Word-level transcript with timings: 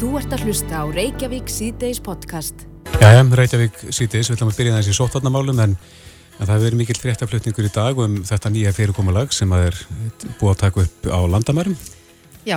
Þú 0.00 0.14
ert 0.16 0.32
að 0.32 0.46
hlusta 0.48 0.78
á 0.80 0.84
Reykjavík 0.88 1.50
C-Days 1.52 1.98
podcast. 2.00 2.62
Jæja, 3.02 3.20
Reykjavík 3.36 3.74
C-Days, 3.92 4.30
við 4.30 4.38
ætlum 4.38 4.48
að 4.48 4.56
byrja 4.56 4.78
þessi 4.78 4.94
sóttvarnamálum 4.96 5.60
en, 5.60 5.74
en 5.76 6.38
það 6.38 6.52
hefur 6.54 6.64
verið 6.64 6.78
mikill 6.78 6.96
fréttaflutningur 7.02 7.68
í 7.68 7.72
dag 7.74 8.00
um 8.00 8.14
þetta 8.24 8.52
nýja 8.54 8.72
fyrirkomulag 8.78 9.36
sem 9.36 9.52
að 9.52 9.66
er 9.66 9.76
búið 10.40 10.54
að 10.54 10.58
taka 10.62 10.86
upp 10.86 11.10
á 11.12 11.20
landamærum. 11.34 11.76
Já, 12.48 12.56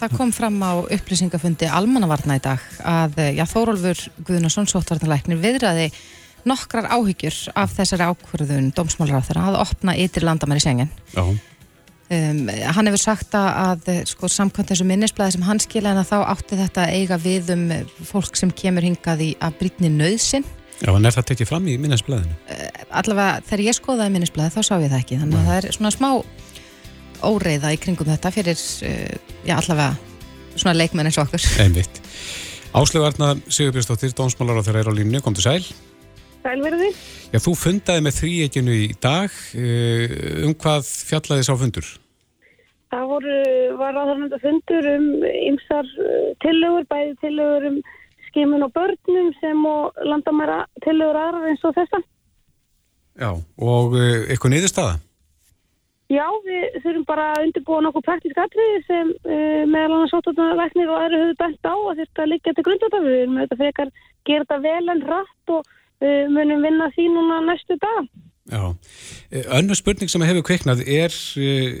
það 0.00 0.16
kom 0.16 0.32
fram 0.32 0.56
á 0.64 0.72
upplýsingafundi 0.96 1.68
almannavarna 1.68 2.40
í 2.40 2.44
dag 2.48 2.64
að 2.80 3.20
já, 3.36 3.44
Þórólfur 3.52 4.04
Guðnarsson, 4.24 4.72
sóttvarnalæknir, 4.72 5.44
viðraði 5.44 5.90
nokkrar 6.48 6.88
áhyggjur 6.88 7.36
af 7.52 7.76
þessari 7.76 8.08
ákvörðun 8.08 8.72
dómsmálar 8.72 9.20
á 9.20 9.26
þeirra 9.28 9.48
að 9.52 9.60
opna 9.68 10.00
ytir 10.00 10.24
landamæri 10.24 10.64
sengen. 10.64 10.88
Já. 11.12 11.20
Um, 12.12 12.48
hann 12.76 12.90
hefur 12.90 13.00
sagt 13.00 13.32
að 13.38 13.86
sko, 14.10 14.28
samkvæmt 14.28 14.68
þessu 14.68 14.84
minnisblæði 14.84 15.36
sem 15.38 15.44
hann 15.46 15.60
skilja 15.62 15.94
en 15.94 16.00
að 16.02 16.10
þá 16.10 16.16
átti 16.34 16.58
þetta 16.58 16.82
eiga 16.92 17.16
við 17.22 17.52
um 17.54 17.62
fólk 18.04 18.36
sem 18.36 18.50
kemur 18.52 18.84
hingað 18.84 19.22
í 19.24 19.28
að 19.40 19.54
brýtni 19.62 19.88
nöðsin. 19.94 20.44
Já, 20.82 20.90
en 20.92 21.08
er 21.08 21.14
það 21.14 21.28
tekið 21.30 21.48
fram 21.48 21.70
í 21.72 21.78
minnisblæðinu? 21.80 22.36
Uh, 22.50 22.66
allavega 23.00 23.46
þegar 23.48 23.62
ég 23.64 23.78
skoðaði 23.78 24.14
minnisblæði 24.16 24.52
þá 24.52 24.60
sá 24.66 24.74
ég 24.74 24.90
það 24.90 24.98
ekki, 24.98 25.20
þannig 25.22 25.38
að 25.38 25.48
það 25.48 25.60
er 25.60 25.78
svona 25.78 25.94
smá 25.94 26.08
óreiða 27.22 27.72
í 27.72 27.80
kringum 27.80 28.10
þetta 28.10 28.34
fyrir, 28.34 28.66
uh, 28.90 29.38
já 29.48 29.54
allavega 29.56 30.58
svona 30.58 30.76
leikmenn 30.76 31.08
eins 31.08 31.20
og 31.22 31.30
okkur. 31.30 31.48
Einmitt. 31.64 32.02
Áslöfarnar 32.76 33.40
Sigurbjörnsdóttir, 33.46 34.12
dómsmálar 34.18 34.60
á 34.60 34.66
þeirra 34.68 34.84
er 34.84 34.92
á 34.92 34.98
línu, 35.00 35.24
kom 35.24 35.38
til 35.38 35.46
sæl. 35.46 35.64
Sælverði. 36.42 36.92
Já, 37.32 37.40
þú 37.40 37.56
fundaði 37.56 38.04
með 38.04 38.18
þrýekinu 38.18 38.78
í 38.82 38.92
dag, 39.00 39.42
um 40.44 40.56
hvað 40.60 40.88
fjallaði 41.08 41.46
sá 41.46 41.54
fundur? 41.56 41.92
Það 42.92 43.04
voru, 43.08 43.36
var 43.80 43.96
áþarnanda 43.96 44.38
fundur 44.42 44.88
um 44.90 45.06
ymsar 45.24 45.86
tillögur, 46.44 46.84
bæði 46.90 47.14
tillögur 47.22 47.68
um 47.70 47.78
skimun 48.26 48.66
og 48.66 48.74
börnum 48.76 49.30
sem 49.40 49.64
og 49.66 50.02
landamæra 50.04 50.66
tillögur 50.84 51.16
aðrar 51.22 51.48
eins 51.48 51.64
og 51.64 51.72
þessa. 51.78 52.02
Já, 53.20 53.30
og 53.32 53.96
eitthvað 53.96 54.54
niðurstaða? 54.54 55.00
Já, 56.12 56.26
við 56.44 56.80
þurfum 56.82 57.04
bara 57.08 57.26
að 57.32 57.46
undirbúa 57.46 57.82
nokkuð 57.86 58.04
praktísk 58.04 58.40
atriði 58.40 58.80
sem 58.84 59.12
uh, 59.24 59.62
meðal 59.70 59.94
annars 59.96 60.12
sótotnalæknir 60.12 60.90
og 60.92 60.98
aðra 60.98 61.20
höfðu 61.22 61.36
bænt 61.40 61.68
á 61.68 61.74
að 61.76 62.02
þetta 62.02 62.26
liggja 62.28 62.54
til 62.56 62.64
grundvölda. 62.66 63.00
Við 63.04 63.20
erum 63.20 63.38
auðvitað 63.38 63.62
frekar 63.62 63.92
gera 64.28 64.44
þetta 64.44 64.58
vel 64.66 64.92
en 64.92 65.02
rætt 65.08 65.54
og 65.56 65.70
uh, 65.70 66.26
munum 66.34 66.66
vinna 66.66 66.90
því 66.92 67.06
núna 67.14 67.40
næstu 67.46 67.78
dag. 67.80 68.10
Já, 68.50 68.74
önnu 69.54 69.74
spurning 69.78 70.10
sem 70.10 70.22
hefur 70.26 70.42
kveiknað 70.42 70.80
er 70.82 71.12
uh, 71.14 71.76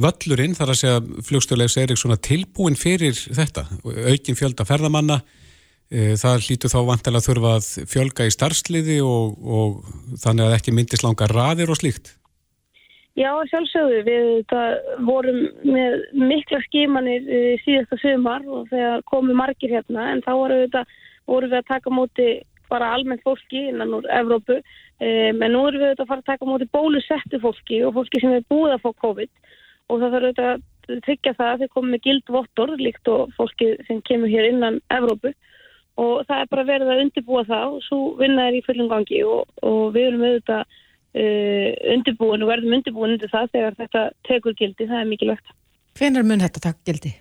völlurinn, 0.00 0.56
þar 0.56 0.72
að 0.72 0.78
segja 0.80 1.24
flugstjóðlegs 1.28 1.76
Eriksson 1.82 2.16
tilbúin 2.24 2.78
fyrir 2.80 3.12
þetta, 3.12 3.66
aukin 3.84 4.38
fjölda 4.38 4.64
ferðamanna, 4.64 5.18
uh, 5.20 6.14
það 6.22 6.46
hlýtu 6.46 6.70
þá 6.72 6.78
vantilega 6.88 7.26
þurfa 7.26 7.52
að 7.58 7.68
fjölga 7.92 8.30
í 8.30 8.32
starfsliði 8.32 8.96
og, 9.04 9.36
og 9.44 10.16
þannig 10.24 10.46
að 10.46 10.56
ekki 10.56 10.74
myndist 10.78 11.04
langa 11.04 11.28
raðir 11.28 11.74
og 11.74 11.82
slíkt. 11.82 12.14
Já, 13.20 13.34
sjálfsögðu, 13.52 14.00
við 14.06 14.56
vorum 15.04 15.42
með 15.68 16.00
mikla 16.16 16.62
skimanir 16.64 17.28
uh, 17.28 17.54
síðasta 17.66 18.00
sömar 18.00 18.48
og 18.48 18.70
þegar 18.72 19.04
komu 19.12 19.36
margir 19.36 19.76
hérna 19.76 20.14
en 20.14 20.24
þá 20.24 20.32
voru 20.32 20.62
við, 20.64 20.80
voru 21.28 21.52
við 21.52 21.60
að 21.60 21.72
taka 21.74 21.92
móti 21.92 22.32
bara 22.70 22.94
almennt 22.94 23.26
fólki 23.26 23.66
innan 23.72 23.98
úr 23.98 24.06
Evrópu 24.14 24.60
Um, 25.00 25.38
en 25.40 25.54
nú 25.54 25.62
erum 25.64 25.80
við 25.80 25.86
auðvitað 25.86 26.02
að 26.04 26.08
fara 26.10 26.20
að 26.20 26.28
taka 26.28 26.46
móti 26.46 26.66
bólusettu 26.76 27.38
fólki 27.40 27.78
og 27.86 27.94
fólki 27.96 28.20
sem 28.20 28.34
er 28.36 28.42
búið 28.52 28.74
að 28.74 28.82
fá 28.82 28.90
COVID 29.06 29.30
og 29.88 29.94
það 29.94 30.02
þarf 30.02 30.26
auðvitað 30.26 30.50
að 30.50 30.98
tryggja 31.06 31.32
það 31.38 31.52
að 31.52 31.62
þeir 31.62 31.70
komið 31.76 31.94
með 31.94 32.02
gildvottor 32.06 32.72
líkt 32.76 33.08
og 33.08 33.32
fólki 33.38 33.68
sem 33.86 34.02
kemur 34.10 34.28
hér 34.28 34.48
innan 34.50 34.76
Evrópu 34.92 35.32
og 36.04 36.28
það 36.28 36.42
er 36.42 36.52
bara 36.52 36.66
verið 36.68 36.92
að 36.92 37.00
undirbúa 37.06 37.46
það 37.48 37.78
og 37.78 37.80
svo 37.86 38.02
vinna 38.20 38.44
er 38.50 38.58
í 38.58 38.62
fullum 38.68 38.92
gangi 38.92 39.22
og, 39.24 39.56
og 39.70 39.80
við 39.96 40.10
erum 40.10 40.26
auðvitað 40.28 40.62
uh, 40.68 41.72
undirbúin 41.96 42.44
og 42.44 42.52
verðum 42.52 42.76
undirbúin 42.76 43.16
undir 43.16 43.32
það 43.32 43.50
þegar 43.56 43.80
þetta 43.80 44.06
tekur 44.28 44.60
gildi, 44.60 44.84
það 44.84 45.00
er 45.00 45.10
mikilvægt. 45.14 45.58
Hvenar 45.96 46.28
mun 46.28 46.44
þetta 46.44 46.66
takk 46.68 46.84
gildi? 46.84 47.16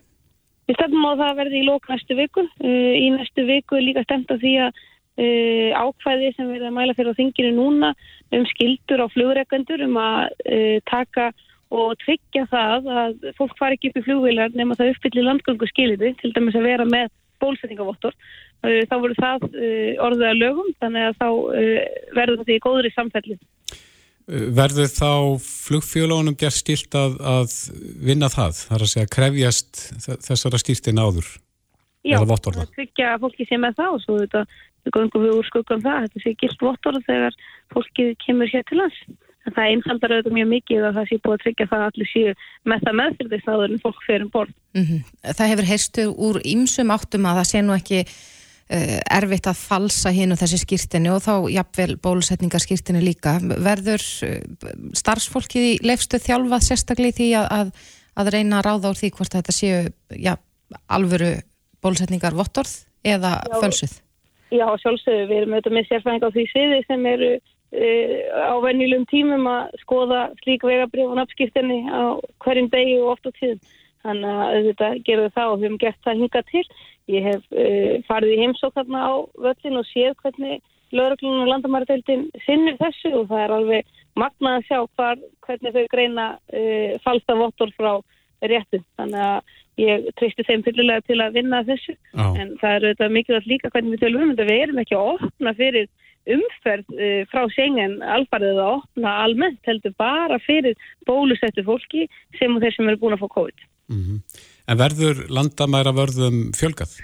Við 0.67 0.81
stefnum 0.81 1.07
á 1.07 1.15
það 1.15 1.27
að 1.31 1.41
verði 1.45 1.63
í 1.63 1.67
lók 1.71 1.87
næstu 1.87 2.19
viku. 2.19 2.43
Uh, 2.59 2.93
í 2.99 3.07
næstu 3.15 3.47
viku 3.47 3.79
er 3.79 3.87
líka 3.87 4.03
stemt 4.03 4.35
af 4.35 4.43
því 4.43 4.57
að 4.67 4.87
Uh, 5.19 5.75
ákvæði 5.75 6.29
sem 6.31 6.47
við 6.47 6.61
erum 6.61 6.69
að 6.69 6.75
mæla 6.77 6.93
fyrir 6.95 7.11
á 7.11 7.17
þinginu 7.17 7.49
núna 7.57 7.87
um 8.31 8.43
skildur 8.47 9.01
á 9.03 9.07
flugreikendur 9.11 9.81
um 9.83 9.97
að 9.99 10.29
uh, 10.47 10.77
taka 10.87 11.25
og 11.75 11.97
tryggja 12.05 12.45
það 12.47 12.87
að 12.87 13.25
fólk 13.35 13.57
fari 13.59 13.75
ekki 13.75 13.91
upp 13.91 13.99
í 13.99 14.03
flugvilar 14.05 14.53
nema 14.55 14.77
það 14.79 14.93
uppfyllir 14.93 15.27
landgöngu 15.27 15.67
skiliði 15.73 16.13
til 16.21 16.31
dæmis 16.37 16.55
að 16.55 16.69
vera 16.69 16.85
með 16.87 17.11
bólsettingavottor 17.43 18.15
uh, 18.15 18.79
þá 18.87 18.95
voru 18.95 19.17
það 19.19 19.49
orðið 20.07 20.25
að 20.29 20.39
lögum 20.39 20.71
þannig 20.79 21.09
að 21.09 21.19
þá 21.19 21.27
verður 22.15 22.39
þetta 22.39 22.55
í 22.55 22.63
góðri 22.69 22.93
samfelli 22.95 23.37
Verður 24.29 24.91
þá 24.93 25.11
flugfjölónum 25.41 26.35
gert 26.37 26.61
stilt 26.61 26.95
að, 26.95 27.15
að 27.17 27.53
vinna 28.07 28.29
það? 28.29 28.59
Það 28.61 28.75
er 28.77 28.83
að 28.85 28.91
segja 28.93 29.13
krefjast 29.15 29.85
þessara 30.27 30.59
stiltin 30.61 31.01
áður? 31.01 31.31
Já, 32.07 32.15
að 32.23 32.69
tryggja 32.77 33.17
fólki 33.19 33.43
sé 33.49 33.57
með 33.59 33.75
það 33.81 33.95
og 33.97 34.03
svo 34.05 34.17
þetta 34.21 34.43
við 34.85 34.95
gangum 34.95 35.25
við 35.25 35.37
úr 35.37 35.47
skuggan 35.47 35.83
það. 35.85 36.05
Þetta 36.05 36.23
sé 36.23 36.35
gilt 36.43 36.63
vottor 36.63 36.99
þegar 37.07 37.37
fólkið 37.73 38.13
kemur 38.25 38.51
hér 38.53 38.65
til 38.69 38.79
lands. 38.81 38.99
En 39.47 39.55
það 39.55 39.69
einfaldar 39.73 40.13
auðvitað 40.13 40.35
mjög 40.35 40.49
mikið 40.53 40.87
að 40.87 40.97
það 40.97 41.07
sé 41.09 41.19
búið 41.23 41.35
að 41.35 41.43
tryggja 41.43 41.69
það 41.69 41.83
að 41.83 41.87
allir 41.89 42.09
séu 42.09 42.33
með 42.69 42.83
það 42.85 42.97
meðfyrðist 42.99 43.47
áður 43.49 43.71
en 43.73 43.83
fólk 43.85 44.01
fyrir 44.05 44.25
um 44.25 44.33
borð. 44.33 44.57
Mm 44.75 44.83
-hmm. 44.85 45.05
Það 45.37 45.51
hefur 45.51 45.69
heyrstu 45.69 46.03
úr 46.27 46.41
ýmsum 46.43 46.91
áttum 46.93 47.29
að 47.29 47.39
það 47.39 47.49
sé 47.49 47.61
nú 47.63 47.73
ekki 47.73 47.99
uh, 48.03 48.99
erfitt 49.19 49.47
að 49.47 49.61
falsa 49.61 50.11
hinn 50.13 50.35
og 50.35 50.41
þessi 50.41 50.59
skýrtinni 50.63 51.13
og 51.13 51.23
þá 51.23 51.35
jafnvel 51.55 51.95
bólusetningarskýrtinni 52.03 53.01
líka. 53.01 53.39
Verður 53.41 54.03
uh, 54.27 54.35
starfsfólkið 54.93 55.69
í 55.71 55.73
leifstu 55.87 56.19
þjálfað 56.19 56.67
sérstaklega 56.67 57.15
í 57.15 57.17
því 57.19 57.29
að, 57.39 57.47
að, 57.59 57.71
að 58.19 58.33
reyna 58.35 58.59
að 58.59 58.67
ráða 58.67 58.91
úr 58.91 58.99
því 58.99 59.13
hvort 59.15 59.39
þetta 59.39 59.55
séu 59.55 59.81
ja, 60.13 60.35
alvöru 60.87 61.33
bólusetningar 61.81 62.35
vottorð 62.35 62.75
eða 63.07 63.39
fölsuð 63.61 63.97
Já, 64.49 64.65
sjálfsögðu, 64.81 65.25
við 65.29 65.39
erum 65.39 65.51
auðvitað 65.53 65.75
með 65.75 65.89
sérfæðing 65.89 66.23
á 66.25 66.29
því 66.33 66.43
sviði 66.49 66.77
sem 66.87 67.03
eru 67.05 67.27
uh, 67.37 68.13
á 68.49 68.55
venjulegum 68.65 69.05
tímum 69.11 69.49
að 69.49 69.75
skoða 69.83 70.21
slík 70.41 70.65
vegabrif 70.65 71.11
og 71.11 71.19
nafnskiptinni 71.19 71.83
á 71.85 72.17
hverjum 72.41 72.69
degi 72.73 72.95
og 73.03 73.11
oft 73.13 73.29
á 73.29 73.31
tíðum. 73.37 73.61
Þannig 73.99 74.31
að 74.31 74.55
auðvitað 74.55 74.97
gerum 75.05 75.25
við 75.27 75.35
það 75.35 75.51
og 75.51 75.55
við 75.59 75.67
hefum 75.67 75.79
gert 75.83 76.03
það 76.07 76.19
hinga 76.23 76.41
til. 76.49 76.65
Ég 77.13 77.29
hef 77.29 77.45
uh, 77.53 77.93
farið 78.09 78.33
í 78.33 78.41
heimsókarna 78.41 79.05
á 79.05 79.13
völlin 79.45 79.81
og 79.83 79.89
séð 79.91 80.17
hvernig 80.23 80.65
lögreglunum 80.97 81.43
og 81.45 81.51
landamæradeildin 81.53 82.27
sinnir 82.47 82.79
þessu 82.79 83.13
og 83.19 83.27
það 83.29 83.43
er 83.43 83.55
alveg 83.59 83.97
magnað 84.17 84.55
að 84.57 84.65
sjá 84.65 84.79
hvar, 84.97 85.19
hvernig 85.45 85.75
þau 85.75 85.85
greina 85.93 86.29
uh, 86.39 86.97
falsta 87.05 87.37
vottor 87.37 87.75
frá 87.77 87.91
réttum. 88.49 88.81
Þannig 88.97 89.25
að 89.29 89.57
ég 89.79 90.09
tristi 90.19 90.45
þeim 90.47 90.65
fyllilega 90.67 91.05
til 91.07 91.17
að 91.23 91.39
vinna 91.39 91.63
þessu 91.67 91.95
oh. 92.15 92.35
en 92.35 92.53
það 92.61 92.75
er 92.75 92.85
auðvitað 92.85 93.15
mikilvægt 93.15 93.49
líka 93.49 93.73
hvernig 93.73 93.95
við 93.95 94.03
tölum 94.03 94.25
um 94.25 94.31
þetta 94.33 94.47
við 94.51 94.63
erum 94.65 94.83
ekki 94.83 94.99
að 94.99 95.11
opna 95.15 95.55
fyrir 95.57 95.89
umferð 96.29 96.95
uh, 96.99 97.21
frá 97.31 97.43
sengen 97.55 97.99
alfarðið 98.17 98.61
að 98.61 98.71
opna 98.77 99.17
almennt 99.23 99.69
heldur 99.69 99.95
bara 99.97 100.39
fyrir 100.43 100.77
bólusettu 101.09 101.65
fólki 101.67 102.07
sem 102.39 102.55
og 102.55 102.63
þeir 102.63 102.75
sem 102.75 102.89
eru 102.91 103.01
búin 103.01 103.17
að 103.17 103.23
fá 103.23 103.35
COVID 103.39 103.67
mm 103.93 104.01
-hmm. 104.03 104.47
En 104.69 104.77
verður 104.77 105.23
landamæra 105.33 105.95
vörðum 105.97 106.51
fjölgað? 106.53 106.99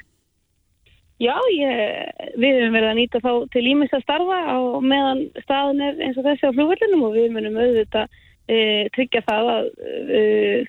Já, 1.23 1.33
ég, 1.55 2.09
við 2.35 2.57
hefum 2.59 2.73
verið 2.75 2.89
að 2.89 2.97
nýta 2.99 3.19
þá 3.23 3.31
til 3.53 3.63
ímins 3.71 3.93
að 3.95 4.03
starfa 4.03 4.39
á 4.51 4.59
meðan 4.83 5.21
staðin 5.45 5.81
er 5.81 6.01
eins 6.03 6.17
og 6.19 6.27
þessi 6.27 6.49
á 6.51 6.55
flugverðinum 6.57 7.05
og 7.07 7.15
við 7.15 7.29
munum 7.31 7.55
auðvitað 7.55 8.17
e, 8.51 8.57
tryggja 8.95 9.23
það 9.27 9.51
að 9.53 9.71
e, 9.85 10.21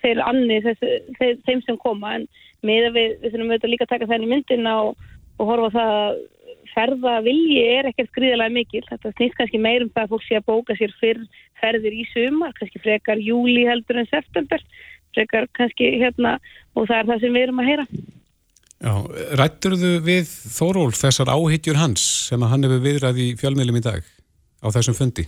þeir 0.03 0.22
annir 0.26 0.64
þessi, 0.69 0.94
þeir, 1.19 1.37
þeim 1.48 1.66
sem 1.66 1.81
koma. 1.82 2.14
En 2.19 2.26
með 2.66 2.88
að 2.91 2.97
við, 2.98 3.12
við 3.22 3.34
þurfum 3.34 3.53
auðvitað 3.53 3.75
líka 3.75 3.87
að 3.87 3.92
taka 3.94 4.10
þenni 4.12 4.32
myndin 4.32 4.70
á 4.70 4.78
og 5.37 5.44
horfa 5.50 5.70
það 5.76 5.94
að 6.00 6.25
ferða 6.76 7.14
vilji 7.25 7.62
er 7.62 7.88
ekkert 7.90 8.12
gríðilega 8.17 8.52
mikil. 8.52 8.84
Þetta 8.90 9.12
snýst 9.14 9.38
kannski 9.38 9.61
meirum 9.62 9.93
það 9.94 10.05
að 10.06 10.12
fólk 10.14 10.26
sé 10.26 10.38
að 10.38 10.49
bóka 10.50 10.76
sér 10.78 10.93
fyrr 11.00 11.23
ferðir 11.61 11.96
í 11.96 12.05
sumar 12.11 12.52
kannski 12.58 12.82
frekar 12.82 13.20
júli 13.23 13.64
heldur 13.69 14.02
en 14.02 14.11
september 14.11 14.61
frekar 15.17 15.49
kannski 15.56 15.94
hérna 15.96 16.37
og 16.76 16.84
það 16.88 16.99
er 16.99 17.11
það 17.11 17.25
sem 17.25 17.37
við 17.37 17.46
erum 17.46 17.62
að 17.62 17.70
heyra. 17.70 17.87
Já, 18.76 18.93
rættur 19.40 19.78
þú 19.81 19.93
við 20.05 20.32
Þóról 20.52 20.90
þessar 20.93 21.32
áhyggjur 21.32 21.81
hans 21.81 22.05
sem 22.28 22.43
að 22.44 22.52
hann 22.52 22.69
hefur 22.69 22.84
viðræð 22.84 23.23
í 23.25 23.28
fjölmiðlum 23.40 23.81
í 23.81 23.84
dag 23.87 24.05
á 24.61 24.69
þessum 24.69 24.99
fundi? 24.99 25.25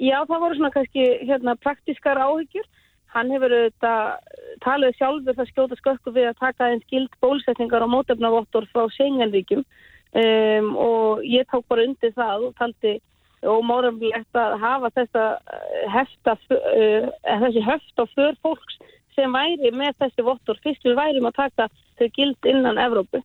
Já, 0.00 0.22
það 0.24 0.42
voru 0.44 0.56
svona 0.56 0.72
kannski 0.72 1.06
hérna 1.28 1.56
praktiskar 1.60 2.20
áhyggjur. 2.24 2.64
Hann 3.12 3.32
hefur 3.34 3.52
auðvitað 3.52 4.30
talið 4.64 4.96
sjálfur 4.96 5.36
það 5.36 5.50
skjóta 5.50 5.78
skökku 5.80 6.12
við 6.14 6.28
að 6.30 6.40
taka 6.40 6.68
einn 6.70 6.82
skild 6.86 7.16
bólusetningar 7.20 7.84
á 7.84 7.88
mótefnavottor 7.90 8.68
frá 8.70 8.86
Sengenríkjum 8.94 9.64
um, 9.64 10.70
og 10.78 11.24
ég 11.26 11.48
tók 11.50 11.66
bara 11.68 11.84
undir 11.88 12.14
það 12.14 12.46
og 12.48 12.54
taldi 12.60 12.94
ómórumlegt 13.40 14.36
að 14.36 14.56
hafa 14.60 14.90
þessa 14.94 15.26
eh, 15.56 15.84
hefta, 15.90 16.36
uh, 16.54 17.10
þessi 17.42 17.66
höft 17.66 18.00
á 18.00 18.04
för 18.14 18.38
fólks 18.44 18.78
sem 19.16 19.32
væri 19.32 19.72
með 19.74 19.96
þessi 20.04 20.24
vottor 20.24 20.60
fyrst 20.64 20.84
við 20.86 20.98
værim 21.00 21.28
að 21.28 21.38
taka 21.40 21.68
þau 21.98 22.08
gild 22.16 22.50
innan 22.52 22.80
Evrópu 22.80 23.24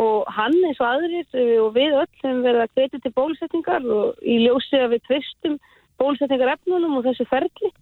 og 0.00 0.28
hann 0.36 0.54
eins 0.68 0.80
og 0.80 0.90
aðrir 0.90 1.60
og 1.64 1.72
við 1.76 1.96
öll 2.02 2.12
sem 2.20 2.42
verða 2.44 2.66
að 2.66 2.76
hvetja 2.76 3.00
til 3.00 3.16
bólusetningar 3.16 3.88
og 3.96 4.20
í 4.20 4.42
ljósi 4.44 4.76
að 4.76 4.92
við 4.96 5.08
tvistum 5.08 5.56
bólusetningar 6.00 6.54
efnunum 6.56 6.98
og 6.98 7.06
þessu 7.06 7.26
ferli 7.30 7.72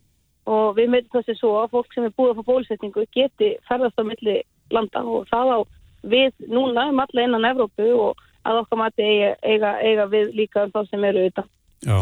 og 0.50 0.76
við 0.76 0.90
meitum 0.93 1.19
þessi 1.19 1.38
svo 1.38 1.55
að 1.62 1.72
fólk 1.72 1.94
sem 1.94 2.06
er 2.06 2.14
búið 2.16 2.34
að 2.34 2.38
fá 2.38 2.50
bólusetningu 2.50 3.06
geti 3.16 3.55
ferðast 3.69 4.00
á 4.00 4.05
milli 4.05 4.37
landa 4.75 5.05
og 5.05 5.26
það 5.31 5.52
á 5.56 5.58
við 6.05 6.49
núna 6.52 6.88
um 6.93 7.00
alla 7.00 7.25
innan 7.25 7.49
Evrópu 7.49 7.88
og 7.96 8.25
að 8.44 8.61
okkar 8.62 8.81
mati 8.81 9.05
eiga, 9.05 9.34
eiga, 9.43 9.76
eiga 9.81 10.08
við 10.12 10.34
líka 10.37 10.66
um 10.66 10.72
þá 10.75 10.81
sem 10.90 11.06
eru 11.08 11.22
auðvitað. 11.22 11.50
Já, 11.84 11.99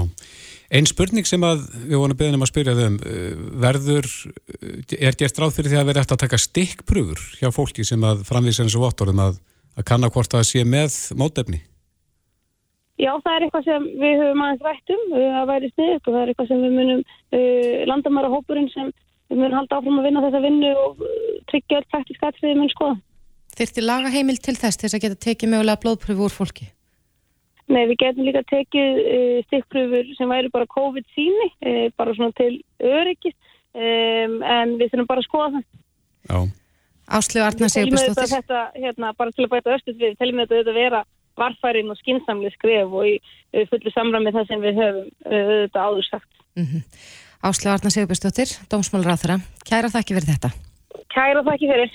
einn 0.78 0.86
spurning 0.86 1.26
sem 1.26 1.42
að 1.46 1.64
við 1.88 1.98
vonum 1.98 2.18
beðnum 2.18 2.44
að 2.44 2.50
spyrja 2.52 2.74
þau 2.78 2.84
um 2.88 2.98
verður, 3.62 4.08
er 4.98 5.18
gert 5.18 5.40
ráð 5.42 5.56
fyrir 5.56 5.72
því 5.72 5.80
að 5.80 5.88
verða 5.90 6.04
eftir 6.04 6.18
að 6.18 6.24
taka 6.24 6.42
stikkpröfur 6.42 7.24
hjá 7.40 7.50
fólki 7.54 7.86
sem 7.86 8.06
að 8.06 8.22
framvísa 8.28 8.66
eins 8.66 8.76
og 8.78 8.86
vottorðum 8.86 9.24
að, 9.26 9.40
að 9.78 9.88
kanna 9.90 10.10
hvort 10.12 10.34
það 10.34 10.48
sé 10.50 10.64
með 10.66 10.98
mótefni? 11.18 11.62
Já, 13.02 13.10
það 13.18 13.32
er 13.34 13.44
eitthvað 13.46 13.64
sem 13.66 13.86
við 13.98 14.20
höfum 14.20 14.42
aðeins 14.44 14.66
rætt 14.66 14.92
um 14.94 15.14
að 15.18 15.48
væri 15.50 15.70
sniðt 15.72 16.04
og 16.04 16.12
það 16.12 16.20
er 16.20 16.30
eitthvað 16.30 16.50
sem 16.50 16.60
við 16.62 16.74
munum 16.76 17.00
uh, 17.02 17.80
landamæra 17.90 18.30
hópurinn 18.30 18.68
sem 18.70 18.92
við 19.32 19.40
munum 19.40 19.56
halda 19.58 19.78
áfram 19.80 19.96
að 19.98 20.06
vinna 20.06 20.22
þessa 20.26 20.42
vinnu 20.44 20.70
og 20.84 21.00
uh, 21.02 21.32
tryggja 21.50 21.80
allt 21.80 21.88
praktísk 21.90 22.26
aðtrið 22.28 22.48
við 22.50 22.60
munum 22.60 22.70
skoða. 22.70 23.00
Þyrti 23.58 23.84
laga 23.84 24.12
heimil 24.12 24.38
til 24.38 24.54
þess 24.54 24.78
til 24.78 24.86
þess 24.86 24.98
að 24.98 25.02
geta 25.06 25.20
tekið 25.26 25.50
mögulega 25.52 25.82
blóðpröfu 25.82 26.26
úr 26.28 26.34
fólki? 26.36 26.68
Nei, 27.72 27.82
við 27.90 27.98
getum 28.04 28.28
líka 28.28 28.42
tekið 28.52 29.00
uh, 29.02 29.38
stikkpröfur 29.48 30.12
sem 30.18 30.30
væri 30.30 30.52
bara 30.54 30.68
COVID-síni, 30.70 31.48
uh, 31.66 31.86
bara 31.98 32.14
svona 32.14 32.36
til 32.38 32.52
öryggis, 32.78 33.34
um, 33.74 34.36
en 34.46 34.76
við 34.78 34.92
þurfum 34.92 35.10
bara 35.10 35.24
að 35.24 35.26
skoða 35.26 35.50
það. 35.56 35.66
Já. 36.30 36.38
Áslögu 37.18 37.44
Arna 37.48 37.68
Sigurbjörnsdóttir. 37.72 38.30
Þetta, 38.36 38.62
hérna, 38.78 39.10
bara 39.18 39.34
til 39.34 39.48
að 39.48 39.52
bæta 39.56 39.74
östut 39.74 39.98
við, 39.98 40.14
teljum 40.20 40.38
við 40.44 40.54
þetta 40.54 40.76
vera 40.76 41.02
varfærin 41.36 41.90
og 41.90 41.98
skinsamli 42.00 42.50
skref 42.54 42.92
og 42.92 43.06
í 43.08 43.18
fullu 43.70 43.92
samræmi 43.94 44.32
það 44.34 44.48
sem 44.48 44.64
við 44.64 44.80
höfum 44.80 45.10
auðvitað 45.26 45.84
áður 45.86 46.08
sagt. 46.10 46.32
Mm 46.56 46.66
-hmm. 46.66 46.82
Áslögu 47.42 47.74
Arna 47.74 47.90
Sigurbjörnsdóttir, 47.90 48.48
Dómsmálur 48.70 49.14
á 49.14 49.16
þeirra. 49.18 49.40
Kæra 49.66 49.88
þakki 49.90 50.14
fyrir 50.14 50.30
þetta. 50.32 50.50
Kæra 51.10 51.42
þakki 51.42 51.66
fyrir. 51.72 51.90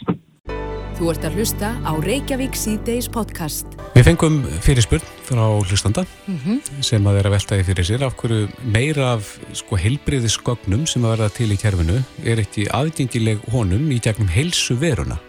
Þú 0.98 1.12
ert 1.12 1.26
að 1.28 1.36
hlusta 1.38 1.68
á 1.86 1.92
Reykjavík 2.02 2.56
C-Days 2.58 3.06
podcast. 3.14 3.68
Við 3.94 4.08
fengum 4.08 4.40
fyrirspurn 4.66 5.06
frá 5.28 5.46
hlustanda 5.70 6.04
Mm 6.28 6.38
-hmm. 6.38 6.82
sem 6.82 7.08
að 7.08 7.14
vera 7.14 7.30
veltaði 7.30 7.64
fyrir 7.64 7.86
sér 7.86 8.04
af 8.04 8.16
hverju 8.16 8.50
meira 8.66 9.14
af 9.14 9.40
sko 9.54 9.78
heilbriðisgögnum 9.78 10.88
sem 10.88 11.04
að 11.06 11.12
verða 11.18 11.30
til 11.30 11.52
í 11.52 11.58
kerfinu 11.58 12.04
er 12.26 12.38
ekki 12.40 12.66
aðgengileg 12.74 13.38
honum 13.52 13.92
í 13.92 14.00
gegnum 14.00 14.28
heilsuveruna. 14.28 15.20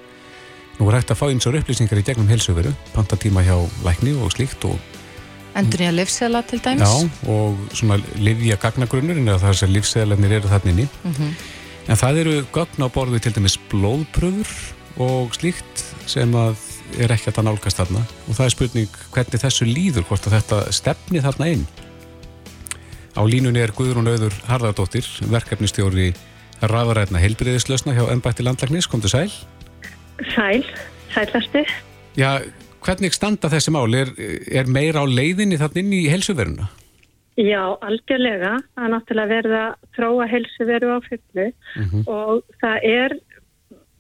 Nú 0.79 0.87
er 0.89 1.01
hægt 1.01 1.11
að 1.11 1.19
fá 1.19 1.27
eins 1.27 1.47
og 1.49 1.59
upplýsingar 1.59 1.99
í 1.99 2.07
gegnum 2.07 2.29
heilsuveru, 2.31 2.71
pantatíma 2.95 3.43
hjá 3.43 3.57
lækni 3.83 4.15
og 4.23 4.31
slíkt 4.35 4.65
og 4.69 4.79
Endur 5.59 5.81
nýja 5.81 5.91
livsela 5.91 6.43
til 6.47 6.61
dæmis? 6.63 6.87
Já, 6.87 7.31
og 7.33 7.57
svona 7.75 7.97
livja 8.15 8.59
gagnagrunnur 8.63 9.19
en 9.19 9.31
það 9.33 9.47
er 9.49 9.57
þess 9.57 9.67
að 9.67 9.73
livseðlarnir 9.75 10.35
eru 10.37 10.51
þarna 10.53 10.71
inni. 10.71 10.89
Mm 11.03 11.15
-hmm. 11.15 11.33
En 11.89 11.97
það 11.97 12.19
eru 12.21 12.35
gögn 12.53 12.85
á 12.85 12.89
borðu 12.95 13.19
til 13.19 13.33
dæmis 13.33 13.59
blóðpröfur 13.71 14.53
og 14.99 15.35
slíkt 15.35 15.85
sem 16.07 16.33
að 16.35 16.57
er 16.99 17.11
ekki 17.11 17.33
að 17.33 17.45
nálgast 17.45 17.77
þarna 17.77 18.03
og 18.29 18.37
það 18.37 18.45
er 18.45 18.55
spurning 18.55 18.89
hvernig 19.13 19.43
þessu 19.43 19.65
líður, 19.65 20.05
hvort 20.09 20.27
að 20.27 20.37
þetta 20.37 20.73
stefni 20.73 21.21
þarna 21.21 21.49
inn. 21.49 21.67
Á 23.19 23.23
línunni 23.27 23.59
er 23.59 23.73
Guðrún 23.73 24.09
Auður 24.09 24.35
Harðardóttir, 24.47 25.07
verkefnistjóri 25.27 26.15
rafaræðna 26.61 27.19
heilbriðislausna 27.19 27.95
hjá 27.97 28.13
Embætti 28.13 28.43
Landlagnis, 28.43 28.87
komdu 28.87 29.09
sæl. 29.09 29.31
Sæl, 30.35 30.65
sælasti. 31.15 31.65
Já, 32.19 32.43
hvernig 32.85 33.15
standa 33.15 33.51
þessi 33.53 33.73
mál? 33.75 33.95
Er, 33.95 34.11
er 34.51 34.67
meira 34.71 35.05
á 35.05 35.07
leiðinni 35.07 35.59
þarna 35.61 35.83
inn 35.83 35.95
í 35.95 36.05
helsuveruna? 36.11 36.69
Já, 37.39 37.63
algjörlega. 37.87 38.57
Það 38.75 38.85
er 38.85 38.93
náttúrulega 38.95 39.31
verið 39.31 39.57
að 39.61 39.75
þróa 39.95 40.29
helsuveru 40.33 40.91
á 40.91 40.99
fullu 41.07 41.47
Mm 41.79 41.85
-hmm. 41.85 42.03
og 42.09 42.43
það 42.61 42.79
er 42.83 43.13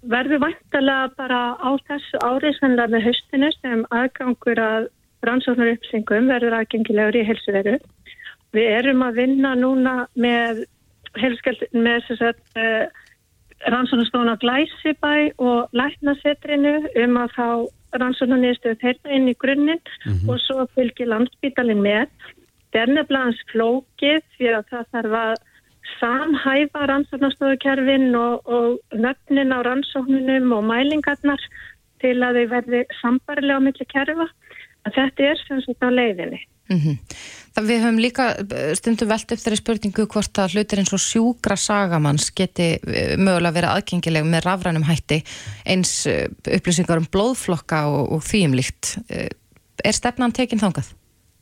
verður 0.02 0.40
vantalega 0.42 1.10
bara 1.16 1.40
á 1.58 1.70
þessu 1.88 2.18
ári 2.22 2.52
sannlega 2.58 2.92
með 2.94 3.06
höstinu 3.08 3.50
sem 3.60 3.84
aðgangur 3.90 4.58
að 4.58 4.88
rannsóknar 5.26 5.74
uppsengum 5.74 6.30
verður 6.30 6.56
aðgengilegur 6.58 7.18
í 7.20 7.26
helsuveru. 7.26 7.78
Við 8.54 8.68
erum 8.78 9.02
að 9.02 9.14
vinna 9.14 9.54
núna 9.54 9.94
með, 10.14 10.64
helskeld, 11.18 11.62
með 11.72 12.06
sagt, 12.18 12.42
uh, 13.58 13.70
rannsóknarstofna 13.72 14.36
Glæsibæ 14.42 15.32
og 15.38 15.68
Læknasetrinu 15.72 16.74
um 17.04 17.16
að 17.16 17.34
fá 17.36 17.48
rannsóknarniðstöðu 17.98 18.80
þeirra 18.82 19.14
inn 19.16 19.28
í 19.28 19.34
grunninn 19.34 19.80
Mhm. 20.06 20.28
og 20.30 20.40
svo 20.40 20.66
fylgir 20.74 21.08
landsbítalinn 21.08 21.82
með. 21.82 22.08
Er 22.72 22.86
hans 23.16 23.40
flókið 23.52 24.22
því 24.36 24.48
að 24.54 24.64
það 24.70 24.84
þarf 24.92 25.14
að 25.18 25.36
samhæfa 26.00 26.86
rannsóknarstofukerfin 26.90 28.14
og, 28.14 28.46
og 28.46 28.78
nöfnin 28.92 29.54
á 29.56 29.58
rannsóknunum 29.64 30.52
og 30.52 30.64
mælingarnar 30.68 31.40
til 32.00 32.22
að 32.22 32.36
þau 32.38 32.46
verði 32.52 32.84
sambarilega 33.00 33.58
á 33.58 33.64
milli 33.64 33.86
kerfa. 33.88 34.28
Þetta 34.88 35.24
er 35.30 35.40
sem 35.46 35.60
sagt 35.64 35.82
á 35.82 35.90
leiðinni. 35.90 36.40
Mm 36.68 36.98
Það 37.58 37.66
við 37.66 37.80
höfum 37.82 37.96
líka 37.98 38.24
eh, 38.38 38.68
stundum 38.78 39.08
velt 39.10 39.32
upp 39.34 39.40
þeirri 39.42 39.58
spurningu 39.58 40.04
hvort 40.12 40.38
að 40.38 40.52
hlutir 40.54 40.78
eins 40.78 40.92
og 40.94 41.00
sjúkra 41.02 41.56
sagamanns 41.58 42.28
geti 42.30 42.68
eh, 42.78 43.16
mögulega 43.18 43.56
verið 43.56 43.72
aðgengileg 43.72 44.28
með 44.30 44.44
rafrænum 44.44 44.84
hætti 44.86 45.18
eins 45.66 45.94
eh, 46.06 46.28
upplýsingar 46.54 47.00
um 47.02 47.08
blóðflokka 47.10 47.80
og, 47.90 48.12
og 48.14 48.22
því 48.22 48.44
um 48.46 48.54
líkt. 48.60 48.92
Er 49.10 49.96
stefnan 49.96 50.34
tekin 50.36 50.62
þangað? 50.62 50.92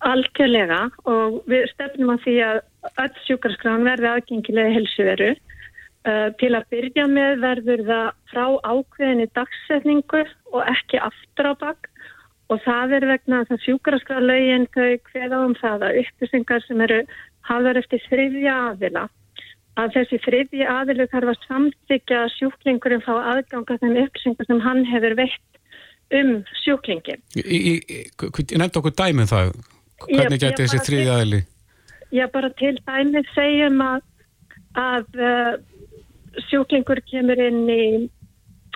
Algjörlega 0.08 0.86
og 1.04 1.42
við 1.52 1.68
stefnum 1.74 2.14
að 2.14 2.24
því 2.24 2.38
að 2.46 2.62
öll 3.04 3.20
sjúkarskráin 3.26 3.84
verði 3.84 4.08
aðgengilega 4.14 4.72
helsuveru. 4.72 5.30
Til 6.40 6.52
að 6.54 6.66
byrja 6.70 7.04
með 7.10 7.40
verður 7.42 7.80
það 7.88 8.10
frá 8.30 8.44
ákveðinni 8.62 9.24
dagsetningu 9.34 10.20
og 10.54 10.60
ekki 10.70 11.00
aftur 11.02 11.48
á 11.50 11.54
bak 11.64 11.88
og 12.52 12.62
það 12.64 12.96
er 12.98 13.06
vegna 13.10 13.42
að 13.44 13.62
sjúkarskrálaugin 13.64 14.66
þau 14.74 14.90
hveða 15.10 15.42
um 15.44 15.54
það 15.58 15.86
að 15.88 16.00
upplýsingar 16.02 16.66
sem 16.66 16.82
eru 16.86 17.00
hafðar 17.46 17.80
eftir 17.82 18.02
þriðja 18.10 18.56
aðila 18.70 19.06
að 19.76 19.92
þessi 19.96 20.18
þriðja 20.24 20.68
aðili 20.72 21.06
þarf 21.12 21.32
að 21.32 21.44
samþykja 21.48 22.22
sjúklingurinn 22.36 23.04
fá 23.04 23.12
aðganga 23.34 23.76
þeim 23.82 23.98
upplýsingar 24.06 24.48
sem 24.48 24.62
hann 24.64 24.84
hefur 24.88 25.16
veitt 25.18 25.60
um 26.16 26.32
sjúklingin. 26.62 27.22
Ég 27.34 28.56
nefndi 28.56 28.80
okkur 28.80 28.94
dæmið 28.96 29.32
það. 29.32 29.52
Hvernig 30.06 30.44
ég 30.44 30.58
þessi 30.60 30.82
þriði 30.86 31.12
aðili? 31.12 31.40
Já, 32.14 32.26
bara 32.32 32.50
til 32.60 32.76
dæmið 32.86 33.30
segjum 33.34 33.80
að, 33.84 34.04
að 34.80 35.20
uh, 35.20 35.52
sjúklingur 36.48 37.02
kemur 37.10 37.40
inn 37.42 37.64
í, 37.68 37.82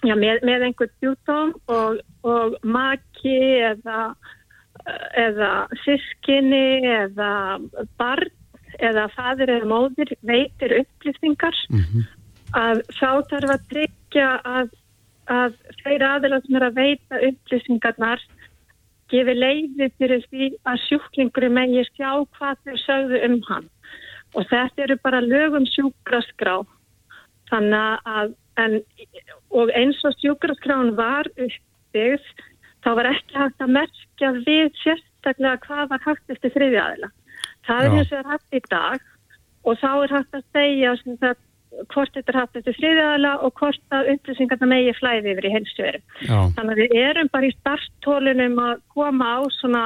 já, 0.06 0.14
með, 0.14 0.44
með 0.48 0.66
einhvern 0.68 0.94
sjúkdóm 1.00 1.54
og, 1.72 2.00
og 2.26 2.56
maki 2.62 3.38
eða, 3.70 4.12
eða 5.18 5.50
sískinni 5.84 6.86
eða 6.88 7.32
barn 8.00 8.32
eða 8.80 9.08
fadir 9.12 9.50
eða 9.52 9.68
móðir 9.68 10.14
veitir 10.24 10.78
upplýsingar 10.82 11.56
Mm 11.68 12.08
að 12.56 12.82
þá 12.98 13.10
þarf 13.30 13.54
að 13.54 13.66
tryggja 13.70 14.28
að, 14.44 14.70
að 15.30 15.56
þeir 15.82 16.04
aðeins 16.06 16.50
er 16.50 16.66
að 16.66 16.78
veita 16.78 17.20
upplýsingarnar 17.28 18.24
gefi 19.10 19.34
leiði 19.34 19.90
fyrir 19.98 20.24
því 20.30 20.50
að 20.70 20.82
sjúklingurinn 20.86 21.56
megi 21.56 21.84
sjá 21.90 22.10
hvað 22.36 22.60
þau 22.64 22.76
sögðu 22.84 23.22
um 23.26 23.38
hann. 23.48 23.70
Og 24.38 24.46
þetta 24.46 24.84
eru 24.84 24.96
bara 25.02 25.22
lögum 25.24 25.66
sjúkraskrá. 25.66 26.60
Þannig 27.50 28.04
að, 28.06 28.36
en, 28.64 28.78
og 29.50 29.72
eins 29.76 30.00
og 30.06 30.16
sjúkraskráin 30.20 30.94
var 30.98 31.28
uppbyggð, 31.34 32.26
þá 32.84 32.90
var 32.98 33.10
ekki 33.12 33.38
hægt 33.38 33.64
að 33.64 33.74
merkja 33.76 34.32
við 34.46 34.72
sérstaklega 34.82 35.60
hvað 35.66 35.94
var 35.94 36.04
hægt 36.06 36.34
eftir 36.34 36.54
þriði 36.56 36.82
aðila. 36.84 37.12
Það 37.68 37.84
er 37.84 37.90
Já. 37.90 37.96
eins 37.98 38.12
og 38.12 38.18
er 38.18 38.32
hægt 38.32 38.58
í 38.58 38.62
dag 38.70 39.08
og 39.60 39.80
þá 39.80 39.90
er 39.92 40.16
hægt 40.16 40.36
að 40.38 40.48
segja 40.56 40.96
það 41.20 41.46
hvort 41.94 42.14
þetta 42.14 42.32
er 42.32 42.38
haft 42.40 42.58
eftir 42.58 42.76
þriðaðala 42.76 43.32
og 43.46 43.52
hvort 43.60 43.94
að 43.94 44.08
upplýsingarna 44.14 44.68
megi 44.68 44.94
flæði 44.98 45.34
yfir 45.34 45.46
í 45.46 45.52
helstuveru. 45.54 46.00
Já, 46.26 46.38
Þannig 46.56 46.72
að 46.72 46.80
við 46.82 46.94
erum 47.04 47.30
bara 47.32 47.48
í 47.48 47.56
starttólunum 47.58 48.58
að 48.64 48.82
koma 48.96 49.28
á 49.38 49.40
svona 49.58 49.84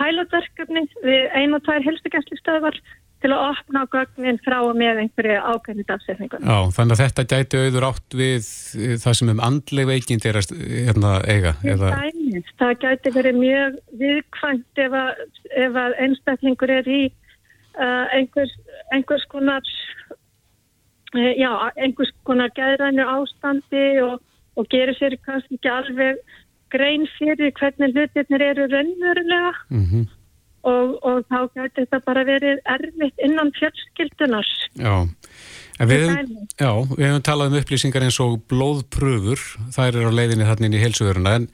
pælotverkefni 0.00 0.84
við 1.04 1.28
ein 1.38 1.54
og 1.54 1.62
tvær 1.66 1.84
helstugæslistöðvar 1.86 2.80
til 3.24 3.32
að 3.32 3.42
opna 3.48 3.82
gögnin 3.92 4.38
frá 4.44 4.58
með 4.76 5.00
einhverju 5.04 5.36
ákveðni 5.40 5.86
dagsetningu. 5.88 6.40
já, 6.44 6.58
þannig 6.76 6.94
að 6.94 7.02
þetta 7.02 7.24
gæti 7.32 7.60
auður 7.62 7.86
átt 7.88 8.16
við 8.20 8.48
eh, 8.76 8.96
það 9.00 9.18
sem 9.18 9.32
um 9.32 9.42
andleg 9.48 9.88
veikind 9.88 10.26
er 10.28 10.38
að 10.40 10.52
hérna, 10.60 11.12
eiga. 11.24 11.54
Eða, 11.64 11.92
Dæmis, 12.04 12.50
það 12.60 12.74
gæti 12.84 13.14
verið 13.14 13.40
mjög 13.40 13.78
viðkvæmt 14.02 14.82
ef 14.84 14.96
að, 15.00 15.24
ef 15.64 15.78
að 15.84 15.98
einstaklingur 16.04 16.74
er 16.76 16.90
í 16.90 17.02
uh, 17.08 18.04
einhvers, 18.18 18.52
einhvers 18.92 19.26
konar 19.32 19.72
uh, 21.16 21.32
já, 21.40 21.50
einhvers 21.80 22.12
konar 22.28 22.52
gæðrænu 22.58 23.08
ástandi 23.16 23.86
og, 24.04 24.20
og 24.60 24.68
gerir 24.74 24.96
sér 25.00 25.16
kannski 25.24 25.56
ekki 25.56 25.72
alveg 25.72 26.20
grein 26.74 27.08
fyrir 27.16 27.54
hvernig 27.56 27.96
hlutirnir 27.96 28.50
eru 28.50 28.68
raunverulega 28.68 29.54
Mm 29.70 29.86
-hmm. 29.88 30.04
Og, 30.64 30.96
og 31.04 31.22
þá 31.28 31.38
getur 31.54 31.84
þetta 31.84 32.00
bara 32.06 32.24
verið 32.26 32.60
erfitt 32.74 33.24
innan 33.24 33.52
fjölskyldunar. 33.58 34.50
Já, 34.80 34.94
við 35.80 36.04
já, 36.60 36.70
við 36.96 37.06
hefum 37.06 37.24
talað 37.28 37.52
um 37.52 37.58
upplýsingar 37.60 38.06
eins 38.06 38.20
og 38.24 38.38
blóðpröfur, 38.50 39.42
þær 39.74 39.90
eru 40.00 40.12
á 40.12 40.18
leiðinni 40.18 40.48
þarna 40.48 40.70
inn 40.70 40.78
í 40.78 40.84
heilsuveruna, 40.84 41.34
en, 41.40 41.48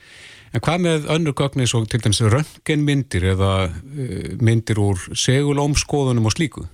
en 0.54 0.64
hvað 0.66 0.84
með 0.86 1.08
önnur 1.16 1.36
gögn 1.40 1.64
eins 1.64 1.74
og 1.78 1.88
til 1.90 2.02
dæmis 2.04 2.22
röntgenmyndir 2.36 3.30
eða 3.34 3.54
uh, 3.70 4.30
myndir 4.42 4.82
úr 4.82 5.02
segulómskoðunum 5.14 6.30
og 6.30 6.36
slíku? 6.36 6.66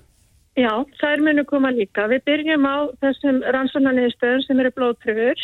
Já, 0.57 0.73
þær 1.01 1.21
munu 1.21 1.45
koma 1.45 1.69
líka. 1.77 2.07
Við 2.09 2.23
byrjum 2.29 2.65
á 2.65 2.89
þessum 3.05 3.43
rannsóknarniðstöðum 3.45 4.45
sem 4.47 4.63
eru 4.63 4.71
blóðpröfur 4.79 5.43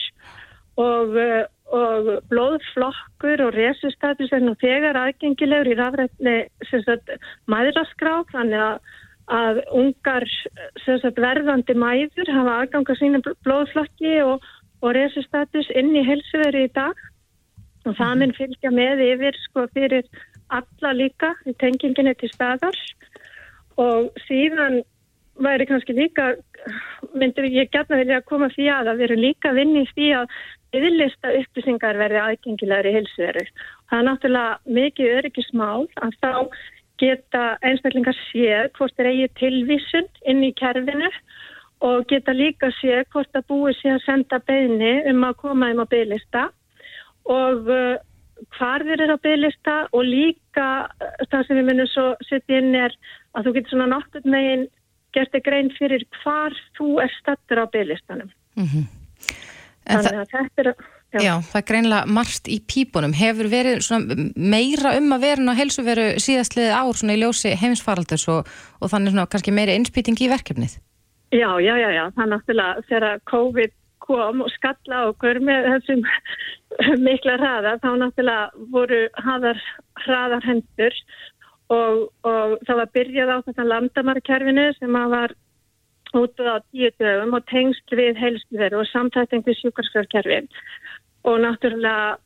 og, 0.80 1.18
uh, 1.20 1.42
og 1.72 2.08
blóðflokkur 2.28 3.42
og 3.46 3.54
resustatus 3.56 4.32
er 4.32 4.42
nú 4.44 4.52
þegar 4.60 4.98
aðgengilegur 5.00 5.72
í 5.72 5.78
rafrætni 5.78 6.34
mæðraskrá 7.50 8.18
þannig 8.32 8.64
að, 8.64 8.76
að 9.32 9.62
ungar 9.80 10.26
sagt, 10.84 11.22
verðandi 11.24 11.76
mæður 11.78 12.32
hafa 12.36 12.58
aðganga 12.60 12.98
sína 13.00 13.22
blóðflokki 13.46 14.18
og, 14.26 14.44
og 14.84 14.94
resustatus 14.98 15.72
inn 15.72 15.94
í 15.96 16.04
helsuveri 16.04 16.66
í 16.68 16.72
dag. 16.76 16.98
Og 17.88 17.96
það 17.98 18.18
mun 18.20 18.36
fylgja 18.36 18.70
með 18.70 19.04
yfir 19.08 19.38
sko 19.48 19.66
fyrir 19.72 20.06
alla 20.52 20.92
líka 20.94 21.32
í 21.48 21.56
tenginginni 21.58 22.14
til 22.20 22.30
staðar. 22.30 22.76
Og 23.80 24.12
síðan 24.28 24.82
væri 25.40 25.66
kannski 25.66 25.96
líka, 25.96 26.34
myndir 27.16 27.48
ég 27.48 27.70
gætna 27.72 27.98
vilja 28.02 28.20
koma 28.28 28.52
því 28.52 28.68
að 28.70 28.92
að 28.92 28.98
við 29.00 29.06
erum 29.08 29.22
líka 29.24 29.50
að 29.50 29.62
vinna 29.62 29.82
í 29.82 29.88
því 29.94 30.10
að 30.20 30.36
yfirlista 30.72 31.32
upplýsingar 31.38 31.98
verði 32.00 32.20
aðgengilegar 32.22 32.88
í 32.88 32.94
heilsuveru. 32.96 33.44
Það 33.90 33.98
er 33.98 34.06
náttúrulega 34.08 34.76
mikið 34.78 35.16
öryggismál 35.18 35.88
að 36.00 36.16
þá 36.22 36.32
geta 37.02 37.42
einstaklingar 37.66 38.16
séð 38.28 38.70
hvort 38.76 38.94
þeir 38.96 39.10
eigi 39.10 39.28
tilvísun 39.40 40.08
inn 40.28 40.44
í 40.46 40.52
kerfinu 40.58 41.10
og 41.82 42.06
geta 42.10 42.34
líka 42.36 42.70
séð 42.78 43.04
hvort 43.12 43.36
að 43.36 43.48
búið 43.50 43.78
sé 43.80 43.92
að 43.92 44.04
senda 44.06 44.38
beini 44.46 44.94
um 45.10 45.26
að 45.26 45.38
koma 45.42 45.72
um 45.74 45.82
á 45.82 45.86
bygglista 45.90 46.46
og 47.32 47.68
uh, 47.70 47.98
hvar 48.56 48.86
þeir 48.86 49.04
eru 49.06 49.18
á 49.18 49.24
bygglista 49.26 49.76
og 49.90 50.06
líka 50.06 50.68
uh, 50.86 51.26
það 51.26 51.48
sem 51.48 51.60
við 51.60 51.68
munum 51.70 51.90
svo 51.90 52.06
setja 52.28 52.62
inn 52.62 52.78
er 52.78 52.96
að 53.34 53.48
þú 53.48 53.56
getur 53.58 53.74
svona 53.74 53.90
nokkur 53.96 54.32
megin 54.36 54.66
gert 55.12 55.34
þig 55.34 55.46
grein 55.48 55.70
fyrir 55.76 56.06
hvar 56.22 56.56
þú 56.78 56.96
er 57.04 57.14
stattur 57.18 57.60
á 57.60 57.66
byggðlistanum. 57.68 58.32
Mm 58.56 59.01
Þannig 59.92 60.20
að 60.22 60.34
þetta 60.36 60.64
er... 60.64 60.74
Já. 61.12 61.20
já, 61.20 61.32
það 61.44 61.58
er 61.58 61.66
greinlega 61.68 62.14
margt 62.16 62.48
í 62.48 62.56
pípunum. 62.64 63.12
Hefur 63.12 63.50
verið 63.52 63.84
meira 64.32 64.94
um 64.96 65.12
að 65.12 65.26
vera 65.26 65.52
á 65.52 65.60
helsuveru 65.60 66.06
síðastliðið 66.24 66.72
ár 66.72 66.96
svona 66.96 67.16
í 67.18 67.20
ljósi 67.20 67.52
heimsfaraldurs 67.60 68.24
og, 68.32 68.48
og 68.80 68.92
þannig 68.92 69.12
svona 69.12 69.28
kannski 69.28 69.52
meiri 69.52 69.76
innspýting 69.76 70.16
í 70.24 70.30
verkefnið? 70.32 70.78
Já, 71.32 71.50
já, 71.60 71.74
já, 71.76 71.88
já. 71.92 72.04
Það 72.16 72.24
er 72.24 72.32
náttúrulega 72.32 72.86
þegar 72.88 73.22
COVID 73.28 73.76
kom 74.02 74.42
og 74.44 74.50
skalla 74.56 75.02
okkur 75.10 75.40
með 75.44 75.68
þessum 75.74 76.02
mikla 77.06 77.36
hraða, 77.40 77.76
þá 77.84 77.90
náttúrulega 78.00 78.66
voru 78.72 79.02
hraðar, 79.20 79.62
hraðar 80.06 80.48
hendur 80.48 80.98
og, 81.72 82.08
og 82.26 82.56
það 82.66 82.80
var 82.80 82.92
byrjað 82.96 83.32
á 83.32 83.38
þetta 83.46 83.68
landamarkerfinu 83.68 84.66
sem 84.78 84.98
var 85.14 85.36
út 86.16 86.40
á 86.44 86.60
tíu 86.70 86.90
dögum 87.00 87.36
og 87.38 87.46
tengsl 87.50 87.98
við 87.98 88.20
heilsverðu 88.20 88.82
og 88.82 88.90
samtætting 88.90 89.44
við 89.46 89.58
sjúkarskrafkerfin 89.60 90.48
og 91.28 91.38
náttúrulega 91.44 92.18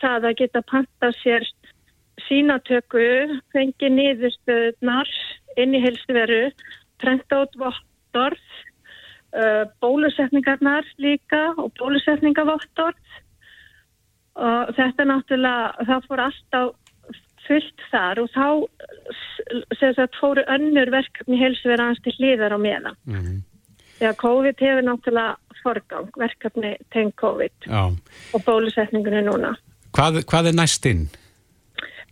það 0.00 0.28
að 0.28 0.38
geta 0.40 0.62
panta 0.68 1.12
sér 1.22 1.46
sínatöku, 2.26 3.40
fengi 3.54 3.88
niðurstöðnar 3.88 5.08
inn 5.60 5.74
í 5.76 5.80
heilsverðu, 5.82 6.52
trenda 7.02 7.40
út 7.44 7.56
vottorð, 7.60 8.44
uh, 9.36 9.64
bólusetningarnar 9.82 10.86
líka 11.00 11.42
og 11.56 11.72
bólusetningavottorð 11.80 13.18
og 14.32 14.70
þetta 14.76 15.08
náttúrulega, 15.08 15.88
það 15.88 16.06
fór 16.08 16.24
alltaf 16.28 16.70
fullt 17.46 17.86
þar 17.90 18.22
og 18.22 18.28
þá 18.34 18.46
sagt, 19.78 20.18
fóru 20.20 20.44
önnur 20.50 20.92
verkefni 20.94 21.40
heilsuverð 21.40 21.84
aðeins 21.84 22.04
til 22.04 22.14
hlýðar 22.18 22.56
á 22.56 22.58
meðan. 22.58 22.96
Mm 23.06 23.20
-hmm. 23.20 23.40
Þegar 23.98 24.16
COVID 24.22 24.56
hefur 24.66 24.82
náttúrulega 24.82 25.36
forgang, 25.62 26.08
verkefni 26.18 26.76
teng 26.90 27.12
COVID 27.16 27.66
Já. 27.66 27.82
og 28.34 28.40
bólusetningunni 28.44 29.22
núna. 29.22 29.54
Hvað, 29.92 30.24
hvað 30.30 30.48
er 30.50 30.56
næst 30.58 30.86
inn? 30.86 31.08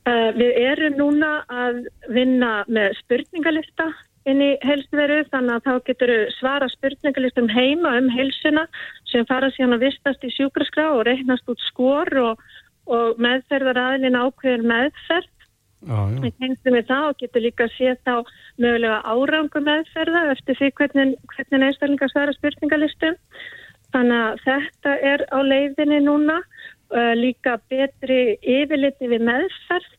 Uh, 0.09 0.31
við 0.37 0.53
erum 0.57 0.95
núna 0.97 1.45
að 1.49 1.85
vinna 2.09 2.65
með 2.69 2.95
spurningalista 3.03 3.91
inn 4.29 4.41
í 4.45 4.51
heilsuveru 4.65 5.23
þannig 5.33 5.57
að 5.57 5.67
þá 5.67 5.85
getur 5.89 6.13
svara 6.37 6.69
spurningalistum 6.73 7.49
heima 7.53 7.97
um 7.99 8.09
heilsuna 8.13 8.67
sem 9.11 9.27
fara 9.29 9.51
síðan 9.55 9.79
að 9.79 9.87
vistast 9.89 10.25
í 10.25 10.33
sjúkraskrá 10.35 10.91
og 10.95 11.07
reiknast 11.09 11.49
út 11.49 11.61
skor 11.69 12.11
og 12.21 12.43
og 12.91 13.21
meðferðar 13.23 13.79
aðlinn 13.81 14.19
ákveður 14.19 14.67
meðferð 14.71 15.37
í 15.81 16.31
tengslu 16.37 16.75
með 16.75 16.91
það 16.91 17.07
og 17.09 17.21
getur 17.23 17.45
líka 17.45 17.65
að 17.65 17.77
sé 17.77 17.95
þá 18.05 18.15
mögulega 18.61 18.99
árangu 19.09 19.63
meðferða 19.65 20.25
eftir 20.35 20.59
því 20.59 20.69
hvernig, 20.77 21.15
hvernig 21.33 21.67
einstaklingar 21.69 22.13
svara 22.13 22.35
spurningalistum. 22.37 23.17
Þannig 23.95 24.21
að 24.27 24.43
þetta 24.45 24.97
er 25.13 25.25
á 25.33 25.39
leiðinni 25.41 26.03
núna 26.05 26.37
uh, 26.43 27.15
líka 27.17 27.57
betri 27.73 28.37
yfirliti 28.43 29.09
við 29.11 29.25
meðferð 29.31 29.97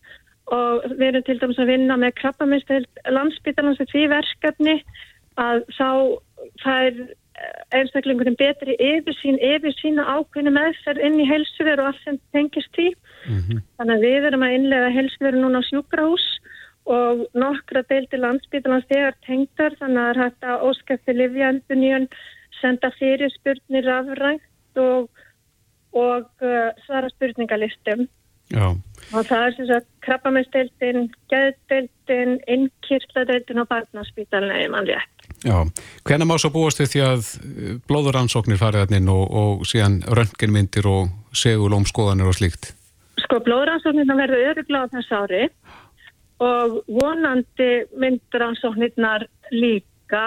og 0.52 0.86
við 0.92 1.08
erum 1.08 1.26
til 1.26 1.40
dæmis 1.42 1.62
að 1.64 1.72
vinna 1.72 1.98
með 1.98 2.16
krabbaminstöld 2.20 3.02
landsbytarnans 3.10 3.82
við 3.82 3.92
því 3.94 4.06
verkefni 4.12 4.78
að 5.40 5.64
þá 5.78 5.90
fær 6.62 7.02
einstaklingurinn 7.76 8.38
betri 8.40 8.76
yfir 8.80 9.16
sín, 9.20 9.38
yfir 9.42 9.74
sína 9.78 10.06
ákveðinu 10.18 10.54
meðferð 10.56 11.06
inn 11.08 11.20
í 11.22 11.28
heilsuveru 11.30 11.84
og 11.84 11.92
allt 11.92 12.04
sem 12.06 12.20
tengist 12.36 12.72
því. 12.78 12.90
Mm 13.28 13.40
-hmm. 13.40 13.62
Þannig 13.78 13.96
að 13.96 14.06
við 14.08 14.28
erum 14.30 14.46
að 14.46 14.56
innlega 14.58 14.94
heilsuveru 14.98 15.42
núna 15.42 15.62
á 15.62 15.70
sjúkrahús 15.70 16.28
og 16.86 17.26
nokkra 17.38 17.84
deildi 17.90 18.18
landsbytarnas 18.18 18.88
þegar 18.90 19.18
tengtar 19.26 19.76
þannig 19.80 20.22
að 20.22 20.38
að 20.42 20.64
óskæfti 20.68 21.14
livjandunjön, 21.14 22.08
senda 22.62 22.92
fyrirspurnir 22.98 23.90
afrænt 23.90 24.78
og, 24.78 25.10
og 25.94 26.30
uh, 26.42 26.70
svara 26.86 27.10
spurningalistum. 27.10 28.08
Já. 28.52 28.68
Og 29.16 29.26
það 29.28 29.46
er 29.46 29.56
sem 29.56 29.68
sagt 29.70 29.88
krabbamestdeildin, 30.06 31.10
geðdeildin, 31.32 32.40
innkirtladeildin 32.48 33.64
og 33.64 33.70
barnaspítalina 33.72 34.60
í 34.64 34.70
mann 34.72 34.90
rétt. 34.90 35.21
Já, 35.42 35.58
hvernig 36.06 36.28
má 36.30 36.36
svo 36.38 36.52
búast 36.54 36.78
þið 36.78 36.92
því 36.92 37.02
að 37.08 37.30
blóðuransóknir 37.90 38.60
farið 38.62 38.94
inn 39.00 39.10
og, 39.10 39.24
og 39.26 39.64
síðan 39.66 40.02
röntgenmyndir 40.06 40.86
og 40.86 41.10
segulómskoðanir 41.34 42.30
og 42.30 42.38
slíkt? 42.38 42.76
Sko, 43.24 43.40
blóðuransóknirna 43.48 44.18
verður 44.20 44.52
öruglega 44.52 44.86
á 44.86 44.94
þess 44.94 45.16
ári 45.18 45.42
og 46.46 46.78
vonandi 46.90 47.72
mynduransóknirnar 48.02 49.26
líka 49.54 50.26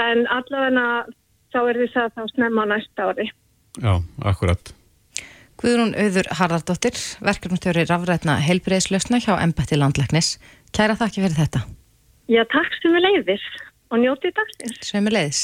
en 0.00 0.26
allavega 0.28 1.06
þá 1.52 1.60
er 1.62 1.80
því 1.80 1.88
það 1.94 2.12
þá 2.18 2.22
snemma 2.34 2.66
á 2.68 2.70
næsta 2.74 3.08
ári. 3.08 3.30
Já, 3.80 3.94
akkurat. 4.28 4.74
Guðrún 5.58 5.96
Auður 5.98 6.28
Harðardóttir, 6.38 7.00
verkefnustjóri 7.24 7.82
rafrætna 7.88 8.36
heilbreyðslausna 8.44 9.18
hjá 9.24 9.32
Embætti 9.40 9.78
Landlæknis. 9.80 10.36
Kæra 10.76 10.94
þakki 11.00 11.24
fyrir 11.24 11.38
þetta. 11.40 11.64
Já, 12.28 12.44
takk 12.52 12.76
sem 12.78 12.94
við 12.94 13.06
leiðir 13.08 13.48
og 13.88 14.02
njótið 14.02 14.34
dagsins. 14.36 14.92
Við 14.92 15.14
leiðis. 15.14 15.40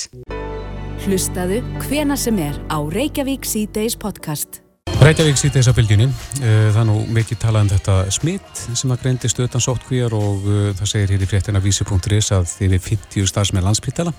Hlustaðu 1.05 1.61
hvena 1.85 2.17
sem 2.17 2.39
er 2.41 2.57
á 2.69 2.79
Reykjavík 2.81 3.45
C-Days 3.49 3.97
podcast. 4.01 4.61
Reykjavík 5.05 5.37
C-Days 5.41 5.69
á 5.69 5.77
fylgjunni. 5.77 6.07
Það 6.41 6.79
er 6.81 6.89
nú 6.89 7.01
mikið 7.13 7.41
talað 7.43 7.67
um 7.67 7.73
þetta 7.75 7.97
smitt 8.15 8.63
sem 8.79 8.95
að 8.95 9.03
greindist 9.03 9.41
utan 9.43 9.65
sóttkvíjar 9.65 10.17
og 10.17 10.47
það 10.79 10.91
segir 10.93 11.15
hér 11.15 11.27
í 11.27 11.29
fréttina 11.29 11.61
vísi.is 11.65 12.31
að 12.37 12.57
yfir 12.69 12.81
50 12.89 13.29
starfsmenn 13.33 13.67
landspítala 13.67 14.15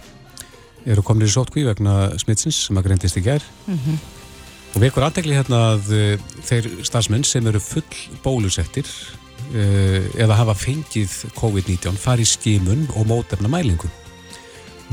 eru 0.86 1.02
komin 1.02 1.26
í 1.26 1.32
sóttkví 1.34 1.66
vegna 1.66 2.14
smittsins 2.22 2.68
sem 2.68 2.78
að 2.78 2.90
greindist 2.90 3.18
í 3.18 3.26
gerð. 3.26 3.46
Mm 3.66 3.80
-hmm. 3.82 4.00
Og 4.76 4.82
við 4.82 4.88
ekkur 4.90 5.06
aðdegli 5.08 5.38
hérna 5.38 5.60
að 5.74 6.18
þeir 6.46 6.66
starfsmenn 6.84 7.24
sem 7.24 7.48
eru 7.48 7.60
full 7.60 8.20
bólusettir 8.24 8.86
eða 9.54 10.36
hafa 10.36 10.54
fengið 10.54 11.14
COVID-19 11.38 11.98
fari 11.98 12.22
í 12.22 12.30
skimun 12.30 12.88
og 12.96 13.08
mótefna 13.08 13.48
mælingu. 13.48 13.90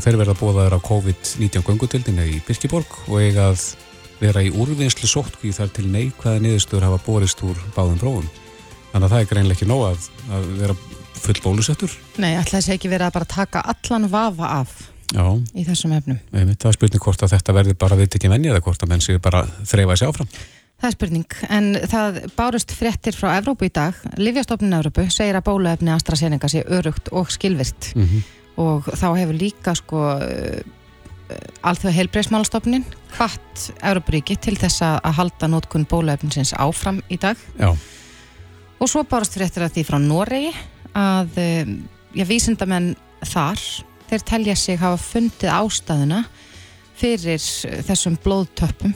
Þeir 0.00 0.16
verða 0.22 0.34
bóðaður 0.38 0.76
á 0.80 0.87
COVID-19 0.88 1.64
göngutildina 1.66 2.25
í 2.25 2.38
Birkiborg 2.46 2.94
og 3.08 3.18
eiga 3.20 3.50
að 3.52 3.66
vera 4.22 4.42
í 4.44 4.52
úrvinnslu 4.54 5.08
sóttkví 5.11 5.52
þar 5.52 5.72
til 5.75 5.88
neikvæða 5.90 6.40
niðurstöður 6.44 6.87
hafa 6.88 7.02
borist 7.04 7.42
úr 7.44 7.58
báðum 7.76 7.99
bróðum. 8.00 8.30
Þannig 8.92 9.06
að 9.06 9.12
það 9.12 9.20
er 9.20 9.28
greinlega 9.32 9.58
ekki 9.58 9.68
nóg 9.68 9.84
að, 9.90 10.08
að 10.32 10.49
vera 10.62 10.78
full 11.22 11.37
bólusettur. 11.44 11.92
Nei, 12.22 12.32
alltaf 12.37 12.58
þess 12.58 12.70
að 12.70 12.78
ekki 12.78 12.90
vera 12.92 13.11
að 13.11 13.18
bara 13.18 13.30
taka 13.34 13.62
allan 13.75 14.08
vafa 14.12 14.50
af 14.62 14.75
Já. 15.12 15.26
í 15.52 15.66
þessum 15.68 15.94
efnum. 15.99 16.18
Nei, 16.32 16.42
það 16.56 16.68
er 16.72 16.78
spurning 16.78 17.04
hvort 17.04 17.22
að 17.22 17.37
þetta 17.37 17.56
verður 17.58 17.78
bara 17.84 18.00
viðtekinn 18.00 18.32
venni 18.32 18.50
eða 18.52 18.64
hvort 18.64 18.82
að 18.82 18.92
menn 18.92 19.04
séu 19.04 19.22
bara 19.22 19.44
þreyfa 19.68 19.99
sér 20.00 20.12
áfram. 20.12 20.34
Það 20.82 20.88
er 20.88 20.94
spurning, 20.96 21.34
en 21.54 21.66
það 21.87 22.16
bárust 22.34 22.72
fréttir 22.75 23.14
frá 23.14 23.37
Evrópu 23.37 23.68
í 23.68 23.75
dag. 23.75 23.99
Livjastofnun 24.18 24.75
Evrópu 24.80 25.04
segir 25.14 25.38
að 25.38 25.44
bóluefni 25.46 25.92
AstraZeneca 25.94 26.50
sé 26.50 26.64
örugt 26.66 27.12
og 27.14 27.30
skilvirt 27.30 27.92
Mm 27.94 28.08
-hmm. 28.08 28.22
Og 28.61 28.88
þá 28.90 29.09
hefur 29.16 29.38
líka 29.38 29.75
sko 29.78 30.02
alþjóða 31.64 31.94
heilbreysmálastofnin 31.97 32.85
hvart 33.14 33.66
Evrópuríki 33.78 34.37
til 34.37 34.56
þess 34.61 34.82
að 34.85 35.14
halda 35.16 35.49
nótkun 35.49 35.87
bóluefninsins 35.88 36.52
áfram 36.61 37.00
í 37.12 37.16
dag. 37.21 37.40
Já, 37.56 37.73
og 38.82 38.90
svo 38.90 39.04
bárast 39.06 39.37
fréttir 39.38 39.64
að 39.64 39.76
því 39.76 39.87
frá 39.87 39.99
Noregi 40.02 40.50
að 40.99 41.38
um, 41.38 41.75
já, 42.16 42.25
vísindamenn 42.28 42.92
þar, 43.30 43.61
þeir 44.11 44.25
telja 44.28 44.56
sig 44.59 44.80
hafa 44.80 44.99
fundið 45.00 45.52
ástæðuna 45.54 46.25
fyrir 46.99 47.38
eh, 47.38 47.78
þessum 47.87 48.18
blóðtöppum 48.23 48.94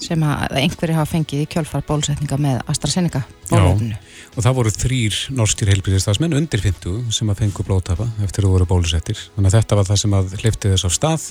sem 0.00 0.24
að 0.26 0.56
einhverju 0.58 0.96
hafa 0.96 1.10
fengið 1.12 1.44
í 1.44 1.48
kjölfar 1.54 1.84
bólusetninga 1.86 2.38
með 2.40 2.60
AstraZeneca 2.70 3.22
bóluefninu. 3.50 3.96
og 4.34 4.44
það 4.44 4.56
voru 4.58 4.72
þrýr 4.74 5.20
norskir 5.38 5.70
heilbyrðistafsmenn 5.72 6.36
undir 6.36 6.62
50 6.64 7.12
sem 7.14 7.30
að 7.30 7.42
fengu 7.44 7.66
blóðtapa 7.66 8.08
eftir 8.26 8.46
að 8.46 8.54
voru 8.56 8.68
bólusettir. 8.68 9.18
Þannig 9.36 9.50
að 9.50 9.56
þetta 9.58 9.78
var 9.78 9.88
það 9.90 10.00
sem 10.02 10.16
að 10.18 10.36
hleypti 10.40 10.72
þess 10.74 10.88
á 10.88 10.90
stað. 10.98 11.26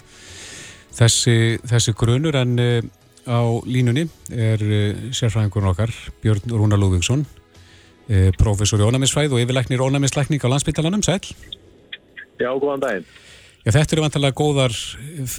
Þessi, 0.94 1.38
þessi 1.68 1.96
grunur 1.98 2.38
en 2.38 2.54
uh, 2.62 2.80
á 3.28 3.42
línunni 3.66 4.08
er 4.30 4.62
uh, 4.64 5.06
sérfræðingur 5.12 5.72
okkar, 5.74 5.94
Björn 6.24 6.54
Rúna 6.54 6.80
Lúvíksson, 6.80 7.26
uh, 7.26 8.30
professor 8.40 8.82
í 8.82 8.88
ónæmisfræð 8.88 9.36
og 9.36 9.44
yfirleiknir 9.44 9.84
ónæmisleikning 9.84 10.44
á 10.46 10.52
landsbytalanum, 10.54 11.04
sæl. 11.06 11.20
Já, 12.40 12.52
góðan 12.54 12.84
daginn. 12.84 13.08
Já, 13.64 13.72
þetta 13.72 13.96
eru 13.96 14.04
vantarlega 14.04 14.36
góðar 14.36 14.74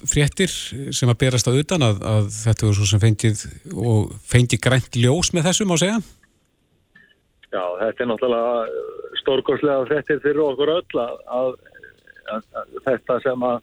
fréttir 0.09 0.53
sem 0.97 1.11
að 1.13 1.19
berast 1.21 1.49
að 1.51 1.59
utan 1.61 1.83
að, 1.85 1.99
að 2.09 2.29
þetta 2.33 2.67
er 2.71 2.79
svo 2.79 2.87
sem 2.89 3.03
fengið 3.03 3.43
og 3.77 4.15
fengið 4.31 4.63
grænt 4.65 4.97
ljós 4.97 5.35
með 5.37 5.51
þessum 5.51 5.75
á 5.75 5.77
segja. 5.83 5.99
Já, 7.53 7.65
þetta 7.83 8.01
er 8.01 8.09
náttúrulega 8.09 8.55
stórkoslega 9.21 9.85
fréttir 9.91 10.23
fyrir 10.25 10.41
okkur 10.47 10.73
öll 10.79 11.03
að, 11.05 11.21
að, 11.37 11.53
að, 12.33 12.73
þetta 12.89 13.21
sem 13.27 13.47
að 13.51 13.61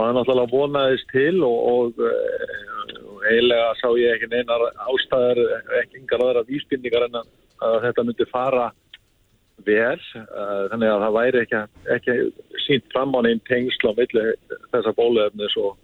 maður 0.00 0.16
náttúrulega 0.16 0.54
vonaðist 0.54 1.12
til 1.12 1.44
og, 1.44 1.60
og, 1.74 2.02
og 3.04 3.28
eiginlega 3.28 3.70
sá 3.82 3.88
ég 4.00 4.16
ekki 4.16 4.30
neinar 4.32 4.64
ástæðar, 4.88 5.42
ekki 5.82 6.00
yngar 6.00 6.24
aðra 6.24 6.46
vísbynningar 6.48 7.10
en 7.10 7.20
að 7.20 7.82
þetta 7.84 8.06
myndi 8.08 8.30
fara 8.32 8.70
vel, 9.66 10.00
þannig 10.72 10.88
að 10.88 11.02
það 11.04 11.16
væri 11.18 11.44
ekki, 11.44 11.60
ekki 11.96 12.14
sínt 12.70 12.90
fram 12.94 13.14
á 13.18 13.20
einn 13.26 13.42
tengsl 13.50 13.90
á 13.90 13.92
milli 13.98 14.26
þessa 14.70 14.94
bóluefnis 14.96 15.56
og, 15.60 15.74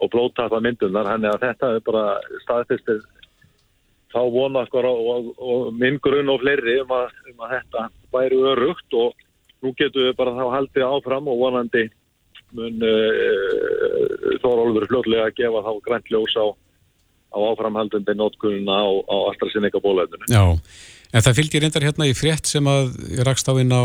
og 0.00 0.12
blóttapa 0.12 0.62
myndunar, 0.62 1.08
þannig 1.10 1.34
að 1.34 1.48
þetta 1.48 1.72
er 1.76 1.88
bara 1.88 2.04
staðfistir 2.44 3.02
þá 4.10 4.20
vona 4.34 4.64
okkur 4.66 4.88
og, 4.88 5.00
og, 5.14 5.32
og 5.38 5.74
minn 5.78 5.98
grunn 6.02 6.30
og 6.32 6.42
fleiri 6.42 6.80
um 6.82 6.94
að, 6.94 7.12
um 7.30 7.44
að 7.46 7.56
þetta 7.56 7.86
væri 8.14 8.40
örugt 8.52 8.98
og 8.98 9.26
nú 9.60 9.72
getum 9.78 10.08
við 10.08 10.16
bara 10.18 10.34
þá 10.34 10.44
haldið 10.56 10.86
áfram 10.88 11.30
og 11.30 11.42
vonandi 11.44 11.86
mun 12.56 12.82
uh, 12.82 14.38
Þórólfur 14.42 14.88
fljóðlega 14.90 15.28
að 15.28 15.36
gefa 15.38 15.62
þá 15.66 15.72
grænt 15.84 16.08
ljós 16.10 16.32
á, 16.34 16.46
á 17.30 17.38
áframhaldundi 17.52 18.14
nótkunna 18.18 18.78
á, 18.82 18.88
á 19.06 19.16
AstraZeneca 19.30 19.82
bóluefninu. 19.84 20.26
Já, 20.32 20.42
en 21.12 21.24
það 21.26 21.36
fylgir 21.38 21.64
reyndar 21.64 21.86
hérna 21.86 22.08
í 22.10 22.16
frétt 22.16 22.50
sem 22.50 22.66
að 22.70 22.96
rakst 23.26 23.46
á 23.46 23.54
inn 23.60 23.70
á 23.70 23.84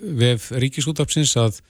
vef 0.00 0.48
ríkisútapsins 0.56 1.36
að 1.38 1.60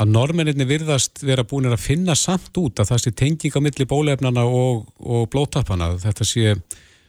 að 0.00 0.12
normenninni 0.14 0.66
virðast 0.68 1.20
vera 1.24 1.44
búin 1.44 1.68
að 1.68 1.82
finna 1.82 2.16
samt 2.18 2.56
út 2.60 2.80
að 2.80 2.92
það 2.92 3.02
sé 3.02 3.12
tenging 3.16 3.58
á 3.58 3.60
milli 3.64 3.88
bólefnana 3.88 4.46
og, 4.46 4.86
og 5.00 5.28
blóttappana 5.32 5.92
þetta 6.02 6.26
sé 6.28 6.54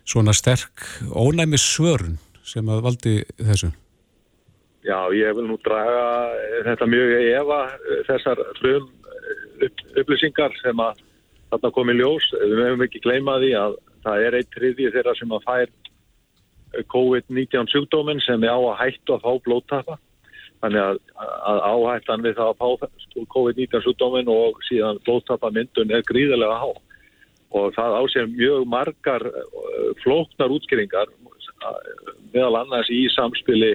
svona 0.03 0.35
sterk 0.35 0.83
ónæmi 1.15 1.59
svörun 1.61 2.19
sem 2.43 2.67
að 2.67 2.83
valdi 2.83 3.15
þessu 3.39 3.71
Já, 4.83 5.07
ég 5.15 5.31
vil 5.37 5.45
nú 5.47 5.55
draga 5.63 6.35
þetta 6.67 6.87
mjög 6.91 7.13
efa 7.39 7.59
þessar 8.09 8.41
frum 8.57 8.89
upp, 9.63 9.83
upplýsingar 10.01 10.55
sem 10.59 10.81
að 10.83 10.99
þarna 11.53 11.71
komi 11.75 11.95
ljós. 11.95 12.25
Við 12.35 12.55
mögum 12.59 12.83
ekki 12.83 13.03
gleyma 13.05 13.37
því 13.39 13.53
að 13.61 13.77
það 14.03 14.25
er 14.27 14.37
eitt 14.39 14.51
triði 14.51 14.89
þeirra 14.91 15.13
sem 15.15 15.31
að 15.31 15.45
fær 15.47 15.71
COVID-19 16.91 17.71
sjúkdóminn 17.71 18.19
sem 18.25 18.43
er 18.43 18.51
á 18.51 18.59
að 18.59 18.79
hættu 18.81 19.15
að 19.15 19.23
fá 19.23 19.31
blóttappa. 19.45 19.97
Þannig 20.63 20.79
að, 20.79 20.97
að 21.51 21.61
áhættan 21.67 22.23
við 22.23 22.37
það 22.37 22.49
að 22.53 22.59
fá 22.61 22.89
sko, 23.03 23.23
COVID-19 23.35 23.83
sjúkdóminn 23.83 24.29
og 24.31 24.61
síðan 24.69 25.01
blóttappa 25.03 25.51
myndun 25.51 25.91
er 25.91 26.05
gríðarlega 26.07 26.59
há. 26.61 26.69
Og 27.53 27.73
það 27.75 27.97
ásér 27.99 28.29
mjög 28.31 28.63
margar 28.71 29.25
flóknar 30.01 30.53
útskýringar 30.55 31.11
meðal 32.33 32.61
annars 32.61 32.89
í 32.91 33.01
samspili 33.11 33.73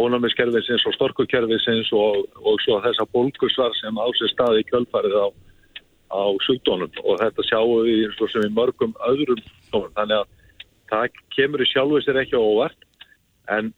ónæmiskerfisins 0.00 0.86
og 0.88 0.96
storkukerfisins 0.96 1.92
og, 1.92 2.24
og 2.40 2.56
svo 2.64 2.78
þessa 2.80 3.04
bólkusvar 3.12 3.76
sem 3.76 4.00
ásir 4.00 4.32
staði 4.32 4.64
kjölfarið 4.70 5.18
á, 5.20 5.28
á 6.16 6.22
sjúkdónum 6.46 6.96
og 7.04 7.20
þetta 7.20 7.46
sjáum 7.50 7.84
við 7.84 8.06
eins 8.06 8.24
og 8.24 8.32
sem 8.32 8.48
í 8.48 8.54
mörgum 8.56 8.96
öðrum 9.10 9.44
tónum. 9.68 9.92
Þannig 10.00 10.22
að 10.22 10.32
það 10.92 11.22
kemur 11.36 11.64
í 11.64 11.68
sjálfu 11.68 12.00
sér 12.00 12.22
ekki 12.24 12.40
óvart 12.40 12.88
en 13.52 13.74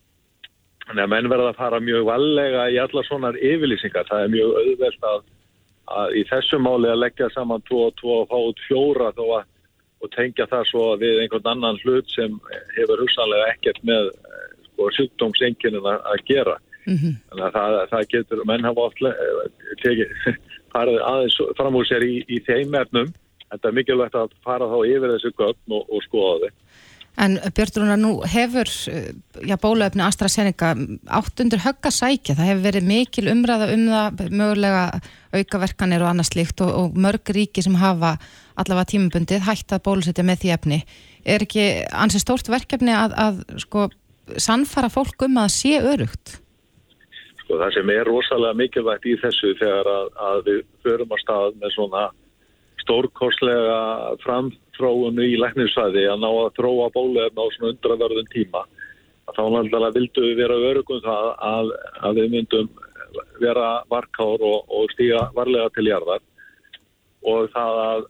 þannig 0.88 1.04
að 1.04 1.12
menn 1.14 1.30
verða 1.32 1.52
að 1.52 1.60
fara 1.62 1.80
mjög 1.80 2.04
vallega 2.08 2.68
í 2.70 2.78
alla 2.82 3.02
svona 3.06 3.32
yfirlýsingar. 3.38 4.06
Það 4.10 4.24
er 4.24 4.34
mjög 4.34 4.54
auðvelt 4.60 5.08
að, 5.10 5.24
að 5.98 6.14
í 6.20 6.22
þessu 6.30 6.60
máli 6.60 6.92
að 6.92 7.02
leggja 7.04 7.30
saman 7.34 7.64
2 7.70 7.82
og 7.88 7.98
2 8.02 8.14
og 8.18 8.30
fá 8.30 8.38
út 8.40 8.64
fjóra 8.68 9.10
þó 9.16 9.24
að 9.40 9.50
og 10.04 10.12
tengja 10.12 10.46
það 10.50 10.64
svo 10.68 10.84
við 11.00 11.22
einhvern 11.22 11.50
annan 11.54 11.80
hlut 11.80 12.10
sem 12.12 12.34
hefur 12.76 13.00
hugsanlega 13.00 13.52
ekkert 13.54 13.80
með 13.88 14.10
og 14.82 14.90
sjúkdómsenginin 14.96 15.86
að 15.86 16.24
gera. 16.28 16.56
Mm 16.84 16.96
-hmm. 16.98 17.12
Þannig 17.30 17.44
að 17.46 17.54
það, 17.56 17.76
það 17.92 18.08
getur, 18.14 18.42
menn 18.44 18.66
hafa 18.68 18.88
oft 18.88 18.98
tekið, 19.82 20.10
farið 20.74 20.98
aðeins 21.10 21.38
fram 21.56 21.78
úr 21.78 21.86
sér 21.88 22.04
í, 22.04 22.14
í 22.28 22.40
þeim 22.44 22.74
efnum. 22.82 23.14
Þetta 23.50 23.68
er 23.68 23.76
mikilvægt 23.78 24.18
að 24.18 24.34
fara 24.44 24.68
þá 24.68 24.78
yfir 24.90 25.14
þessu 25.14 25.32
gögn 25.38 25.76
og, 25.78 25.88
og 25.88 26.04
skoða 26.04 26.36
þau. 26.42 26.63
En 27.14 27.36
Björnrúnar, 27.54 27.98
nú 28.00 28.16
hefur 28.26 28.66
já, 28.66 29.54
bóluefni 29.62 30.02
AstraZeneca 30.02 30.72
áttundur 31.06 31.60
högg 31.62 31.86
að 31.86 31.94
sækja. 31.94 32.34
Það 32.34 32.48
hefur 32.50 32.64
verið 32.64 32.88
mikil 32.88 33.28
umræða 33.30 33.68
um 33.70 33.84
það, 33.92 34.22
mögulega 34.34 34.84
aukaverkanir 35.34 36.02
og 36.02 36.10
annað 36.10 36.30
slikt 36.32 36.62
og, 36.66 36.72
og 36.74 36.98
mörg 36.98 37.30
ríki 37.36 37.62
sem 37.62 37.76
hafa 37.78 38.16
allavega 38.58 38.90
tímabundið 38.90 39.46
hægt 39.46 39.74
að 39.74 39.84
bólusetja 39.86 40.26
með 40.26 40.42
því 40.42 40.54
efni. 40.56 40.80
Er 41.22 41.46
ekki 41.46 41.68
ansið 41.94 42.24
stórt 42.24 42.50
verkefni 42.50 42.94
að, 42.98 43.14
að 43.14 43.38
sko 43.62 43.86
sannfara 44.34 44.90
fólk 44.90 45.28
um 45.28 45.38
að 45.38 45.54
sé 45.54 45.78
örugt? 45.78 46.40
Sko 47.44 47.60
það 47.62 47.76
sem 47.78 47.94
er 47.94 48.10
rosalega 48.10 48.58
mikilvægt 48.58 49.06
í 49.06 49.14
þessu 49.22 49.54
þegar 49.62 49.90
að, 49.94 50.12
að 50.32 50.44
við 50.50 50.60
förum 50.82 51.14
á 51.14 51.18
stað 51.22 51.58
með 51.62 51.76
svona 51.78 52.04
stórkorslega 52.82 53.80
framþróunu 54.74 55.24
í 55.26 55.36
lækningsfæði 55.40 56.08
að 56.10 56.22
ná 56.22 56.30
að 56.30 56.54
þróa 56.58 56.88
bólefna 56.94 57.46
á 57.46 57.48
svona 57.54 57.72
undraverðun 57.72 58.32
tíma 58.32 58.64
þá 59.32 59.42
náttúrulega 59.50 59.94
vildu 59.94 60.24
við 60.26 60.36
vera 60.42 60.58
örugum 60.70 61.00
það 61.04 61.28
að, 61.48 61.70
að 62.04 62.18
við 62.20 62.30
myndum 62.34 62.68
vera 63.40 63.68
varkár 63.90 64.42
og, 64.42 64.64
og 64.68 64.90
stíga 64.92 65.28
varlega 65.34 65.70
til 65.74 65.86
jarðar. 65.88 66.22
Og 67.24 67.48
það 67.54 67.80
að 67.84 68.06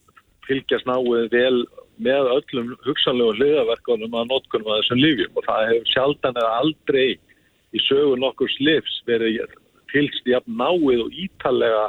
fylgjast 0.48 0.88
náið 0.88 1.29
vel 1.33 1.59
með 2.03 2.31
öllum 2.35 2.72
hugsanlegu 2.85 3.37
hliðaverkunum 3.38 4.16
að 4.18 4.33
notkunum 4.33 4.72
að 4.72 4.81
þessum 4.83 5.03
lífjum 5.05 5.38
og 5.38 5.46
það 5.46 5.68
hefur 5.70 5.92
sjaldan 5.92 6.40
eða 6.40 6.57
aldrei 6.62 7.07
í 7.74 7.83
sögu 7.87 8.16
nokkur 8.18 8.50
slifs 8.57 8.96
verið 9.07 9.44
fylgst 9.92 10.27
jafn 10.27 10.59
náið 10.59 11.05
og 11.05 11.14
ítalega 11.14 11.85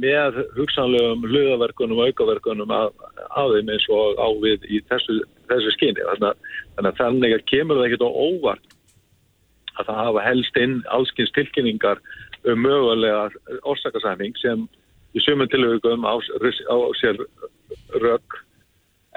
með 0.00 0.38
hugsanlegum 0.56 1.24
hliðaverkunum 1.28 2.00
og 2.00 2.10
aukaverkunum 2.10 2.70
að, 2.72 2.92
að 3.36 3.56
þeim 3.56 3.72
eins 3.74 3.88
og 3.92 4.20
á 4.20 4.28
við 4.40 4.68
í 4.68 4.80
þessu, 4.88 5.18
þessu 5.50 5.72
skyni. 5.76 6.06
Þannig, 6.08 6.46
þannig 6.76 6.92
að 6.92 7.00
þannig 7.02 7.34
að 7.36 7.48
kemur 7.52 7.80
það 7.80 7.88
ekkert 7.88 8.06
á 8.08 8.10
óvart 8.12 8.78
að 9.78 9.88
það 9.88 10.00
hafa 10.02 10.24
helst 10.26 10.60
inn 10.60 10.78
allskynns 10.92 11.34
tilkynningar 11.36 12.00
um 12.48 12.64
mögulega 12.64 13.28
orsakasæming 13.68 14.34
sem 14.40 14.64
í 15.12 15.20
sömum 15.22 15.50
tilvægum 15.52 16.08
á, 16.08 16.16
á 16.16 16.76
sér 16.98 17.20
rögg 18.00 18.40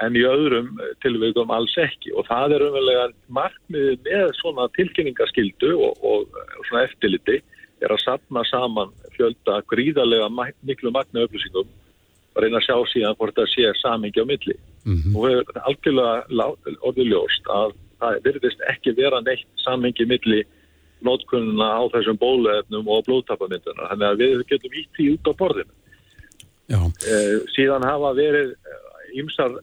en 0.04 0.16
í 0.16 0.24
öðrum 0.28 0.74
tilvægum 1.04 1.52
alls 1.54 1.76
ekki 1.80 2.12
og 2.16 2.28
það 2.28 2.56
er 2.56 2.64
umverulega 2.68 3.06
markmiðið 3.32 4.08
með 4.08 4.32
svona 4.40 4.68
tilkynningaskildu 4.76 5.72
og, 5.76 6.02
og 6.04 6.66
svona 6.68 6.84
eftirliti 6.84 7.40
er 7.84 7.92
að 7.92 8.02
sapna 8.04 8.44
saman 8.48 8.92
fjölda 9.16 9.60
gríðarlega 9.70 10.28
miklu 10.64 10.92
magna 10.94 11.26
upplýsingum 11.26 11.68
og 12.36 12.42
reyna 12.42 12.60
að 12.60 12.66
sjá 12.68 12.76
síðan 12.92 13.16
hvort 13.18 13.36
það 13.36 13.52
sé 13.52 13.72
samingi 13.80 14.22
á 14.22 14.26
milli 14.28 14.56
mm 14.56 14.96
-hmm. 14.96 15.16
og 15.16 15.26
við 15.26 15.32
erum 15.36 15.62
algjörlega 15.70 16.46
orðið 16.88 17.10
ljóst 17.12 17.50
að 17.58 17.74
það 18.00 18.20
virðist 18.26 18.60
ekki 18.72 18.96
vera 18.96 19.20
neitt 19.20 19.48
samingi 19.64 20.06
milli 20.06 20.42
nótkunna 21.04 21.68
á 21.80 21.82
þessum 21.92 22.18
bóluefnum 22.18 22.88
og 22.88 23.04
blóðtapamyndunar 23.06 23.88
þannig 23.90 24.08
að 24.08 24.20
við 24.22 24.44
getum 24.50 24.76
ítt 24.80 25.00
í 25.00 25.12
út 25.14 25.28
á 25.28 25.32
borðinu 25.40 25.72
Já. 26.66 26.80
síðan 27.54 27.84
hafa 27.86 28.12
verið 28.16 28.54
ímsar 29.14 29.60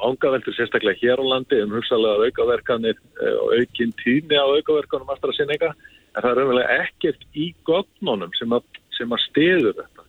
vangaveltur 0.00 0.54
sérstaklega 0.56 1.00
hér 1.00 1.20
á 1.20 1.24
landi 1.34 1.60
um 1.64 1.72
hugsalega 1.76 2.28
aukaverkanir 2.28 2.96
eh, 2.96 3.36
og 3.42 3.48
aukinn 3.58 3.92
tíni 4.00 4.36
á 4.36 4.46
aukaverkanum 4.48 5.12
AstraZeneca 5.12 5.74
en 6.20 6.26
það 6.26 6.32
er 6.32 6.38
raunverulega 6.40 6.76
ekkert 6.84 7.24
í 7.32 7.46
gögnunum 7.68 8.36
sem 8.36 8.52
að, 8.52 8.66
sem 8.96 9.14
að 9.14 9.22
stiður 9.24 9.78
þetta. 9.78 10.06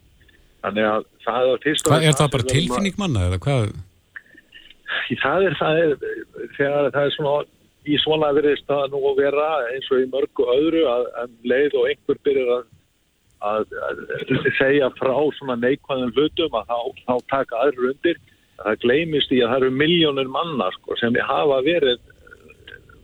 Þannig 0.61 0.87
að 0.89 1.07
það 1.25 1.47
er 1.47 1.63
fyrst 1.63 1.87
og 1.87 1.93
Hvað, 1.93 2.05
er 2.09 2.19
það 2.19 2.33
bara 2.35 2.49
tilfinning 2.51 2.99
manna 2.99 3.23
eða 3.29 3.39
hvað? 3.45 3.71
Í 5.11 5.17
Það 5.21 5.47
er, 5.47 5.55
það 5.59 5.79
er, 5.81 5.95
þegar 6.57 6.89
það 6.91 7.05
er 7.07 7.15
svona, 7.15 7.35
í 7.87 7.97
svona 8.03 8.33
veriðist 8.35 8.67
það 8.67 8.91
nú 8.91 9.01
að 9.09 9.21
vera 9.23 9.47
eins 9.71 9.87
og 9.89 10.03
í 10.03 10.09
mörgu 10.11 10.47
öðru 10.57 10.83
að, 10.91 11.07
að 11.23 11.33
leið 11.53 11.77
og 11.79 11.87
einhver 11.89 12.21
byrjar 12.27 12.51
að, 12.57 12.67
að, 13.51 13.75
að 13.87 14.51
segja 14.59 14.91
frá 14.99 15.15
svona 15.39 15.57
neikvæðum 15.63 16.13
hlutum 16.17 16.59
að 16.59 16.73
þá, 16.73 16.79
þá 17.07 17.15
taka 17.31 17.63
aðrir 17.63 17.93
undir. 17.93 18.21
Það 18.61 18.81
gleymist 18.83 19.31
í 19.33 19.39
að 19.41 19.55
það 19.55 19.63
eru 19.63 19.75
miljónir 19.79 20.29
manna 20.29 20.67
sko, 20.75 20.99
sem 20.99 21.15
hafa 21.25 21.63
verið 21.65 22.10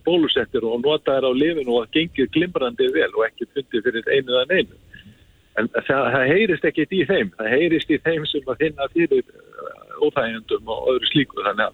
bólusettir 0.08 0.64
og 0.64 0.80
nota 0.82 1.18
þær 1.18 1.28
á 1.28 1.32
lifinu 1.36 1.78
og 1.78 1.92
gengið 1.94 2.32
glimrandi 2.34 2.88
vel 2.96 3.10
og 3.12 3.26
ekki 3.28 3.50
fundið 3.52 3.86
fyrir 3.86 4.08
einu 4.16 4.34
eða 4.34 4.46
neinu. 4.52 4.80
En 5.58 5.68
það, 5.74 6.08
það 6.14 6.24
heyrist 6.32 6.66
ekkit 6.68 6.94
í 6.94 7.04
þeim. 7.08 7.30
Það 7.38 7.52
heyrist 7.56 7.90
í 7.90 8.00
þeim 8.04 8.26
sem 8.30 8.50
að 8.52 8.60
finna 8.62 8.88
fyrir 8.94 9.24
uh, 9.24 10.02
óþægjendum 10.06 10.70
og 10.74 10.90
öðru 10.92 11.10
slíku. 11.10 11.42
Að, 11.42 11.64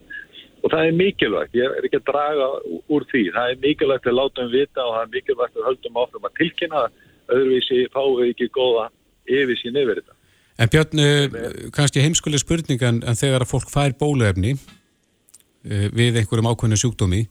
og 0.65 0.73
það 0.73 0.89
er 0.89 0.99
mikilvægt. 1.01 1.59
Ég 1.59 1.77
er 1.79 1.89
ekki 1.89 2.01
að 2.01 2.07
draga 2.09 2.51
úr 2.89 3.07
því. 3.11 3.25
Það 3.37 3.53
er 3.53 3.63
mikilvægt 3.67 4.09
að 4.09 4.19
láta 4.21 4.45
um 4.47 4.53
vita 4.55 4.85
og 4.87 4.97
það 4.97 5.05
er 5.05 5.13
mikilvægt 5.19 5.59
að 5.61 5.69
höldum 5.69 6.01
áfram 6.05 6.29
að 6.31 6.37
tilkynna 6.41 6.85
það. 6.85 7.01
öðruvísi 7.35 7.81
við 7.89 8.31
ekki 8.31 8.51
góða 8.53 8.89
yfirsýn 9.25 9.79
yfir 9.81 10.01
þetta. 10.01 10.19
En 10.61 10.71
Björn, 10.71 11.01
uh, 11.03 11.39
kannski 11.75 12.05
heimskuleg 12.05 12.41
spurning 12.41 12.83
en, 12.89 13.01
þegar 13.17 13.45
að 13.45 13.53
fólk 13.53 13.71
fær 13.73 13.97
bóluefni 14.01 14.55
uh, 14.55 15.89
við 15.93 16.21
einhverjum 16.21 16.53
ákveðnu 16.53 16.81
sjúkdómi 16.81 17.25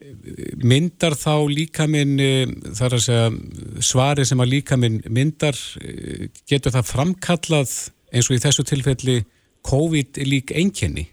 myndar 0.00 1.14
þá 1.18 1.34
líkaminn 1.50 2.16
uh, 2.24 2.52
þar 2.76 2.96
að 2.96 3.04
segja 3.04 3.84
svari 3.84 4.24
sem 4.28 4.40
að 4.40 4.52
líkaminn 4.54 5.00
myndar 5.12 5.56
uh, 5.56 6.26
getur 6.48 6.72
það 6.72 6.88
framkallað 6.88 7.74
eins 8.10 8.30
og 8.30 8.36
í 8.38 8.42
þessu 8.42 8.64
tilfelli 8.70 9.18
COVID 9.68 10.22
lík 10.24 10.54
einkenni 10.56 11.10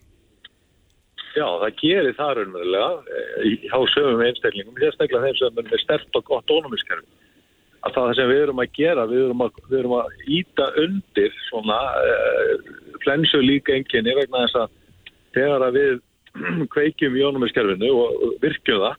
Já, 1.37 1.45
það 1.45 1.73
gerir 1.83 2.15
það 2.17 2.31
raunverulega 2.39 3.17
eh, 3.19 3.65
hjá 3.67 3.77
sögum 3.93 4.23
einstaklingum, 4.25 4.77
sérstaklega 4.81 5.27
þeim 5.27 5.35
sem 5.37 5.59
er 5.61 5.81
stert 5.83 6.17
og 6.17 6.23
gott 6.25 6.49
ónumiskerfi. 6.49 7.05
Að 7.85 7.93
það 7.93 8.13
sem 8.17 8.31
við 8.31 8.39
erum 8.47 8.61
að 8.63 8.71
gera, 8.73 9.03
við 9.11 9.25
erum 9.27 9.43
að, 9.45 9.59
við 9.67 9.77
erum 9.83 9.93
að 9.99 10.23
íta 10.39 10.65
undir 10.81 11.35
svona 11.45 11.77
flensu 13.03 13.43
líka 13.43 13.75
enginni 13.77 14.15
vegna 14.17 14.47
þess 14.47 14.57
að 14.63 14.73
þegar 15.37 15.67
að 15.67 15.77
við 15.77 16.01
kveikjum 16.73 17.17
í 17.17 17.25
ónumiskerfinu 17.27 17.91
og 17.93 18.35
virkjum 18.43 18.83
það, 18.83 18.97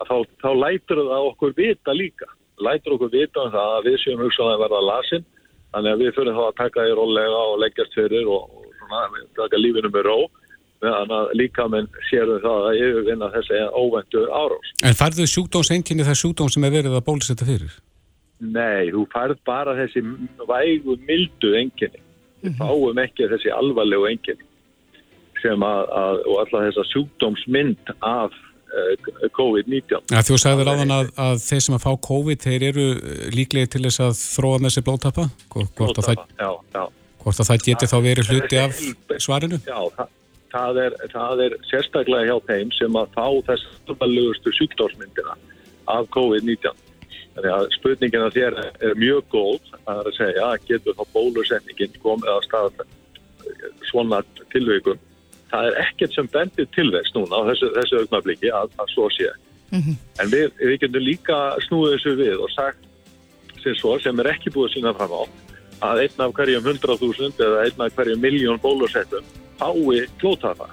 að 0.00 0.10
þá, 0.10 0.16
þá 0.42 0.50
lætur 0.62 1.02
það 1.02 1.28
okkur 1.30 1.56
vita 1.56 1.96
líka. 1.96 2.30
Lætur 2.62 2.96
okkur 2.96 3.12
vita 3.12 3.44
um 3.44 3.52
það 3.52 3.74
að 3.76 3.90
við 3.90 3.98
séum 4.02 4.24
hugsaðan 4.24 4.56
að 4.56 4.64
verða 4.64 4.82
lasin, 4.86 5.28
þannig 5.74 5.94
að 5.94 6.02
við 6.04 6.16
fyrir 6.16 6.38
þá 6.38 6.42
að 6.46 6.58
taka 6.62 6.86
því 6.86 6.96
rólega 7.00 7.44
og 7.44 7.60
leggjast 7.64 7.96
fyrir 7.98 8.32
og, 8.32 8.50
og 8.56 8.68
svona, 8.80 9.24
taka 9.40 9.60
lífinu 9.60 9.92
með 9.92 10.10
ró 10.10 10.18
meðan 10.84 11.12
að 11.16 11.30
líka 11.40 11.64
menn 11.72 11.86
sérum 12.10 12.40
það 12.42 12.66
að 12.68 12.80
yfirvinna 12.84 13.28
þessi 13.32 13.60
óvendu 13.72 14.24
árás. 14.28 14.72
En 14.84 14.96
færðu 14.96 15.26
sjúkdómseinkenni 15.32 16.04
það 16.06 16.18
sjúkdóm 16.20 16.50
sem 16.52 16.66
er 16.68 16.74
verið 16.74 16.96
að 16.98 17.06
bólusetta 17.06 17.48
fyrir? 17.48 17.78
Nei, 18.44 18.92
þú 18.92 19.06
færð 19.14 19.40
bara 19.48 19.72
þessi 19.78 20.02
vægu 20.44 20.98
mildu 21.08 21.54
enginni. 21.56 22.02
Við 22.44 22.58
fáum 22.60 23.00
ekki 23.00 23.30
þessi 23.32 23.52
alvarlegu 23.56 24.10
enginni 24.10 24.45
sem 25.42 25.64
að, 25.66 25.82
að 26.00 26.20
og 26.26 26.42
alla 26.42 26.62
þessa 26.66 26.84
sjúkdómsmynd 26.90 27.92
af 28.06 28.34
uh, 28.34 29.08
COVID-19. 29.36 30.12
Ja, 30.12 30.22
þú 30.26 30.38
sagður 30.40 30.72
áðan 30.72 30.94
að, 30.96 31.10
að 31.26 31.40
þeir 31.44 31.64
sem 31.66 31.78
að 31.78 31.84
fá 31.86 31.90
COVID 32.08 32.46
þeir 32.46 32.66
eru 32.70 32.86
eh, 32.96 33.26
líklegir 33.34 33.72
til 33.72 33.84
þess 33.86 34.04
að 34.06 34.20
þróa 34.20 34.62
með 34.64 34.76
sér 34.76 34.86
blóðtappa 34.88 35.26
hvort 35.52 36.00
að, 36.00 36.04
það, 36.08 36.24
Já, 36.40 36.50
já. 36.76 36.84
hvort 37.24 37.42
að 37.42 37.50
það 37.50 37.66
geti 37.68 37.90
þá 37.92 37.96
verið 38.08 38.32
hluti 38.32 38.62
af 38.62 38.80
svarinu? 39.26 39.60
Já, 39.66 39.78
það, 39.98 40.14
það, 40.54 40.82
er, 40.86 40.98
það 41.12 41.44
er 41.46 41.60
sérstaklega 41.70 42.32
hjá 42.32 42.50
þeim 42.50 42.74
sem 42.78 42.98
að 43.02 43.14
fá 43.16 43.26
þess 43.50 43.78
alvarlegustu 43.86 44.56
sjúkdómsmyndina 44.60 45.38
af 45.92 46.10
COVID-19. 46.16 46.82
Þannig 47.36 47.52
að 47.52 47.66
spurningin 47.74 48.22
að 48.24 48.36
þér 48.38 48.54
er 48.64 48.94
mjög 48.96 49.26
góð 49.34 49.74
að 49.92 50.06
segja 50.16 50.52
getur 50.64 50.96
þá 50.96 51.02
bólusetningin 51.12 51.98
komið 52.00 52.30
að 52.32 52.46
stað 52.46 52.86
svona 53.90 54.22
tilveikum. 54.54 54.98
Það 55.50 55.68
er 55.68 55.80
ekkert 55.84 56.16
sem 56.16 56.28
bendir 56.32 56.68
til 56.74 56.88
þess 56.94 57.14
núna 57.14 57.38
á 57.38 57.42
þessu, 57.50 57.70
þessu 57.76 58.00
augnabliki 58.02 58.50
að, 58.50 58.72
að 58.82 58.92
svo 58.94 59.08
sé. 59.14 59.30
En 59.76 60.30
við, 60.32 60.50
við 60.58 60.78
getum 60.82 61.04
líka 61.04 61.36
snúið 61.66 61.96
þessu 61.96 62.14
við 62.18 62.42
og 62.42 62.52
sagt 62.54 62.86
sem 63.62 63.74
svo 63.78 63.96
sem 64.02 64.22
er 64.22 64.30
ekki 64.30 64.52
búið 64.54 64.70
að 64.70 64.74
sína 64.76 64.94
fram 64.96 65.14
á 65.14 65.22
að 65.86 66.02
einn 66.06 66.22
af 66.24 66.34
hverjum 66.36 66.68
100.000 66.72 67.42
eða 67.46 67.64
einn 67.66 67.82
af 67.84 67.96
hverjum 67.96 68.22
miljón 68.22 68.60
bólusettum 68.62 69.24
fái 69.58 70.06
flótafa 70.20 70.68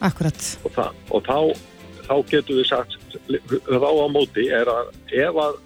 Akkurat. 0.00 0.58
og, 0.64 0.72
það, 0.74 0.98
og 1.10 1.24
þá, 1.26 1.38
þá 2.06 2.14
getum 2.30 2.58
við 2.58 2.68
sagt 2.70 2.96
þá 3.66 3.90
á 3.90 4.06
móti 4.10 4.46
er 4.54 4.70
að 4.70 4.90
ef 5.14 5.40
að 5.44 5.60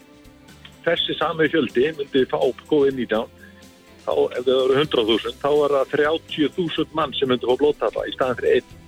þessi 0.86 1.16
sami 1.18 1.48
fjöldi 1.52 1.92
myndi 1.98 2.24
fá 2.30 2.38
COVID-19 2.68 3.28
þá 4.06 4.12
ef 4.38 4.44
það 4.46 4.62
eru 4.64 4.78
100.000 4.82 5.34
þá 5.42 5.48
er 5.66 5.74
það 5.78 5.92
30.000 5.96 6.96
mann 6.98 7.14
sem 7.18 7.30
myndi 7.30 7.48
fá 7.50 7.56
blóttafa 7.60 8.06
í 8.08 8.14
staðan 8.16 8.38
fyrir 8.40 8.56
einn. 8.60 8.78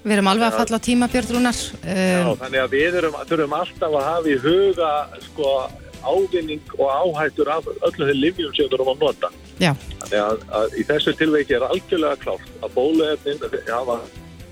Við 0.00 0.14
erum 0.16 0.30
alveg 0.32 0.46
að 0.48 0.58
falla 0.62 0.78
á 0.80 0.86
tíma, 0.86 1.08
Björn 1.12 1.32
Rúnar. 1.34 1.58
Já, 1.84 2.24
Um, 2.24 2.36
þannig 2.40 2.60
að 2.62 2.70
við 2.72 2.94
erum, 3.02 3.16
þurfum 3.28 3.56
alltaf 3.58 3.96
að 3.98 4.06
hafa 4.08 4.30
í 4.32 4.36
huga 4.46 4.92
sko, 5.26 5.50
ávinning 6.00 6.72
og 6.78 6.88
áhættur 6.88 7.50
af 7.52 7.68
öllum 7.68 8.08
þeim 8.08 8.20
livjum 8.22 8.54
sem 8.56 8.64
við 8.70 8.78
erum 8.78 8.88
að 8.94 9.02
nota. 9.04 9.28
já, 9.60 9.74
Þannig 10.00 10.20
að, 10.24 10.46
að 10.60 10.78
í 10.80 10.86
þessu 10.88 11.12
tilveiki 11.20 11.58
er 11.58 11.66
algjörlega 11.68 12.16
klárt 12.24 12.48
að 12.64 12.72
bóluefnin 12.78 13.44
hafa 13.68 13.98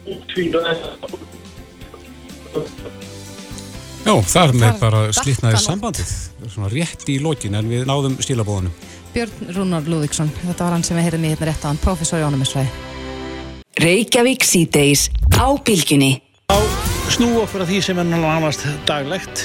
útvíðað 0.05 0.69
Já, 4.09 4.15
þar 4.25 4.53
með 4.57 4.69
Það 4.69 4.79
bara 4.81 5.01
slitnaði 5.13 5.59
sambandið. 5.61 6.13
Svona 6.49 6.69
rétt 6.73 7.09
í 7.13 7.19
lokin 7.21 7.57
en 7.59 7.69
við 7.69 7.83
náðum 7.89 8.15
stílabóðunum 8.25 8.73
Björn 9.15 9.53
Rúnar 9.57 9.87
Lúðíksson, 9.89 10.31
þetta 10.43 10.67
var 10.67 10.77
hann 10.77 10.85
sem 10.87 10.99
við 10.99 11.09
heyrðum 11.09 11.25
í 11.25 11.33
hérna 11.33 11.49
rétt 11.49 11.65
á 11.65 11.69
hann, 11.71 11.81
professor 11.83 12.21
í 12.21 12.27
ónumisfræði. 12.27 12.71
Reykjavík 13.79 14.45
síðdeis 14.45 15.09
á 15.39 15.49
bylginni. 15.65 16.19
snú 17.09 17.31
okkur 17.41 17.65
að 17.65 17.71
því 17.73 17.81
sem 17.83 17.99
er 17.99 18.09
nánast 18.11 18.67
daglegt. 18.87 19.45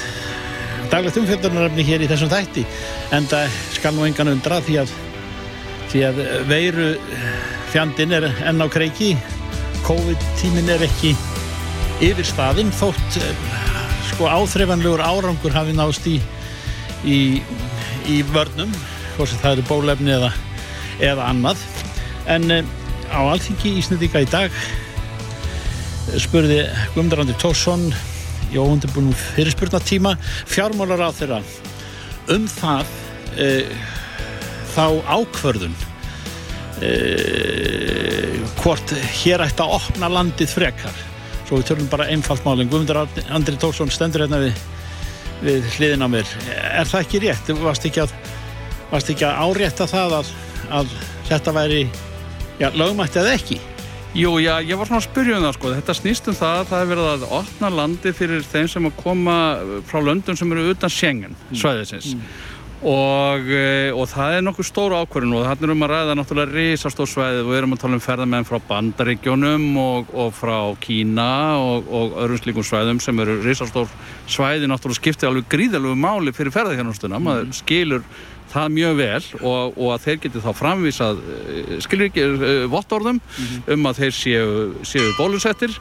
Daglegt 0.92 1.16
umfjöldunarefni 1.16 1.84
hér 1.86 2.04
í 2.04 2.08
þessum 2.10 2.30
þætti. 2.30 2.64
En 3.16 3.26
það 3.30 3.56
skal 3.74 3.94
nú 3.94 4.04
engan 4.04 4.32
undra 4.34 4.60
því 4.60 4.78
að 4.82 4.92
því 5.92 6.02
að 6.08 6.20
veiru 6.50 6.88
fjandin 7.72 8.12
er 8.12 8.28
enn 8.44 8.62
á 8.62 8.66
kreiki. 8.68 9.14
COVID-tímin 9.86 10.70
er 10.74 10.84
ekki 10.86 11.14
yfir 12.04 12.26
staðinn 12.26 12.72
þótt 12.74 13.18
eh, 13.20 13.34
sko 14.10 14.28
áþreifanlegur 14.28 15.02
árangur 15.04 15.54
hafi 15.54 15.74
nást 15.76 16.06
í 16.10 16.18
í, 17.04 17.42
í 18.08 18.22
vörnum 18.32 18.72
hvort 19.16 19.36
það 19.42 19.52
eru 19.56 19.66
bólefni 19.68 20.14
eða, 20.16 20.32
eða 21.02 21.28
annað. 21.32 21.62
En 22.30 22.50
eh, 22.50 22.72
á 23.10 23.20
alþingi 23.22 23.76
Íslandika 23.80 24.22
í 24.24 24.28
dag 24.30 24.54
spurði 26.20 26.64
Guðmundur 26.94 27.36
Tórsson 27.40 27.88
í 28.52 28.60
óundibunum 28.60 29.14
fyrirspurnatíma 29.34 30.14
fjármálar 30.46 31.08
á 31.08 31.10
þeirra 31.16 31.40
um 32.32 32.44
það 32.48 32.92
e, 33.40 33.48
þá 34.74 34.86
ákvörðun 35.10 35.74
e, 36.84 36.92
hvort 38.60 38.94
hér 39.20 39.44
ætti 39.44 39.64
að 39.64 39.74
opna 39.78 40.10
landið 40.12 40.54
frekar. 40.54 41.02
Svo 41.44 41.58
við 41.60 41.68
tölum 41.72 41.90
bara 41.92 42.08
einfalt 42.12 42.46
málinn 42.46 42.70
Guðmundur 42.72 43.02
Andri 43.34 43.58
Tórsson 43.60 43.92
stendur 43.92 44.24
hérna 44.24 44.40
við, 44.46 44.62
við 45.44 45.68
hliðin 45.76 46.06
á 46.06 46.08
mér. 46.08 46.36
Er 46.48 46.88
það 46.88 47.04
ekki 47.04 47.22
rétt? 47.26 47.52
Varst 47.60 47.84
ekki 47.88 48.04
að, 48.06 48.14
varst 48.94 49.10
ekki 49.10 49.26
að 49.26 49.38
árétta 49.42 49.86
það 49.90 50.18
að, 50.20 50.34
að 50.80 50.98
þetta 51.28 51.54
væri 51.56 51.84
já, 52.60 52.68
lögmætti 52.70 53.22
eða 53.22 53.34
ekki? 53.34 53.60
Jú, 54.14 54.36
já, 54.38 54.60
ég 54.62 54.78
var 54.78 54.86
svona 54.86 55.00
að 55.02 55.08
spyrja 55.08 55.38
um 55.40 55.44
það 55.48 55.54
sko. 55.56 55.70
Þetta 55.74 55.94
snýst 55.98 56.28
um 56.30 56.34
það 56.38 56.56
að 56.60 56.68
það 56.70 56.82
er 56.82 56.90
verið 56.92 57.06
að 57.10 57.22
opna 57.40 57.70
landi 57.74 58.10
fyrir 58.14 58.44
þeim 58.46 58.68
sem 58.70 58.84
að 58.86 58.98
koma 59.00 59.38
frá 59.90 60.02
löndum 60.06 60.36
sem 60.38 60.52
eru 60.54 60.66
utan 60.70 60.92
Schengen, 60.92 61.38
svæðisins. 61.50 62.12
Og, 62.84 63.48
eh, 63.48 63.88
og 63.96 64.04
það 64.12 64.36
er 64.36 64.44
nokkuð 64.44 64.66
stóru 64.68 64.98
ákvörðun 65.00 65.38
og 65.38 65.46
þannig 65.48 65.66
erum 65.66 65.84
að 65.86 65.90
ræða 65.94 66.16
náttúrulega 66.18 66.52
risastór 66.52 67.08
svæði 67.08 67.40
og 67.40 67.48
við 67.48 67.58
erum 67.58 67.74
að 67.74 67.80
tala 67.80 67.96
um 67.96 68.02
ferðamenn 68.04 68.46
frá 68.46 68.58
bandaríkjónum 68.68 69.64
og, 69.80 70.12
og 70.12 70.34
frá 70.36 70.58
Kína 70.84 71.30
og, 71.64 71.88
og 71.88 72.18
öðrum 72.26 72.42
slíkum 72.42 72.66
svæðum 72.68 73.00
sem 73.00 73.24
eru 73.24 73.38
risastór 73.40 73.88
svæði 74.28 74.68
náttúrulega 74.68 75.00
skipti 75.00 75.26
alveg 75.26 75.48
gríðalegu 75.48 75.96
máli 75.96 76.36
fyrir 76.36 76.54
ferðarþjónustuna. 76.54 77.22
Maður 77.24 77.56
skilur 77.56 78.04
það 78.54 78.74
mjög 78.74 78.98
vel 79.00 79.22
og, 79.40 79.74
og 79.78 79.88
að 79.94 80.04
þeir 80.04 80.20
geti 80.24 80.42
þá 80.44 80.50
framvísað 80.58 81.22
eh, 81.34 81.72
skilur 81.84 82.08
ekki 82.08 82.26
uh, 82.28 82.52
vottorðum 82.72 83.20
um 83.74 83.88
að 83.90 84.00
þeir 84.02 84.14
séu, 84.18 84.46
séu 84.86 85.10
bólusettir 85.18 85.74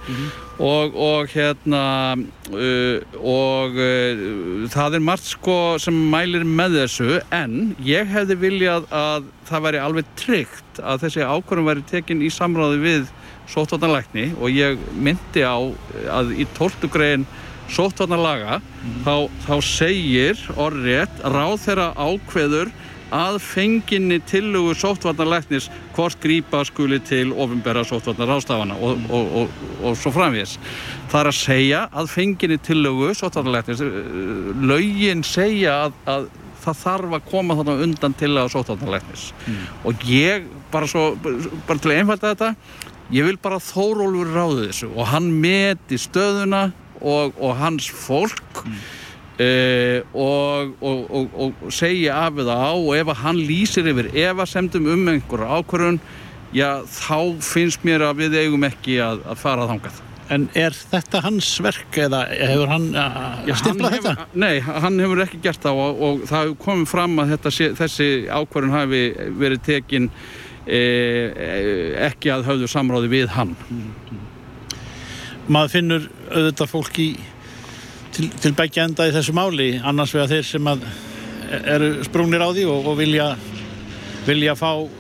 og, 0.57 0.95
og 0.97 1.29
hérna 1.33 1.83
uh, 2.17 3.17
og 3.19 3.77
uh, 3.77 4.67
það 4.73 4.99
er 4.99 5.05
margt 5.05 5.29
sko 5.29 5.57
sem 5.81 5.97
mælir 6.13 6.45
með 6.47 6.79
þessu 6.81 7.19
en 7.33 7.73
ég 7.86 8.09
hefði 8.13 8.39
viljað 8.47 8.89
að 8.93 9.29
það 9.49 9.67
væri 9.67 9.83
alveg 9.83 10.13
tryggt 10.19 10.81
að 10.81 11.05
þessi 11.05 11.27
ákvörðum 11.27 11.69
væri 11.69 11.88
tekin 11.91 12.25
í 12.25 12.31
samráði 12.33 12.81
við 12.81 13.12
sóttvarnalækni 13.53 14.31
og 14.39 14.53
ég 14.53 14.79
myndi 14.95 15.43
á 15.43 15.59
að 16.09 16.36
í 16.39 16.47
12. 16.57 17.25
sóttvarnalaga 17.73 18.59
þá, 19.05 19.15
þá 19.45 19.55
segir 19.65 20.41
orðrétt 20.59 21.21
ráð 21.33 21.59
þeirra 21.65 21.91
ákveður 21.97 22.73
að 23.13 23.38
fenginni 23.45 24.17
tillugu 24.25 24.73
sóttvarnalæknis 24.77 25.67
hvort 25.93 26.17
grípa 26.23 26.63
skuli 26.65 26.97
til 27.05 27.27
ofinbæra 27.33 27.83
sóttvarnarástafana 27.86 28.77
og, 28.81 29.03
og, 29.13 29.36
og, 29.41 29.59
og 29.83 29.97
svo 29.99 30.13
framvís. 30.15 30.55
Það 31.12 31.19
er 31.19 31.29
að 31.29 31.38
segja 31.38 31.81
að 31.93 32.09
fenginni 32.13 32.57
tillugu 32.65 33.12
sóttvarnalæknis, 33.19 33.83
lögin 34.65 35.21
segja 35.27 35.75
að, 35.86 35.99
að 36.09 36.31
það 36.63 36.79
þarf 36.79 37.17
að 37.17 37.29
koma 37.29 37.59
þarna 37.59 37.77
undan 37.86 38.17
til 38.17 38.31
að 38.39 38.51
sóttvarnalæknis 38.55 39.27
og 39.83 40.07
ég 40.09 40.47
bara 40.73 40.89
svo, 40.89 41.12
bara 41.67 41.77
til 41.77 41.91
að 41.91 41.99
einfalda 41.99 42.33
þetta 42.33 42.53
ég 43.13 43.27
vil 43.27 43.38
bara 43.43 43.59
Þórólfur 43.62 44.31
ráði 44.33 44.69
þessu 44.69 44.89
og 44.93 45.12
hann 45.12 45.27
meti 45.43 45.99
stöðuna 46.01 46.69
og, 47.03 47.37
og 47.39 47.55
hans 47.59 47.89
fólk 47.91 48.63
mm. 48.63 48.79
og, 50.15 50.73
og, 50.81 51.37
og 51.45 51.67
segja 51.73 52.23
af 52.27 52.39
eða 52.43 52.57
á 52.57 52.71
og 52.73 52.93
ef 52.97 53.13
hann 53.23 53.41
lýsir 53.43 53.89
yfir 53.91 54.11
efasemdum 54.13 54.87
um 54.95 55.11
einhverja 55.13 55.59
ákvörðun 55.59 56.01
já 56.53 56.83
þá 56.85 57.41
finnst 57.41 57.85
mér 57.85 58.07
að 58.09 58.25
við 58.25 58.41
eigum 58.43 58.65
ekki 58.67 58.99
að, 59.01 59.23
að 59.25 59.39
fara 59.41 59.69
þangað 59.69 60.01
En 60.31 60.45
er 60.57 60.71
þetta 60.73 61.19
hans 61.25 61.49
verk 61.61 61.97
eða 61.99 62.23
hefur 62.31 62.69
hann 62.71 62.85
stiflað 63.59 63.97
þetta? 63.97 64.27
Nei, 64.39 64.61
hann 64.63 65.01
hefur 65.03 65.21
ekki 65.25 65.41
gert 65.43 65.61
það 65.65 65.81
og, 65.83 66.03
og 66.07 66.23
það 66.29 66.45
hefur 66.45 66.59
komið 66.63 66.89
fram 66.93 67.19
að 67.21 67.33
þetta, 67.33 67.53
þessi 67.81 68.07
ákvörðun 68.31 68.75
hafi 68.77 69.01
verið 69.41 69.65
tekin 69.67 70.09
e, 70.63 70.81
ekki 72.07 72.31
að 72.33 72.47
höfðu 72.49 72.71
samráði 72.71 73.11
við 73.11 73.33
hann 73.35 73.53
Maður 75.51 75.73
finnur 75.73 76.06
auðvitað 76.32 76.69
fólki 76.71 77.08
til, 78.15 78.29
til 78.39 78.53
begja 78.56 78.86
enda 78.88 79.10
í 79.10 79.15
þessu 79.15 79.34
máli 79.36 79.73
annars 79.84 80.13
vegar 80.15 80.32
þeir 80.32 80.45
sem 80.47 80.69
að 80.71 80.86
eru 81.73 81.89
sprungnir 82.08 82.43
á 82.43 82.49
því 82.53 82.63
og, 82.71 82.88
og 82.88 82.95
vilja 83.01 83.34
vilja 84.23 84.56
fá 84.56 84.71
uh, 84.79 84.93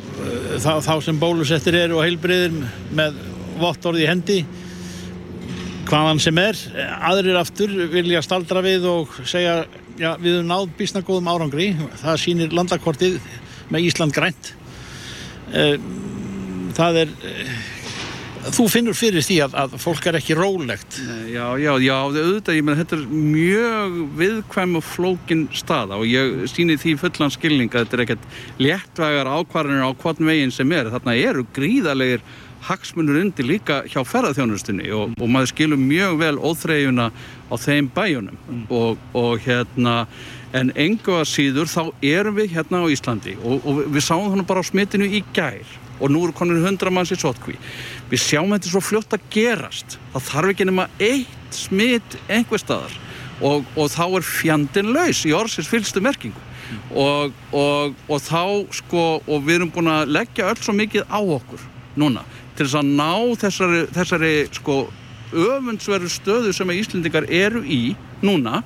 þá, 0.59 0.73
þá 0.83 0.93
sem 1.05 1.21
bólusettir 1.21 1.77
eru 1.79 1.99
og 1.99 2.07
heilbriðir 2.07 2.57
með 2.95 3.21
vottorði 3.61 4.03
í 4.03 4.09
hendi 4.09 4.39
hvaðan 5.87 6.21
sem 6.23 6.39
er. 6.41 6.57
Aðrir 7.03 7.37
aftur 7.39 7.71
vilja 7.91 8.23
staldra 8.25 8.63
við 8.65 8.87
og 8.89 9.15
segja 9.27 9.63
já, 9.99 10.13
við 10.17 10.39
höfum 10.39 10.49
náð 10.49 10.69
bísna 10.79 11.03
góðum 11.05 11.29
árangri. 11.31 11.69
Það 12.01 12.19
sýnir 12.23 12.55
landakortið 12.55 13.19
með 13.73 13.89
Ísland 13.89 14.15
grænt. 14.15 14.53
Það 16.73 17.01
er 17.03 17.11
þú 18.51 18.65
finnur 18.71 18.97
fyrir 18.97 19.23
því 19.23 19.37
að, 19.45 19.57
að 19.63 19.75
fólk 19.81 20.07
er 20.09 20.17
ekki 20.19 20.35
rólegt? 20.37 20.97
Já, 21.31 21.45
já, 21.61 21.71
já, 21.79 21.95
auðvitað, 21.95 22.57
ég 22.57 22.65
menn 22.67 22.79
þetta 22.81 22.97
er 22.97 23.03
mjög 23.11 23.97
viðkvæm 24.19 24.77
og 24.79 24.85
flókin 24.87 25.43
staða 25.55 25.99
og 26.01 26.07
ég 26.09 26.43
síni 26.51 26.77
því 26.81 26.95
fullan 27.01 27.33
skilning 27.33 27.71
að 27.71 27.85
þetta 27.85 27.97
er 27.97 28.05
ekkert 28.05 28.27
léttvægar 28.61 29.31
ákvarðanir 29.37 29.87
á 29.87 29.91
hvern 30.03 30.31
veginn 30.31 30.55
sem 30.55 30.75
er. 30.75 30.91
Þarna 30.93 31.15
eru 31.19 31.45
gríðalegir 31.55 32.25
hagsmunur 32.63 33.19
undir 33.19 33.47
líka 33.47 33.81
hjá 33.91 34.01
ferðarþjónustunni 34.07 34.91
og, 34.95 35.17
og 35.19 35.31
maður 35.31 35.51
skilur 35.51 35.81
mjög 35.81 36.19
vel 36.21 36.35
óþreyjuna 36.39 37.09
á 37.11 37.55
þeim 37.59 37.89
bæjunum. 37.95 38.39
Mm. 38.47 38.63
og, 38.71 39.03
og 39.17 39.43
hérna 39.43 40.03
en 40.53 40.71
engu 40.79 41.15
að 41.17 41.29
síður 41.31 41.69
þá 41.71 41.81
erum 42.05 42.37
við 42.37 42.53
hérna 42.57 42.83
á 42.85 42.93
Íslandi 42.93 43.37
og, 43.41 43.63
og 43.65 43.81
við 43.87 44.05
sáum 44.05 44.29
þannig 44.29 44.49
bara 44.49 44.61
á 44.61 44.69
smitinu 44.69 45.07
í 45.09 45.23
gær 45.35 45.79
og 45.99 46.11
nú 46.11 46.23
eru 46.25 46.35
konur 46.35 46.63
hundra 46.65 46.91
manns 46.93 47.13
í 47.13 47.17
sótkví 47.19 47.57
við 48.11 48.21
sjáum 48.21 48.53
þetta 48.53 48.71
svo 48.71 48.81
fljótt 48.83 49.15
að 49.15 49.27
gerast. 49.33 49.97
Það 50.13 50.27
þarf 50.29 50.53
ekki 50.53 50.67
nema 50.69 50.87
eitt 51.01 51.57
smitt 51.57 52.17
einhver 52.27 52.61
staðar 52.61 52.97
og, 53.41 53.65
og 53.75 53.91
þá 53.93 54.03
er 54.07 54.27
fjandin 54.27 54.93
laus 54.95 55.23
í 55.25 55.33
orðsins 55.35 55.69
fylgstu 55.69 56.03
merkingu. 56.03 56.49
Mm. 56.63 56.83
og, 56.95 57.33
og, 58.07 58.21
þá 58.23 58.71
sko 58.71 59.01
og 59.19 59.41
við 59.43 59.57
erum 59.57 59.71
búin 59.73 59.91
að 59.91 60.13
leggja 60.15 60.47
öll 60.47 60.61
svo 60.63 60.73
mikið 60.77 61.09
á 61.11 61.19
okkur 61.19 61.65
núna 61.99 62.23
til 62.55 62.65
þess 62.65 62.77
að 62.79 62.91
ná 62.95 63.11
þessari, 63.41 63.81
þessari 63.93 64.33
sko 64.55 64.77
öfundsveru 65.33 66.09
stöðu 66.13 66.53
sem 66.55 66.69
að 66.69 66.79
Íslendingar 66.79 67.27
eru 67.27 67.63
í 67.65 67.81
núna 68.23 68.61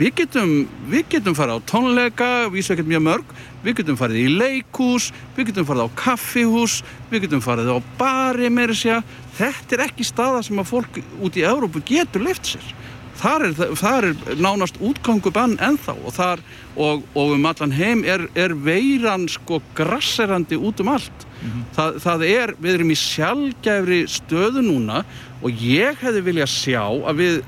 við 0.00 0.14
getum, 0.22 0.56
við 0.88 1.06
getum 1.16 1.36
farið 1.36 1.60
á 1.60 1.68
tónleika 1.68 2.30
við 2.48 2.64
séum 2.64 2.78
ekkert 2.78 2.92
mjög 2.94 3.06
mörg 3.06 3.34
við 3.64 3.80
getum 3.80 3.98
farið 4.00 4.24
í 4.24 4.34
leikús, 4.40 5.10
við 5.36 5.50
getum 5.50 5.68
farið 5.68 5.88
á 5.88 5.96
kaffihús, 6.00 6.80
við 7.10 7.26
getum 7.26 7.42
farið 7.44 7.74
á 7.76 7.78
bari 8.00 8.50
meira 8.52 8.76
sér, 8.76 9.04
þetta 9.38 9.76
er 9.76 9.86
ekki 9.88 10.06
staða 10.06 10.44
sem 10.46 10.60
að 10.60 10.70
fólk 10.72 11.00
út 11.20 11.36
í 11.36 11.46
Európu 11.46 11.82
getur 11.86 12.24
leift 12.24 12.54
sér. 12.54 12.76
Þar 13.20 13.42
er, 13.50 13.58
þar 13.76 14.06
er 14.08 14.38
nánast 14.40 14.78
útgangubann 14.80 15.58
ennþá 15.60 15.92
og, 15.92 16.12
þar, 16.16 16.40
og, 16.72 17.02
og 17.12 17.34
um 17.34 17.48
allan 17.50 17.74
heim 17.76 18.00
er, 18.08 18.24
er 18.32 18.54
veiran 18.56 19.26
sko 19.28 19.58
grasserandi 19.76 20.56
út 20.56 20.80
um 20.80 20.88
allt. 20.94 21.26
Mm 21.40 21.50
-hmm. 21.50 21.66
það, 21.76 21.98
það 22.04 22.24
er, 22.30 22.54
við 22.56 22.74
erum 22.78 22.94
í 22.94 22.96
sjálfgæfri 22.96 24.00
stöðu 24.08 24.64
núna 24.64 25.04
og 25.40 25.62
ég 25.64 25.96
hefði 26.02 26.24
viljað 26.26 26.52
sjá 26.52 26.82
að 26.84 27.22
við 27.22 27.38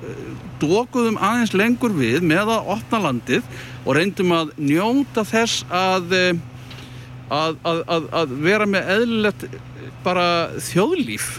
dókuðum 0.63 1.19
aðeins 1.21 1.53
lengur 1.57 1.93
við 1.97 2.23
með 2.25 2.55
að 2.55 2.73
opna 2.77 3.03
landið 3.09 3.53
og 3.83 3.97
reyndum 3.99 4.33
að 4.37 4.55
njóta 4.61 5.27
þess 5.29 5.67
að 5.69 6.17
að, 7.33 7.61
að, 7.65 8.09
að 8.13 8.35
vera 8.45 8.67
með 8.69 8.91
eðlilegt 8.97 9.47
bara 10.05 10.27
þjóðlíf. 10.63 11.37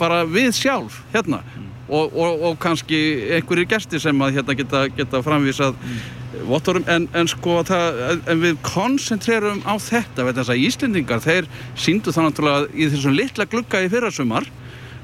Bara 0.00 0.24
við 0.28 0.52
sjálf 0.58 1.00
hérna. 1.14 1.40
Og, 1.86 2.10
og, 2.18 2.42
og 2.42 2.56
kannski 2.60 2.98
einhverjir 3.36 3.68
gæsti 3.70 4.00
sem 4.02 4.22
að 4.24 4.40
hérna 4.40 4.56
geta, 4.58 4.80
geta 4.90 5.20
framvísað 5.22 5.76
mm. 5.78 5.98
vottorum 6.50 6.86
en, 6.90 7.06
en 7.14 7.30
sko 7.30 7.60
það, 7.68 8.00
en 8.26 8.40
við 8.42 8.56
koncentrerum 8.66 9.60
á 9.62 9.78
þetta 9.78 10.26
veit 10.26 10.40
þess 10.40 10.50
að 10.50 10.64
Íslendingar 10.66 11.22
þeir 11.22 11.46
síndu 11.78 12.10
það 12.10 12.26
náttúrulega 12.26 12.72
í 12.74 12.88
þessum 12.90 13.14
litla 13.14 13.46
glugga 13.52 13.84
í 13.86 13.92
fyrrasumar 13.92 14.50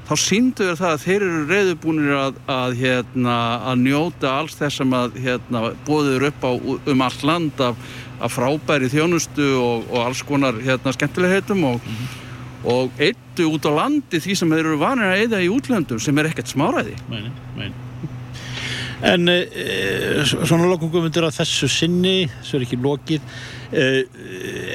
þá 0.07 0.15
síndu 0.19 0.69
þér 0.69 0.79
það 0.81 0.93
að 0.93 1.03
þeir 1.05 1.27
eru 1.27 1.43
reyðubúinir 1.51 2.17
að, 2.19 2.41
að, 2.55 2.79
hérna, 2.81 3.37
að 3.71 3.85
njóta 3.85 4.33
alls 4.39 4.57
þess 4.59 4.81
sem 4.81 4.97
að 4.97 5.21
hérna, 5.23 5.61
bóður 5.87 6.27
upp 6.29 6.43
á 6.43 6.51
um 6.93 7.05
all 7.05 7.21
land 7.23 7.63
af, 7.63 7.93
af 8.23 8.35
frábæri 8.35 8.91
þjónustu 8.91 9.47
og, 9.59 9.87
og 9.91 10.03
alls 10.07 10.25
konar 10.27 10.59
hérna, 10.63 10.95
skemmtilegheitum 10.95 11.63
og 11.71 11.79
mm 11.79 11.95
-hmm 11.95 12.19
og 12.63 12.99
eittu 13.01 13.47
út 13.51 13.65
á 13.67 13.71
landi 13.75 14.19
því 14.23 14.35
sem 14.39 14.53
þeir 14.53 14.67
eru 14.69 14.79
vanir 14.81 15.09
að 15.11 15.23
eida 15.23 15.41
í 15.43 15.49
útlöndum 15.51 15.99
sem 16.01 16.19
er 16.19 16.29
ekkert 16.29 16.51
smáræði 16.51 16.95
meini, 17.11 17.31
meini. 17.57 17.75
En 19.03 19.27
e, 19.27 19.39
svona 20.31 20.69
lokungum 20.69 21.09
undir 21.09 21.25
að 21.27 21.41
þessu 21.41 21.67
sinni 21.67 22.29
þessu 22.37 22.55
er 22.55 22.65
ekki 22.67 22.79
lokið 22.79 23.25
e, 23.75 23.87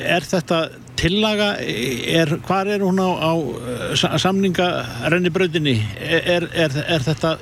er 0.05 0.27
þetta 0.29 0.67
tillaga 0.99 1.53
er, 1.63 2.35
hvar 2.47 2.69
er 2.71 2.83
hún 2.83 2.99
á, 2.99 3.11
á 3.23 3.33
samningarennibröðinni 4.19 5.77
er, 6.03 6.49
er, 6.51 6.75
er 6.85 7.07
þetta 7.07 7.37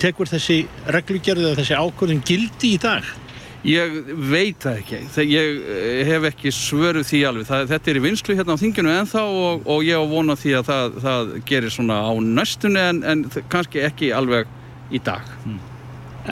tekur 0.00 0.30
þessi 0.30 0.62
reglugjörðu 0.96 1.50
eða 1.50 1.60
þessi 1.60 1.78
ákvörðin 1.78 2.24
gildi 2.26 2.74
í 2.74 2.82
dag? 2.82 3.06
Ég 3.66 3.94
veit 4.30 4.62
það 4.62 4.80
ekki. 4.80 4.98
Ég 5.26 5.56
eh, 5.74 6.02
hef 6.06 6.26
ekki 6.28 6.52
svöruð 6.54 7.08
því 7.08 7.22
alveg. 7.26 7.48
Það, 7.48 7.64
þetta 7.72 7.90
er 7.90 7.98
í 7.98 8.02
vinslu 8.04 8.36
hérna 8.38 8.54
á 8.54 8.62
þinginu 8.62 8.92
ennþá 8.94 9.24
og, 9.26 9.64
og 9.66 9.86
ég 9.86 9.98
á 9.98 10.04
vona 10.06 10.36
því 10.38 10.52
að 10.60 10.68
það, 10.68 11.00
það 11.06 11.32
gerir 11.50 11.74
svona 11.74 11.96
á 12.06 12.12
næstunni 12.22 12.84
en, 12.92 13.00
en 13.02 13.24
kannski 13.50 13.82
ekki 13.88 14.12
alveg 14.14 14.46
í 14.94 15.02
dag. 15.02 15.26
Hmm. 15.42 15.58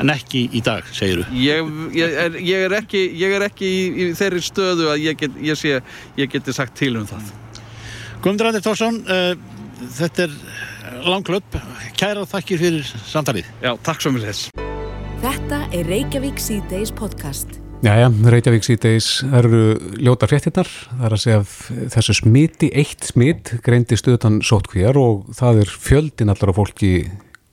En 0.01 0.11
ekki 0.11 0.49
í 0.51 0.61
dag, 0.65 0.87
segir 0.95 1.23
þú? 1.23 1.39
Ég, 1.39 1.73
ég, 1.95 2.19
er, 2.25 2.37
ég 2.43 2.67
er 2.67 2.77
ekki, 2.81 3.05
er 3.29 3.47
ekki 3.47 3.69
í, 3.71 3.83
í 3.95 4.07
þeirri 4.19 4.43
stöðu 4.43 4.91
að 4.91 5.03
ég, 5.05 5.19
get, 5.21 5.41
ég 5.45 5.59
sé, 5.59 5.79
geti 6.19 6.55
sagt 6.55 6.75
til 6.79 6.95
um 6.99 7.07
það. 7.09 7.31
Guðmundur 8.25 8.51
Andri 8.51 8.63
Tórsson, 8.65 9.03
uh, 9.07 9.35
þetta 9.95 10.27
er 10.27 10.39
langklöpp. 11.07 11.59
Kæra 11.99 12.25
þakkir 12.29 12.63
fyrir 12.63 12.95
samtalið. 13.07 13.51
Já, 13.63 13.75
takk 13.87 14.03
svo 14.03 14.15
mjög 14.15 14.31
þess. 14.31 14.49
Þetta 15.25 15.61
er 15.73 15.87
Reykjavík 15.89 16.41
C-Days 16.43 16.93
podcast. 16.97 17.61
Jæja, 17.85 18.09
Reykjavík 18.33 18.65
C-Days 18.65 19.09
eru 19.37 19.63
ljóta 20.01 20.29
fréttinnar. 20.29 20.69
Það 20.89 21.07
er 21.07 21.17
að 21.17 21.23
segja 21.23 21.43
að 21.43 21.55
þessu 21.95 22.17
smiti, 22.19 22.71
eitt 22.73 23.11
smit, 23.13 23.55
greindi 23.65 23.99
stöðan 24.01 24.41
sótkvíjar 24.45 24.99
og 25.01 25.29
það 25.37 25.63
er 25.65 25.73
fjöldin 25.85 26.33
allar 26.33 26.53
af 26.53 26.59
fólki 26.59 26.93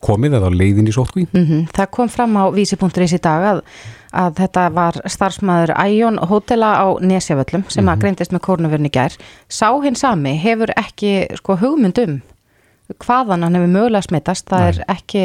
komið 0.03 0.37
eða 0.39 0.51
leiðin 0.53 0.89
í 0.89 0.95
sótkví. 0.95 1.27
Mm 1.31 1.67
Það 1.75 1.91
kom 1.91 2.09
fram 2.09 2.37
á 2.37 2.45
vísi.is 2.53 3.13
í 3.13 3.21
dag 3.21 3.45
að, 3.51 3.61
að 4.11 4.35
þetta 4.41 4.65
var 4.73 5.01
starfsmæður 5.05 5.75
Æjón 5.77 6.19
hótela 6.29 6.73
á 6.81 6.87
Nesjavöllum 6.99 7.63
sem 7.69 7.87
að 7.87 8.03
greindist 8.03 8.31
með 8.31 8.45
kórnavörni 8.47 8.89
gær. 8.89 9.15
Sá 9.49 9.69
hinn 9.83 9.95
sami 9.95 10.37
hefur 10.37 10.73
ekki 10.75 11.27
sko, 11.37 11.55
hugmyndum 11.55 12.21
hvaðan 12.99 13.45
hann 13.45 13.57
hefur 13.57 13.71
mögulega 13.71 14.05
smitast. 14.05 14.47
Það 14.49 14.63
Nei. 14.63 14.69
er 14.71 14.79
ekki 14.95 15.23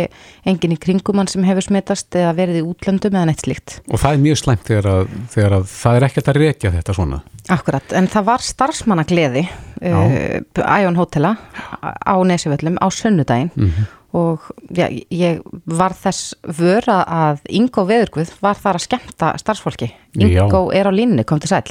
engin 0.53 0.75
í 0.77 0.79
kringum 0.81 1.21
hann 1.21 1.31
sem 1.31 1.47
hefur 1.47 1.67
smitast 1.67 2.17
eða 2.19 2.35
verið 2.39 2.61
í 2.61 2.65
útlöndum 2.67 3.17
eða 3.17 3.31
neitt 3.31 3.45
slíkt. 3.45 3.79
Og 3.91 4.03
það 4.03 4.17
er 4.17 4.23
mjög 4.27 4.41
slæmt 4.43 4.65
þegar 4.69 4.91
að, 4.93 5.13
þegar 5.35 5.59
að 5.59 5.69
það 5.73 5.99
er 5.99 6.09
ekkert 6.09 6.31
að 6.31 6.41
rekja 6.43 6.75
þetta 6.77 6.97
svona. 6.97 7.21
Akkurat, 7.57 7.97
en 7.99 8.11
það 8.11 8.29
var 8.31 8.47
starfsmannagleði 8.47 9.45
uh, 9.47 10.17
Æjón 10.63 10.99
hótela 10.99 11.37
á 11.83 12.15
Nesjavöllum 12.27 12.81
á 12.83 12.87
sunnudaginn 12.91 13.71
og 14.17 14.47
já, 14.73 14.87
ég 15.13 15.43
var 15.69 15.95
þess 15.97 16.35
vöra 16.59 17.03
að 17.05 17.45
Ingo 17.59 17.85
Veðurguð 17.89 18.33
var 18.43 18.59
þar 18.61 18.79
að 18.79 18.87
skemmta 18.87 19.33
starfsfólki. 19.43 19.91
Já. 20.17 20.27
Ingo 20.27 20.67
er 20.73 20.89
á 20.89 20.93
línni, 20.95 21.27
kom 21.29 21.43
til 21.43 21.53
sæl. 21.53 21.65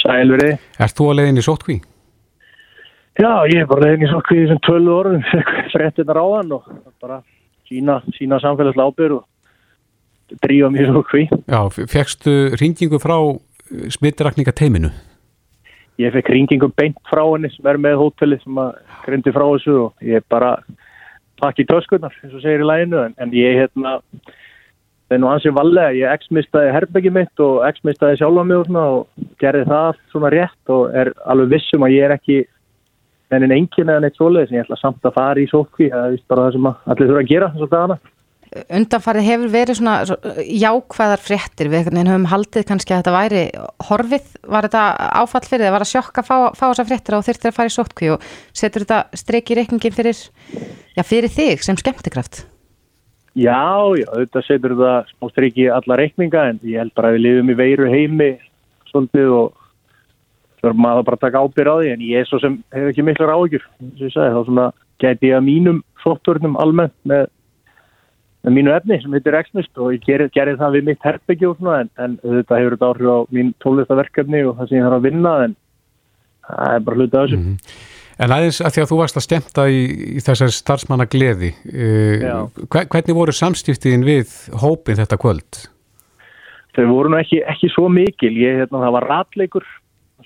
Sælveri. 0.00 0.54
Ert 0.78 0.96
þú 0.96 1.10
á 1.10 1.12
leiðin 1.18 1.42
í 1.42 1.46
sótkví? 1.46 1.78
Já, 3.16 3.32
ég 3.48 3.62
er 3.62 3.70
bara 3.70 3.88
leiðin 3.88 4.06
í 4.06 4.20
kviðið 4.28 4.52
sem 4.52 4.62
12 4.68 4.92
orðum, 4.92 5.24
fréttinnar 5.74 6.20
á 6.20 6.26
hann 6.36 6.54
og 6.58 6.68
bara 7.02 7.22
sína, 7.66 7.98
sína 8.18 8.38
samfélagslega 8.44 8.92
ábyrg 8.92 9.18
og 9.18 10.40
drífa 10.44 10.70
mér 10.70 10.94
kvið. 11.10 11.34
Já, 11.48 11.60
fegstu 11.90 12.36
ringingu 12.60 13.00
frá 13.02 13.16
smittirakninga 13.96 14.54
teiminu? 14.54 14.92
Ég 15.96 16.12
fekk 16.12 16.28
ringingum 16.28 16.74
beint 16.76 16.98
frá 17.08 17.22
henni 17.24 17.48
sem 17.54 17.66
er 17.70 17.78
með 17.80 18.02
hótelið 18.02 18.42
sem 18.44 18.58
að 18.60 18.74
grindi 19.06 19.32
frá 19.32 19.46
þessu 19.46 19.76
og 19.86 20.04
ég 20.04 20.26
bara 20.28 20.58
pakki 21.40 21.66
töskunnar, 21.68 22.16
eins 22.22 22.34
og 22.34 22.42
segir 22.42 22.64
í 22.64 22.66
læginu, 22.66 23.04
en, 23.04 23.14
en 23.20 23.32
ég 23.36 23.60
hérna, 23.60 23.96
það 25.06 25.16
er 25.16 25.22
nú 25.22 25.30
ansið 25.30 25.56
valega, 25.56 25.94
ég 25.96 26.12
ex-mistaði 26.16 26.74
herbeggi 26.74 27.12
mitt 27.14 27.42
og 27.44 27.62
ex-mistaði 27.68 28.20
sjálfa 28.20 28.44
mig 28.48 28.62
og 28.62 28.76
og 28.82 29.30
gerði 29.42 29.68
það 29.70 30.02
svona 30.12 30.32
rétt 30.34 30.74
og 30.74 30.94
er 30.96 31.12
alveg 31.26 31.56
vissum 31.56 31.86
að 31.86 31.96
ég 31.96 32.08
er 32.08 32.16
ekki 32.16 32.42
enn 33.34 33.50
engin 33.50 33.90
eða 33.90 34.02
neitt 34.04 34.18
svoleiðis 34.18 34.52
en 34.52 34.60
ég 34.60 34.66
ætla 34.66 34.78
samt 34.80 35.06
að 35.06 35.16
fara 35.16 35.42
í 35.42 35.48
sótkví, 35.50 35.90
það 35.90 36.12
er 36.12 36.20
bara 36.30 36.46
það 36.46 36.56
sem 36.56 36.68
allir 36.72 37.08
þurfa 37.08 37.22
að 37.22 37.30
gera 37.32 37.50
þess 37.54 37.66
að 37.66 37.72
dagana. 37.74 37.96
Undanfarið 38.70 39.26
hefur 39.26 39.50
verið 39.52 39.78
svona 39.80 39.94
svo- 40.06 40.34
jákvæðar 40.46 41.22
fréttir. 41.22 41.68
Við 41.72 41.88
höfum 41.98 42.26
haldið 42.30 42.66
kannski 42.68 42.94
að 42.94 43.00
þetta 43.02 43.14
væri 43.16 43.42
horfið, 43.88 44.28
var 44.46 44.68
þetta 44.68 44.84
áfall 45.22 45.42
fyrir 45.44 45.66
þið, 45.66 45.72
var 45.74 45.84
að 45.84 45.90
sjokka 45.92 46.22
að 46.22 46.28
fá, 46.30 46.36
fá 46.56 46.64
þessa 46.70 46.86
fréttir 46.88 47.16
og 47.18 47.24
þurftir 47.26 47.50
að 47.50 47.56
fara 47.58 47.72
í 47.72 47.74
sótkví 47.76 48.10
og 48.14 48.26
setur 48.56 48.84
þetta 48.86 49.00
streik 49.18 49.50
í 49.50 49.58
reikningin 49.58 49.96
fyrir, 49.96 50.22
já, 50.96 51.02
fyrir 51.02 51.32
þig 51.34 51.64
sem 51.66 51.76
skemmtikraft. 51.76 52.46
Já, 53.36 53.60
já, 54.00 54.06
þetta 54.14 54.42
setur 54.46 54.72
þetta 54.78 54.94
smá 55.10 55.28
striki 55.34 55.68
alla 55.68 55.98
reikninga 56.00 56.48
en 56.54 56.60
ég 56.64 56.78
held 56.80 56.94
bara 56.96 57.10
að 57.12 57.18
við 57.18 57.24
lifum 57.26 57.50
í 57.52 57.58
veiru 57.58 57.90
heimi 57.92 58.30
svolítið 58.88 59.32
og 59.36 59.52
það 60.62 60.70
er 60.70 60.78
maður 60.80 61.04
bara 61.10 61.18
að 61.18 61.24
taka 61.26 61.42
ábyrð 61.44 61.68
á 61.68 61.76
því 61.82 61.90
en 61.92 62.04
ég 62.06 62.22
er 62.22 62.30
svo 62.30 62.40
sem 62.40 62.56
hefur 62.72 62.94
ekki 62.94 63.04
miklar 63.04 63.34
sagði, 64.14 64.32
þá 64.32 64.40
svona 64.46 64.66
gæti 65.02 65.28
ég 65.28 65.36
að 65.36 65.44
mínum 65.50 65.82
sótturnum 66.00 66.56
almennt 66.56 66.96
með 67.04 67.26
mínu 68.54 68.72
efni 68.76 69.00
sem 69.02 69.14
heitir 69.16 69.34
Exmist 69.38 69.80
og 69.82 69.92
ég 69.94 70.04
gerði, 70.06 70.30
gerði 70.34 70.56
það 70.60 70.76
við 70.76 70.88
mitt 70.90 71.04
svona 71.42 71.76
en, 71.82 71.90
en 71.98 72.16
þetta 72.22 72.60
hefur 72.60 72.76
þetta 72.76 72.90
áhrif 72.92 73.10
á 73.10 73.18
mín 73.34 73.52
tónlistaverkefni 73.64 74.42
og 74.46 74.56
það 74.58 74.68
sem 74.68 74.78
ég 74.78 74.86
þarf 74.86 74.98
að 74.98 75.06
vinna 75.08 75.32
en 75.44 75.56
það 76.46 76.74
er 76.74 76.84
bara 76.86 77.00
hluti 77.00 77.16
af 77.16 77.26
þessu. 77.26 77.40
En 78.16 78.32
aðeins 78.32 78.60
að 78.64 78.74
því 78.74 78.82
að 78.82 78.90
þú 78.90 78.98
varst 79.00 79.18
að 79.18 79.26
stemta 79.26 79.64
í, 79.68 79.80
í 80.16 80.20
þessar 80.24 80.52
starfsmanna 80.56 81.08
gleði, 81.12 81.50
uh, 81.68 82.46
hvernig 82.72 83.18
voru 83.18 83.34
samstiftiðin 83.36 84.06
við 84.06 84.36
hópin 84.62 84.96
þetta 84.96 85.18
kvöld? 85.20 85.66
Þau 86.76 86.86
voru 86.92 87.12
nú 87.12 87.18
ekki, 87.20 87.42
ekki 87.44 87.68
svo 87.72 87.90
mikil, 87.92 88.32
ég, 88.40 88.62
hérna, 88.62 88.84
það 88.86 88.96
var 88.96 89.08
ratleikur 89.10 89.66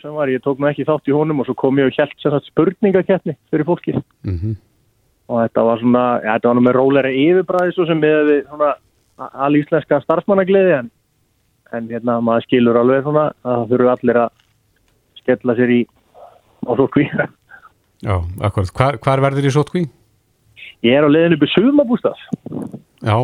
sem 0.00 0.14
var, 0.16 0.30
ég 0.32 0.40
tók 0.44 0.60
nú 0.60 0.68
ekki 0.70 0.86
þátt 0.88 1.10
í 1.10 1.14
honum 1.14 1.42
og 1.42 1.48
svo 1.48 1.56
kom 1.58 1.78
ég 1.80 1.90
og 1.90 1.96
hjælt 1.96 2.46
spurningakeppni 2.46 3.36
fyrir 3.50 3.66
fólki 3.68 3.96
Mm 4.24 4.56
og 5.30 5.44
þetta 5.44 5.64
var 5.66 5.82
svona, 5.82 6.04
ja, 6.24 6.36
þetta 6.36 6.50
var 6.50 6.58
nú 6.58 6.64
með 6.66 6.76
róleira 6.76 7.12
yfirbræði 7.14 7.74
svo 7.76 7.86
sem 7.86 8.02
við 8.02 8.32
svona 8.48 8.72
alíslenska 9.46 10.00
starfsmannagliði 10.02 10.76
en, 10.80 10.90
en 11.76 11.90
hérna 11.92 12.18
maður 12.24 12.46
skilur 12.48 12.80
alveg 12.80 13.04
svona 13.06 13.28
að 13.30 13.56
það 13.60 13.66
þurfu 13.72 13.92
allir 13.94 14.20
að 14.24 14.30
skella 15.20 15.56
sér 15.58 15.74
í 15.76 15.80
á 16.66 16.72
sótkví. 16.76 17.06
Já, 18.00 18.16
akkurat. 18.40 18.72
Hvar, 18.76 18.98
hvar 19.04 19.22
verður 19.28 19.48
í 19.48 19.54
sótkví? 19.54 19.84
Ég 20.86 20.96
er 20.96 21.04
á 21.04 21.10
upp 21.12 21.44
í 21.44 21.50
sumabústað. 21.52 22.22
Já, 23.04 23.16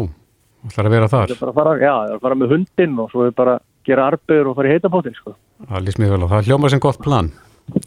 ætlar 0.68 0.88
að 0.88 0.96
vera 0.96 1.08
þar. 1.08 1.32
Er 1.32 1.48
að 1.48 1.56
fara, 1.56 1.72
já, 1.80 1.94
ég 1.94 2.10
er 2.12 2.18
að 2.18 2.26
fara 2.26 2.38
með 2.38 2.52
hundinn 2.52 2.98
og 3.00 3.08
svo 3.12 3.24
er 3.26 3.32
bara 3.36 3.56
að 3.56 3.64
gera 3.88 4.10
arbegur 4.12 4.50
og 4.50 4.58
fara 4.58 4.68
í 4.68 4.76
heitapótinn, 4.76 5.16
sko. 5.16 5.32
Það 5.64 5.86
lýst 5.86 6.02
mér 6.02 6.12
vel 6.12 6.26
á. 6.28 6.32
Það 6.34 6.50
hljóma 6.50 6.70
sem 6.72 6.82
gott 6.84 7.00
plan 7.04 7.32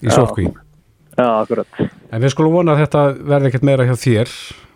í 0.02 0.10
sótkví. 0.10 0.48
Já, 0.50 0.69
akkurat. 1.28 1.80
En 2.12 2.22
við 2.24 2.34
skulum 2.34 2.54
vona 2.60 2.76
að 2.76 2.84
þetta 2.86 3.04
verði 3.32 3.50
ekkert 3.52 3.68
meira 3.70 3.88
hjá 3.88 3.96
þér 4.00 4.34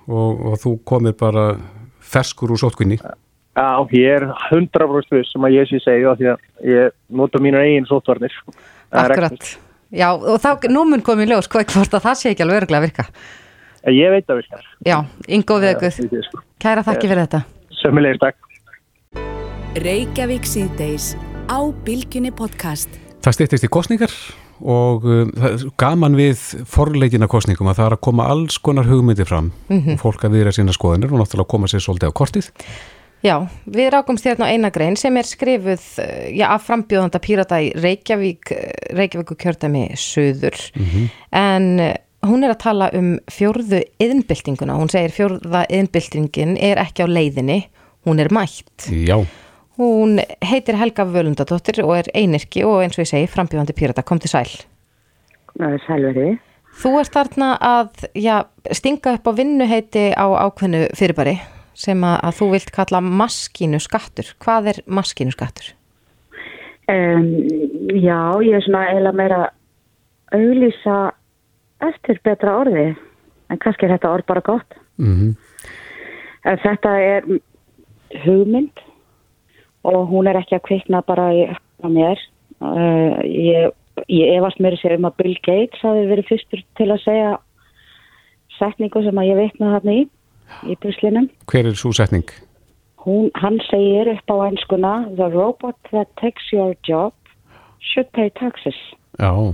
og, 0.08 0.42
og 0.52 0.56
þú 0.64 0.74
komir 0.88 1.16
bara 1.20 1.46
ferskur 2.04 2.54
úr 2.54 2.62
sótkvinni. 2.62 2.98
Já, 3.54 3.68
ég 3.94 4.16
er 4.18 4.26
100% 4.50 5.14
viss 5.14 5.32
sem 5.34 5.46
að 5.46 5.56
ég 5.60 5.70
sé 5.70 5.80
segja 5.84 6.16
því 6.18 6.32
að 6.32 6.70
ég 6.72 6.96
nota 7.14 7.42
mínar 7.44 7.68
eigin 7.68 7.86
sótvarnir. 7.90 8.34
Akkurat. 8.90 9.52
Já, 9.94 10.10
og 10.18 10.40
þá, 10.42 10.66
nú 10.74 10.88
mun 10.90 11.04
komið 11.06 11.36
ljós, 11.36 11.50
hvað 11.54 11.68
hvort 11.76 11.94
að 12.00 12.06
það 12.08 12.18
sé 12.18 12.32
ekki 12.34 12.46
alveg 12.46 12.64
örgulega 12.64 12.82
að 12.82 12.88
virka. 12.88 13.06
ekki- 13.84 14.00
Ég 14.00 14.10
veit 14.10 14.28
að 14.32 14.40
virkar. 14.42 14.64
Já, 14.88 14.98
Já, 15.94 16.06
ég 16.08 16.10
sé, 16.10 16.22
sko. 16.30 16.42
kæra 16.60 16.84
þakki 16.88 17.08
fyrir 17.12 17.28
þetta. 17.28 17.44
Sömmulegis 17.82 18.20
takk. 18.20 18.38
Reykjavík 19.76 20.46
síðdeis 20.48 21.16
á 21.50 21.60
Bilginni 21.86 22.32
podcast. 22.32 22.90
Það 23.22 23.38
stýttist 23.38 23.64
í 23.68 23.70
kostningar 23.70 24.12
og 24.64 25.06
er 25.08 25.68
gaman 25.82 26.18
við 26.18 26.42
forleikina 26.70 27.30
kostningum 27.32 27.70
að 27.72 27.82
það 27.82 27.90
er 27.90 27.98
að 27.98 28.04
koma 28.10 28.28
alls 28.32 28.58
konar 28.64 28.90
hugmyndi 28.90 29.28
fram. 29.28 29.52
Og 29.70 30.02
fólk 30.02 30.26
að 30.28 30.40
viðra 30.40 30.56
sína 30.56 30.76
skoðanir 30.76 31.14
og 31.14 31.22
náttúrulega 31.22 31.54
koma 31.56 31.72
sér 31.72 31.84
svolítið 31.84 32.14
á 32.14 32.18
kortið. 32.20 32.52
Já, 33.24 33.38
við 33.72 33.94
rákumst 33.94 34.26
hérna 34.28 34.50
á 34.50 34.52
eina 34.52 34.70
grein 34.74 34.98
sem 35.00 35.16
er 35.16 35.28
skrifuð 35.28 35.84
eh, 36.04 36.32
já, 36.36 36.50
af 36.52 36.66
frambjóðanda 36.68 37.22
pírata 37.24 37.62
í 37.64 37.70
Reykjavík, 37.80 38.52
eh, 38.52 38.74
Reykjavíku 38.98 39.38
kjördæmi 39.40 39.86
Suður 39.96 40.58
en 41.32 41.70
eh, 41.80 41.94
hún 42.28 42.44
er 42.44 42.52
að 42.52 42.60
tala 42.66 42.90
um 43.00 43.14
fjórðu 43.32 43.80
yðnbyltinguna, 44.04 44.76
hún 44.76 44.92
segir 44.92 45.16
fjórða 45.16 45.64
yðnbyltingin 45.72 46.58
er 46.60 46.84
ekki 46.84 47.08
á 47.08 47.08
leiðinni, 47.08 47.62
hún 48.04 48.20
er 48.20 48.32
mætt. 48.36 48.90
Já, 48.92 49.22
Hún 49.78 50.20
heitir 50.46 50.78
Helga 50.78 51.06
Völundadóttir 51.10 51.82
og 51.82 51.96
er 51.98 52.10
einirki 52.14 52.62
og 52.68 52.84
eins 52.84 52.98
og 53.00 53.06
ég 53.06 53.10
segi 53.10 53.30
frambjóðandi 53.32 53.74
pírata, 53.74 54.04
kom 54.06 54.20
til 54.22 54.30
sæl. 54.30 54.52
Sælveri. 55.88 56.36
Þú 56.78 56.92
ert 57.00 57.14
þarna 57.14 57.50
að 57.62 58.06
já, 58.18 58.46
stinga 58.74 59.16
upp 59.18 59.30
á 59.30 59.32
vinnuheiti 59.38 60.06
á 60.14 60.26
ákveðnu 60.46 60.88
fyrirbæri 60.98 61.38
sem 61.78 62.02
að, 62.06 62.18
að 62.28 62.38
þú 62.40 62.50
vilt 62.54 62.72
kalla 62.74 63.02
maskínu 63.02 63.80
skattur. 63.82 64.30
Hvað 64.42 64.70
er 64.74 64.80
maskínu 64.86 65.34
skattur? 65.34 65.74
Um, 66.90 67.28
já, 67.98 68.20
ég 68.46 68.58
er 68.58 68.66
svona 68.66 68.88
eiginlega 68.92 69.18
meira 69.18 69.42
auðlýsa 70.34 70.98
eftir 71.88 72.20
betra 72.26 72.58
orði 72.62 72.88
en 72.94 73.62
kannski 73.62 73.88
er 73.88 73.96
þetta 73.96 74.14
orð 74.18 74.30
bara 74.30 74.46
gott. 74.46 74.80
mm 75.02 75.34
En 76.44 76.58
þetta 76.60 76.90
er 77.00 77.28
hugmynd 78.26 78.82
og 79.84 80.08
hún 80.12 80.30
er 80.30 80.40
ekki 80.40 80.58
að 80.58 80.66
kvikna 80.68 81.02
bara 81.06 81.30
í 81.36 81.46
á 81.52 81.88
mér. 81.92 82.20
Uh, 82.64 83.20
ég, 83.28 83.74
ég 84.08 84.38
efast 84.38 84.62
mér 84.64 84.78
sér 84.80 84.98
um 84.98 85.10
að 85.10 85.18
Bill 85.20 85.36
Gates 85.44 85.84
hafi 85.84 86.06
verið 86.12 86.30
fyrstur 86.32 86.64
til 86.80 86.90
að 86.94 87.04
segja 87.04 87.34
setningu 88.60 89.04
sem 89.04 89.20
að 89.20 89.30
ég 89.32 89.42
veitna 89.42 89.74
þarna 89.76 89.98
í, 90.00 90.06
í 90.70 90.78
buslinum. 90.84 91.30
hver 91.52 91.68
er 91.68 91.76
svo 91.76 91.92
setning? 91.92 92.30
Hún, 93.04 93.28
hann 93.36 93.60
segir 93.68 94.08
upp 94.14 94.32
á 94.32 94.48
einskuna 94.48 94.94
The 95.18 95.28
robot 95.34 95.76
that 95.92 96.08
takes 96.22 96.48
your 96.54 96.78
job 96.88 97.12
should 97.82 98.08
pay 98.16 98.30
taxes. 98.40 98.80
Já, 99.20 99.54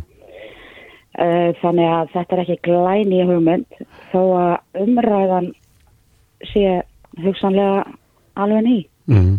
Uh, 1.20 1.52
þannig 1.60 1.90
að 1.90 2.12
þetta 2.14 2.36
er 2.36 2.42
ekki 2.44 2.56
glæni 2.64 3.18
hugmynd 3.28 3.80
þó 4.12 4.20
að 4.40 4.84
umræðan 4.86 5.50
sé 6.48 6.78
hugsanlega 7.20 7.82
alveg 8.40 8.62
ný. 8.64 8.76
Mm. 9.10 9.34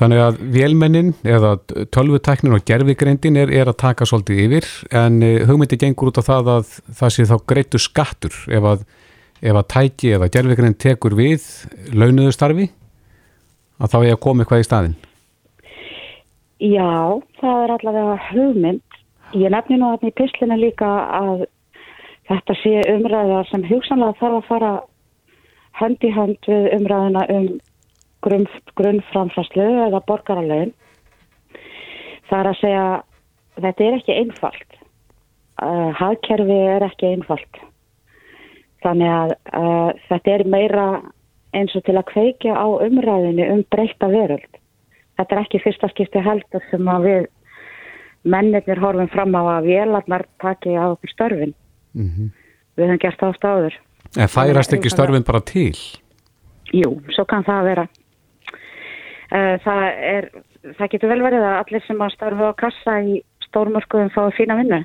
þannig 0.00 0.22
að 0.24 0.40
vélmennin 0.54 1.12
eða 1.26 1.56
tölvutæknin 1.94 2.56
og 2.56 2.64
gerfigreindin 2.68 3.38
er, 3.40 3.52
er 3.52 3.70
að 3.70 3.80
taka 3.82 4.08
svolítið 4.08 4.42
yfir 4.46 4.70
en 5.02 5.20
eh, 5.26 5.44
hugmyndi 5.48 5.78
gengur 5.80 6.12
út 6.12 6.22
á 6.22 6.28
það 6.30 6.52
að 6.56 6.74
það 7.02 7.14
sé 7.16 7.28
þá 7.30 7.36
greittu 7.52 7.82
skattur 7.82 8.40
ef 8.48 8.68
að, 8.72 8.84
ef 9.42 9.60
að 9.62 9.70
tæki 9.74 10.14
eða 10.16 10.30
gerfigreind 10.32 10.80
tekur 10.80 11.18
við 11.18 11.46
launuðu 11.92 12.34
starfi 12.36 12.70
að 13.80 13.94
þá 13.94 13.98
er 14.02 14.12
að 14.14 14.22
koma 14.24 14.44
eitthvað 14.44 14.62
í 14.62 14.68
staðinn. 14.68 14.98
Já, 16.60 17.20
það 17.40 17.62
er 17.64 17.72
allavega 17.72 18.16
hugmynd. 18.28 18.98
Ég 19.40 19.52
nefni 19.54 19.78
nú 19.78 19.94
þarna 19.94 20.10
í 20.10 20.16
pislinu 20.18 20.58
líka 20.60 20.90
að 21.16 21.46
þetta 22.28 22.56
sé 22.60 22.82
umræða 22.92 23.40
sem 23.48 23.64
hugsanlega 23.64 24.18
þarf 24.20 24.36
að 24.40 24.48
fara 24.50 24.72
hönd 25.80 26.04
í 26.04 26.10
hönd 26.12 26.48
við 26.50 26.68
umræðina 26.76 27.24
um 27.32 27.48
grunnframfæslu 28.22 29.66
eða 29.86 30.02
borgaralögin. 30.06 30.74
Það 32.30 32.40
er 32.40 32.50
að 32.50 32.60
segja, 32.60 32.84
þetta 33.60 33.86
er 33.86 33.96
ekki 33.98 34.18
einfalt. 34.18 34.78
Uh, 35.60 35.90
hagkerfi 35.98 36.58
er 36.74 36.86
ekki 36.86 37.10
einfalt. 37.10 37.60
Þannig 38.84 39.10
að 39.12 39.34
uh, 39.52 39.90
þetta 40.08 40.36
er 40.36 40.46
meira 40.48 40.86
eins 41.56 41.74
og 41.76 41.84
til 41.84 41.98
að 41.98 42.08
kveikja 42.12 42.54
á 42.56 42.66
umræðinu 42.86 43.48
um 43.56 43.64
breyta 43.72 44.08
veröld. 44.08 44.60
Þetta 45.18 45.36
er 45.36 45.42
ekki 45.42 45.60
fyrsta 45.60 45.90
skipti 45.92 46.22
heldur 46.24 46.64
sem 46.70 46.88
að 46.88 47.06
við 47.08 47.28
mennirnir 48.30 48.80
horfum 48.80 49.08
fram 49.12 49.36
á 49.36 49.42
að 49.58 49.70
vélarnar 49.72 50.24
taki 50.40 50.76
á 50.76 50.92
okkur 50.92 51.12
störfin. 51.12 51.54
Mm 51.92 52.08
-hmm. 52.08 52.28
Við 52.76 52.86
höfum 52.86 53.02
gert 53.02 53.20
það 53.20 53.32
á 53.32 53.38
stáður. 53.38 53.74
En 54.18 54.28
færast 54.28 54.72
ekki 54.72 54.90
störfin 54.90 55.26
bara 55.26 55.40
til? 55.40 55.76
Jú, 56.72 57.02
svo 57.14 57.24
kann 57.24 57.44
það 57.44 57.64
vera. 57.64 57.86
Uh, 59.30 59.56
það, 59.64 59.82
er, 60.10 60.28
það 60.78 60.92
getur 60.94 61.12
vel 61.12 61.20
verið 61.22 61.44
að 61.46 61.58
allir 61.60 61.84
sem 61.86 62.00
að 62.02 62.14
starfa 62.16 62.50
á 62.50 62.60
kassa 62.60 62.96
í 63.06 63.20
stórmörkuðum 63.46 64.10
fái 64.14 64.30
fína 64.38 64.56
vinnu 64.58 64.80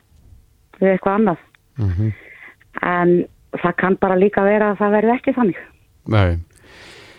við 0.80 0.92
eitthvað 0.92 1.20
annað. 1.20 1.46
Mm 1.80 1.94
-hmm. 1.94 2.12
En 2.86 3.16
það 3.56 3.78
kann 3.82 3.98
bara 4.02 4.20
líka 4.20 4.44
vera 4.46 4.72
að 4.72 4.78
það 4.84 4.96
verði 4.98 5.16
ekki 5.16 5.34
þannig. 5.40 5.64
Nei. 6.06 6.38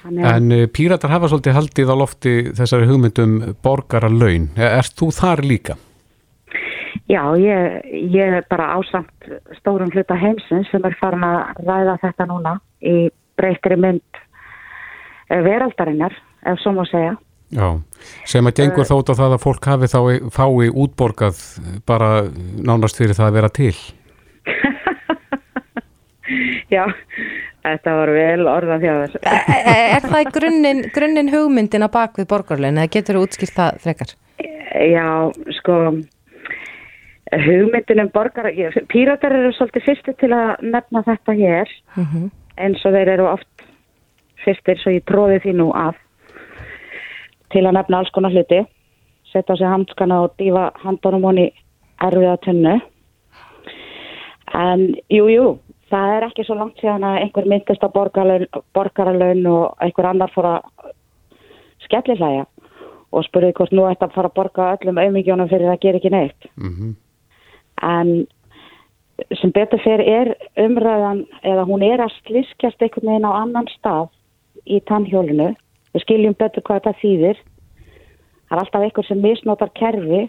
Þannig. 0.03 0.29
En 0.31 0.53
uh, 0.53 0.67
píratar 0.71 1.11
hafa 1.11 1.29
svolítið 1.29 1.59
haldið 1.59 1.91
á 1.91 1.97
lofti 1.97 2.35
þessari 2.55 2.87
hugmyndum 2.87 3.41
borgara 3.63 4.09
laun. 4.09 4.51
Er 4.57 4.87
þú 4.87 5.11
þar 5.11 5.43
líka? 5.43 5.77
Já, 7.07 7.23
ég, 7.39 7.85
ég 8.11 8.35
er 8.41 8.47
bara 8.51 8.73
ásamt 8.75 9.29
stórum 9.61 9.91
hluta 9.95 10.17
heimsins 10.19 10.67
sem 10.73 10.85
er 10.89 10.97
farin 10.99 11.23
að 11.23 11.61
ræða 11.63 11.99
þetta 12.03 12.27
núna 12.27 12.55
í 12.83 12.95
breytri 13.39 13.77
mynd 13.79 14.19
eh, 15.31 15.43
veraldarinnar, 15.45 16.17
ef 16.47 16.61
svo 16.63 16.75
má 16.77 16.85
segja. 16.91 17.17
Já, 17.55 17.69
sem 18.27 18.49
að 18.49 18.57
gengur 18.59 18.83
uh, 18.83 18.89
þótt 18.89 19.13
á 19.15 19.19
það 19.21 19.37
að 19.37 19.45
fólk 19.45 19.69
hafi 19.71 19.87
þá 19.93 20.01
fái 20.35 20.73
útborgað 20.83 21.43
bara 21.87 22.09
nánast 22.67 22.99
fyrir 22.99 23.15
það 23.15 23.29
að 23.29 23.37
vera 23.39 23.51
til. 23.55 23.77
Já, 26.75 26.83
þetta 27.63 27.93
var 28.01 28.11
vel 28.17 28.49
orðan 28.51 28.83
þjóðar. 28.83 29.15
Er 29.23 30.09
það 30.11 30.33
grunninn 30.35 30.83
grunninn 30.95 31.31
hugmyndin 31.31 31.87
að 31.87 31.95
bak 31.95 32.19
við 32.19 32.27
borgarlegin 32.33 32.83
eða 32.83 32.95
getur 32.97 33.21
þú 33.21 33.29
útskilt 33.29 33.55
það 33.55 33.79
frekar? 33.85 34.17
Já, 34.77 35.09
sko 35.61 35.77
hugmyndin 37.47 38.03
um 38.03 38.11
borgar 38.15 38.51
píratar 38.91 39.35
eru 39.35 39.53
svolítið 39.55 39.87
fyrstu 39.87 40.15
til 40.19 40.33
að 40.35 40.51
nefna 40.63 41.03
þetta 41.07 41.33
hér 41.39 41.69
uh 41.69 42.03
mhm. 42.03 42.25
-huh. 42.25 42.31
eins 42.57 42.85
og 42.85 42.93
þeir 42.93 43.09
eru 43.09 43.27
oft 43.31 43.49
fyrstir 44.45 44.79
svo 44.79 44.91
ég 44.91 45.05
tróði 45.05 45.39
því 45.43 45.53
nú 45.57 45.71
af 45.75 45.97
til 47.53 47.67
að 47.67 47.77
nefna 47.79 47.99
alls 47.99 48.11
konar 48.11 48.35
hluti 48.35 48.65
setja 49.33 49.55
á 49.55 49.59
sig 49.59 49.69
handskana 49.69 50.23
og 50.23 50.35
dífa 50.39 50.73
handbónum 50.85 51.25
honi 51.25 51.51
erfiða 52.03 52.37
tunnu. 52.45 52.81
En 54.55 54.95
jújú 55.11 55.35
jú, 55.35 55.47
það 55.91 56.13
er 56.17 56.27
ekki 56.29 56.45
svo 56.47 56.55
langt 56.55 56.79
síðan 56.81 57.05
að 57.05 57.19
einhver 57.23 57.49
myndist 57.51 57.83
á 57.83 57.89
borgaralaun 58.75 59.47
og 59.47 59.75
einhver 59.81 60.07
annar 60.11 60.33
fór 60.35 60.47
að 60.53 60.93
skellihlæja 61.85 62.47
og 63.13 63.25
spurði 63.25 63.53
hvort 63.57 63.73
nú 63.73 63.87
ætti 63.89 64.07
að 64.07 64.15
fara 64.15 64.31
að 64.31 64.39
borga 64.39 64.71
öllum 64.77 64.99
auðmíkjónum 65.03 65.51
fyrir 65.51 65.73
að 65.73 65.83
gera 65.85 66.01
ekki 66.01 66.11
neitt. 66.11 66.49
Mm 66.57 66.73
-hmm. 66.73 66.95
en 67.83 68.27
sem 69.41 69.53
betur 69.53 69.81
fyrir 69.81 70.09
er 70.21 70.35
umræðan 70.57 71.27
eða 71.43 71.65
hún 71.65 71.83
er 71.83 72.01
að 72.01 72.13
sliskjast 72.27 72.83
einhvern 72.83 73.09
veginn 73.09 73.29
á 73.29 73.33
annan 73.33 73.69
stað 73.79 74.09
í 74.67 74.81
tannhjólinu 74.81 75.55
við 75.97 76.05
skiljum 76.05 76.37
betur 76.39 76.65
hvað 76.67 76.83
þetta 76.83 77.01
þýðir. 77.03 77.45
Það 78.47 78.57
er 78.57 78.63
alltaf 78.63 78.85
einhver 78.87 79.09
sem 79.09 79.23
misnotar 79.25 79.73
kerfi 79.75 80.27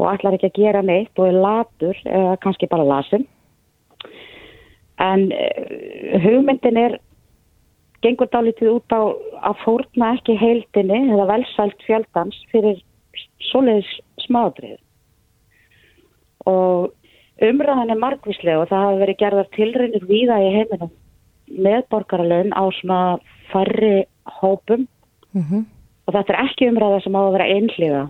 og 0.00 0.08
ætlar 0.10 0.36
ekki 0.36 0.50
að 0.50 0.58
gera 0.58 0.82
neitt 0.84 1.20
og 1.20 1.28
er 1.30 1.38
latur 1.44 2.02
eða 2.04 2.36
kannski 2.42 2.68
bara 2.68 2.86
lasin 2.88 3.24
en 5.02 5.28
uh, 5.32 6.20
hugmyndin 6.22 6.78
er 6.78 6.98
gengur 8.02 8.30
dálítið 8.32 8.76
út 8.76 8.94
á 8.94 9.02
að 9.50 9.60
fórna 9.64 10.14
ekki 10.16 10.38
heildinni 10.38 11.12
eða 11.14 11.28
velsælt 11.30 11.84
fjöldans 11.86 12.38
fyrir 12.52 12.80
svoleiðis 13.50 13.90
smadrið 14.26 14.78
og 16.50 16.92
umræðan 17.42 17.94
er 17.94 18.02
margvíslega 18.02 18.64
og 18.64 18.70
það 18.70 18.86
hafa 18.86 19.02
verið 19.04 19.20
gerðar 19.22 19.52
tilrænir 19.56 20.08
víða 20.08 20.40
í 20.42 20.50
heiminum 20.56 20.92
með 21.62 21.86
borgaralön 21.92 22.54
á 22.54 22.64
svona 22.80 23.00
færri 23.52 24.06
hópum 24.26 24.86
mm 25.32 25.42
-hmm. 25.42 25.64
og 26.06 26.14
þetta 26.14 26.32
er 26.32 26.44
ekki 26.44 26.68
umræða 26.70 27.02
sem 27.02 27.16
á 27.16 27.20
að 27.22 27.32
vera 27.32 27.50
einhliða 27.56 28.02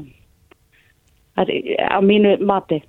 á 1.97 1.99
mínu 2.01 2.39
mati 2.45 2.83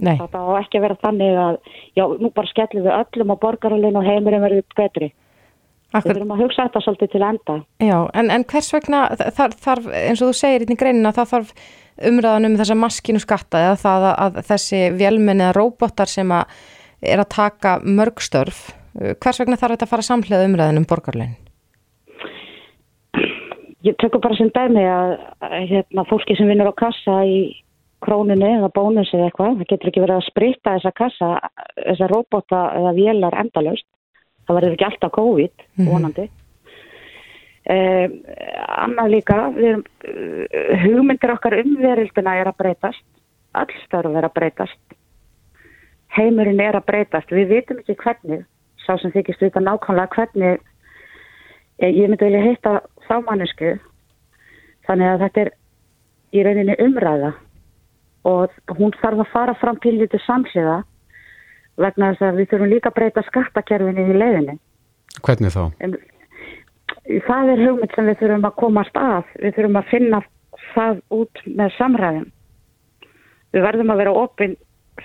Nei. 0.00 0.16
Það 0.16 0.46
á 0.48 0.60
ekki 0.60 0.78
að 0.78 0.84
vera 0.86 0.96
þannig 1.02 1.38
að 1.44 1.56
já, 1.98 2.04
nú 2.20 2.30
bara 2.32 2.50
skellum 2.50 2.86
við 2.86 2.94
öllum 2.96 3.32
á 3.34 3.42
borgaralinn 3.42 3.98
og 4.00 4.06
heimurinn 4.06 4.44
verður 4.44 4.64
betri. 4.78 5.10
Akkur... 5.90 6.14
Við 6.14 6.20
þurfum 6.20 6.34
að 6.36 6.42
hugsa 6.44 6.66
þetta 6.68 6.82
svolítið 6.84 7.12
til 7.12 7.22
enda. 7.26 7.56
Já, 7.82 7.96
en, 8.14 8.30
en 8.30 8.44
hvers 8.52 8.72
vegna 8.72 9.00
þarf, 9.18 9.56
þarf, 9.60 9.88
eins 10.00 10.22
og 10.22 10.30
þú 10.30 10.38
segir 10.38 10.64
í 10.64 10.78
greinina, 10.78 11.12
það 11.16 11.32
þarf 11.34 11.52
umræðan 12.10 12.48
um 12.48 12.58
þessa 12.60 12.78
maskinu 12.78 13.20
skatta 13.20 13.64
eða 13.66 13.78
það 13.82 14.06
að, 14.08 14.20
að 14.24 14.40
þessi 14.52 14.82
vélmenni 14.96 15.44
eða 15.48 15.56
róbotar 15.58 16.10
sem 16.10 16.32
að 16.32 16.54
er 17.10 17.20
að 17.20 17.30
taka 17.34 17.76
mörgstörf, 17.84 18.64
hvers 18.94 19.42
vegna 19.42 19.58
þarf 19.58 19.76
þetta 19.76 19.88
að 19.88 19.94
fara 19.96 20.06
samlega 20.06 20.46
umræðan 20.46 20.80
um 20.80 20.88
borgaralinn? 20.88 21.36
Ég 23.86 23.96
tökur 23.96 24.20
bara 24.20 24.36
sem 24.36 24.50
dæmi 24.52 24.82
að, 24.84 25.14
að 25.40 25.54
hérna, 25.70 26.04
fólki 26.08 26.36
sem 26.36 26.48
vinnur 26.50 26.68
á 26.68 26.74
kassa 26.76 27.22
í 27.24 27.38
krónunni 28.04 28.48
eða 28.58 28.68
bónus 28.76 29.12
eða 29.14 29.30
eitthvað. 29.30 29.56
Það 29.60 29.70
getur 29.70 29.90
ekki 29.90 30.02
verið 30.04 30.18
að 30.18 30.26
spritta 30.28 30.74
þessa 30.76 30.92
kassa, 31.00 31.30
þessa 31.78 32.10
robota 32.12 32.60
eða 32.76 32.92
vélar 32.98 33.38
endalust. 33.40 33.88
Það 34.46 34.58
verður 34.58 34.76
ekki 34.76 34.86
alltaf 34.88 35.14
COVID, 35.16 35.54
mm 35.56 35.80
-hmm. 35.80 35.90
vonandi. 35.92 36.28
Eh, 37.70 38.10
annað 38.82 39.10
líka, 39.14 39.36
erum, 39.52 39.82
uh, 40.08 40.78
hugmyndir 40.82 41.32
okkar 41.34 41.58
umverildina 41.60 42.36
er 42.40 42.48
að 42.50 42.56
breytast. 42.62 43.04
Allstarf 43.52 44.16
er 44.16 44.26
að 44.26 44.34
breytast. 44.34 44.96
Heimurinn 46.16 46.60
er 46.60 46.78
að 46.78 46.86
breytast. 46.88 47.30
Við 47.30 47.52
vitum 47.52 47.78
ekki 47.82 47.94
hvernig, 48.00 48.46
sá 48.86 48.96
sem 48.98 49.12
þykist 49.12 49.44
vita 49.44 49.60
nákvæmlega 49.60 50.14
hvernig 50.16 50.60
eh, 51.78 51.90
ég 51.90 52.08
myndi 52.08 52.24
vilja 52.24 52.42
heita 52.42 52.80
þá 53.10 53.16
mannesku. 53.26 53.74
Þannig 54.86 55.10
að 55.10 55.24
þetta 55.24 55.42
er 55.44 55.52
í 56.30 56.44
rauninni 56.46 56.76
umræða 56.84 57.32
og 58.30 58.76
hún 58.78 58.94
þarf 59.00 59.24
að 59.24 59.32
fara 59.32 59.56
fram 59.58 59.78
til 59.82 59.96
þetta 60.00 60.20
samhliða 60.26 60.78
vegna 61.80 62.10
þess 62.12 62.26
að 62.26 62.40
við 62.40 62.50
þurfum 62.50 62.72
líka 62.74 62.90
að 62.90 62.98
breyta 62.98 63.24
skattakerfinni 63.26 64.04
í 64.04 64.18
leiðinni. 64.20 64.56
Hvernig 65.24 65.54
þá? 65.54 65.62
En, 65.80 65.96
það 67.26 67.52
er 67.54 67.64
hugmynd 67.64 67.94
sem 67.96 68.10
við 68.10 68.20
þurfum 68.20 68.48
að 68.50 68.58
komast 68.60 69.00
að. 69.00 69.30
Við 69.40 69.56
þurfum 69.56 69.80
að 69.80 69.90
finna 69.90 70.22
það 70.74 71.00
út 71.16 71.42
með 71.46 71.76
samræðum. 71.78 72.28
Við 73.50 73.66
verðum 73.66 73.94
að 73.94 74.02
vera 74.04 74.16
opinn 74.20 74.56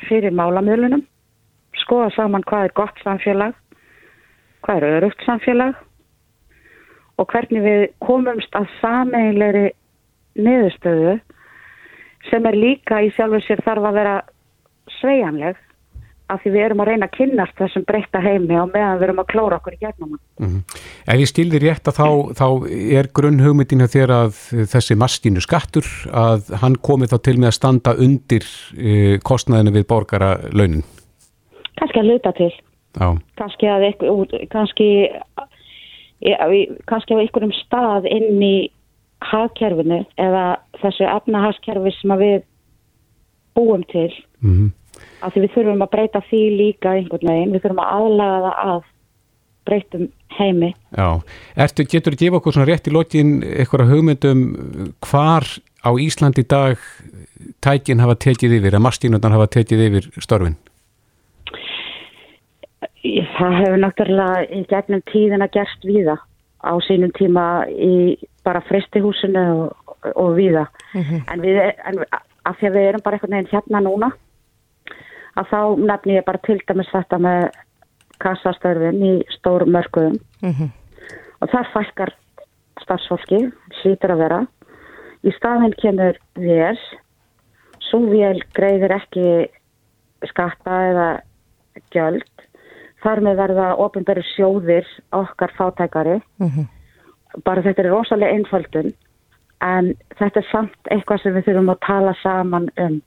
fyrir 0.06 0.36
málamjölunum, 0.36 1.06
skoða 1.82 2.12
saman 2.14 2.43
hvað 2.45 2.68
er 2.68 2.76
gott 2.78 2.99
samfélag, 3.01 3.56
hvað 4.66 4.82
er 4.82 4.97
örugt 4.99 5.24
samfélag 5.26 5.80
og 7.18 7.28
hvernig 7.32 7.63
við 7.63 7.84
komumst 8.03 8.55
að 8.57 8.70
sameinleiri 8.82 9.68
niðurstöðu 10.36 11.20
sem 12.30 12.49
er 12.49 12.57
líka 12.57 13.01
í 13.05 13.11
sjálfur 13.16 13.43
sér 13.45 13.61
þarf 13.66 13.89
að 13.89 13.99
vera 13.99 14.16
sveianleg 14.99 15.61
af 16.34 16.41
því 16.41 16.51
við 16.55 16.63
erum 16.66 16.82
að 16.82 16.89
reyna 16.89 17.05
að 17.05 17.18
kynnast 17.20 17.57
þessum 17.59 17.84
breytta 17.86 18.22
heimi 18.24 18.57
og 18.57 18.72
meðan 18.74 18.97
við 18.97 19.07
erum 19.07 19.22
að 19.22 19.28
klóra 19.30 19.59
okkur 19.59 19.76
í 19.76 19.82
gegnum. 19.84 20.16
Mm 20.39 20.47
-hmm. 20.47 20.61
Ef 21.05 21.20
ég 21.22 21.30
skildi 21.30 21.59
rétt 21.61 21.88
að 21.88 21.97
þá, 21.99 22.07
þá 22.39 22.47
er 22.97 23.09
grunn 23.13 23.43
hugmyndinu 23.45 23.86
þér 23.86 24.13
að 24.16 24.39
þessi 24.74 24.97
maskínu 24.97 25.41
skattur 25.45 25.86
að 26.09 26.49
hann 26.61 26.76
komi 26.82 27.05
þá 27.05 27.18
til 27.22 27.38
með 27.38 27.51
að 27.51 27.57
standa 27.59 27.93
undir 27.93 28.45
uh, 28.45 29.18
kostnæðinu 29.22 29.76
við 29.78 29.86
borgara 29.88 30.32
launin? 30.51 30.84
Kanski 31.78 31.99
að 31.99 32.09
luta 32.09 32.32
til. 32.32 32.53
Já. 32.95 33.07
Kanski 33.38 33.68
að 33.68 33.86
kannski, 34.49 34.89
kannski 36.89 37.15
á 37.15 37.21
einhverjum 37.21 37.53
stað 37.63 38.07
inn 38.09 38.41
í 38.43 38.55
hagkerfinu 39.26 40.01
eða 40.21 40.45
þessu 40.82 41.07
efnahagkerfi 41.09 41.93
sem 41.99 42.15
við 42.19 42.43
búum 43.55 43.84
til 43.91 44.11
mm 44.41 44.51
-hmm. 44.51 44.71
af 45.21 45.34
því 45.34 45.45
við 45.45 45.53
þurfum 45.55 45.86
að 45.86 45.93
breyta 45.95 46.21
því 46.30 46.41
líka 46.57 46.95
einhvern 46.97 47.30
veginn, 47.30 47.53
við 47.53 47.61
þurfum 47.63 47.84
að 47.84 47.93
aðlaga 47.99 48.41
það 48.45 48.73
að 48.73 48.84
breytum 49.65 50.07
heimi 50.38 50.73
Já, 50.97 51.21
Ertu, 51.55 51.84
getur 51.84 52.13
þú 52.13 52.15
að 52.15 52.23
gefa 52.23 52.38
okkur 52.38 52.53
svona 52.53 52.69
rétt 52.69 52.88
í 52.88 52.91
lokin 52.91 53.32
eitthvað 53.43 53.91
hugmyndum 53.91 54.41
hvar 54.99 55.45
á 55.86 55.89
Íslandi 56.01 56.43
dag 56.43 56.78
tækin 57.61 57.99
hafa 57.99 58.15
tekið 58.15 58.59
yfir, 58.59 58.76
að 58.76 58.86
mastínutan 58.86 59.32
hafa 59.32 59.47
tekið 59.47 59.86
yfir 59.88 60.09
störfin? 60.19 60.57
Það 63.06 63.58
hefur 63.62 63.82
náttúrulega 63.84 64.45
í 64.49 64.62
gegnum 64.70 65.03
tíðina 65.12 65.47
gerst 65.53 65.84
víða 65.86 66.18
á 66.66 66.74
sínum 66.88 67.12
tíma 67.14 67.66
í 67.70 68.18
bara 68.45 68.64
fristihúsinu 68.66 69.43
og, 69.53 69.95
og 70.16 70.32
víða. 70.38 70.66
En, 71.30 71.41
við, 71.41 71.60
en 71.86 72.01
af 72.45 72.58
því 72.60 72.70
að 72.70 72.78
við 72.78 72.88
erum 72.89 73.03
bara 73.06 73.18
einhvern 73.18 73.36
veginn 73.36 73.51
hérna 73.51 73.82
núna, 73.86 74.10
að 75.36 75.51
þá 75.51 75.60
nefni 75.91 76.18
ég 76.18 76.26
bara 76.26 76.41
til 76.45 76.60
dæmis 76.68 76.91
þetta 76.93 77.20
með 77.22 77.45
kassastörfin 78.24 79.01
í 79.03 79.14
stórum 79.36 79.74
mörgum 79.76 80.18
og 81.41 81.49
þar 81.51 81.72
fælkar 81.74 82.14
starfsfólki, 82.82 83.51
hlýtur 83.82 84.14
að 84.16 84.22
vera. 84.24 84.39
Í 85.26 85.32
staðinn 85.36 85.76
kemur 85.82 86.18
vél, 86.38 86.80
svo 87.89 87.99
vél 88.10 88.41
greiðir 88.53 88.93
ekki 88.95 89.49
skatta 90.30 90.80
eða 90.91 91.08
gjöld. 91.91 92.45
Þar 93.06 93.22
með 93.22 93.41
verða 93.43 93.72
ofinbæri 93.86 94.24
sjóðir 94.34 94.88
okkar 95.14 95.53
fátækari. 95.58 96.20
Bara 97.45 97.62
þetta 97.62 97.84
er 97.84 97.91
rosalega 97.93 98.34
einföldun 98.34 98.93
en 99.66 99.91
þetta 100.20 100.41
er 100.41 100.47
samt 100.51 100.89
eitthvað 100.93 101.22
sem 101.22 101.36
við 101.36 101.49
þurfum 101.49 101.76
að 101.76 101.84
tala 101.86 102.16
saman 102.22 102.72
um. 102.82 102.97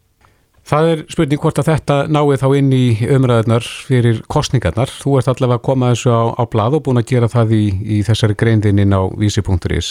Það 0.69 0.89
er 0.93 1.03
spurning 1.09 1.41
hvort 1.41 1.59
að 1.63 1.71
þetta 1.71 1.95
náið 2.13 2.43
þá 2.43 2.49
inn 2.59 2.73
í 2.77 2.85
umræðunar 3.09 3.69
fyrir 3.89 4.19
kostningarnar. 4.29 4.91
Þú 4.93 5.15
ert 5.19 5.31
allavega 5.33 5.63
að 5.63 5.67
koma 5.69 5.93
þessu 5.95 6.13
á, 6.13 6.23
á 6.37 6.43
blad 6.45 6.77
og 6.77 6.83
búin 6.85 7.01
að 7.01 7.09
gera 7.09 7.31
það 7.33 7.55
í, 7.57 7.65
í 7.97 8.01
þessari 8.05 8.37
greindininn 8.37 8.93
á 8.93 9.09
vísi.is. 9.17 9.91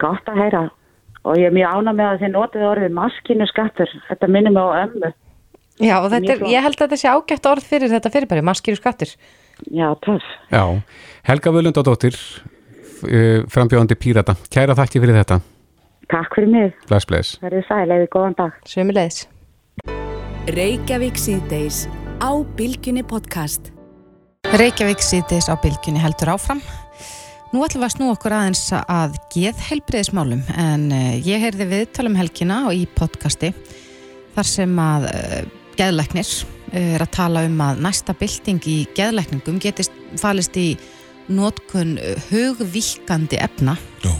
Gott 0.00 0.30
að 0.32 0.40
heyra 0.40 0.62
og 1.28 1.36
ég 1.36 1.50
er 1.50 1.52
mjög 1.52 1.74
ána 1.76 1.92
með 1.92 2.06
að 2.14 2.22
þið 2.22 2.32
notið 2.32 2.68
orðið 2.70 2.94
maskinu 2.96 3.48
skattur. 3.50 3.92
Þetta 4.08 4.30
minnir 4.32 4.56
mig 4.56 4.64
á 4.64 4.70
ömmu. 4.86 5.12
Já, 5.80 5.96
og 6.00 6.12
er, 6.12 6.42
ég 6.50 6.64
held 6.64 6.76
að 6.76 6.82
þetta 6.84 6.98
sé 7.00 7.08
ágætt 7.08 7.48
orð 7.48 7.66
fyrir 7.66 7.92
þetta 7.92 8.12
fyrirbæri, 8.12 8.44
maskýru 8.44 8.76
skattur. 8.76 9.14
Já, 9.72 9.88
töff. 10.04 10.26
Já, 10.52 10.64
Helga 11.28 11.52
Völundadóttir, 11.54 12.16
frambjóðandi 13.52 13.96
Pírata. 14.00 14.36
Kæra 14.52 14.76
þakki 14.76 15.02
fyrir 15.02 15.20
þetta. 15.22 15.40
Takk 16.10 16.36
fyrir 16.36 16.50
mig. 16.52 16.72
Bless, 16.90 17.06
bless. 17.08 17.36
Verðið 17.44 17.68
sælega, 17.68 18.08
góðan 18.12 18.36
dag. 18.38 18.56
Sömulegis. 18.68 19.24
Reykjavík 20.50 21.20
síðdeis 21.20 21.84
á 22.18 22.30
Bilginni 22.58 23.04
podcast. 23.06 23.70
Reykjavík 24.50 25.02
síðdeis 25.04 25.46
á 25.46 25.54
bylgjunni 25.62 26.00
heldur 26.02 26.32
áfram. 26.34 26.60
Nú 27.50 27.62
ætlum 27.66 27.84
við 27.84 27.86
að 27.88 27.94
snú 27.96 28.08
okkur 28.12 28.34
aðeins 28.34 28.64
að 28.78 29.16
geð 29.34 29.62
heilbriðismálum 29.68 30.42
en 30.58 30.84
uh, 30.94 31.14
ég 31.18 31.42
heyrði 31.42 31.66
viðtalum 31.70 32.18
helgina 32.18 32.60
og 32.68 32.76
í 32.78 32.84
podcasti 32.98 33.52
þar 34.36 34.46
sem 34.46 34.76
að 34.82 35.06
geðlæknir 35.80 36.30
uh, 36.30 36.94
er 36.96 37.04
að 37.04 37.12
tala 37.16 37.44
um 37.48 37.60
að 37.64 37.84
næsta 37.86 38.14
bylting 38.20 38.62
í 38.68 38.78
geðlækningum 38.96 39.60
getist 39.62 39.94
falist 40.20 40.56
í 40.60 40.74
notkun 41.30 41.96
uh, 41.98 42.16
hugvíkandi 42.30 43.40
efna. 43.40 43.76
Já. 44.04 44.14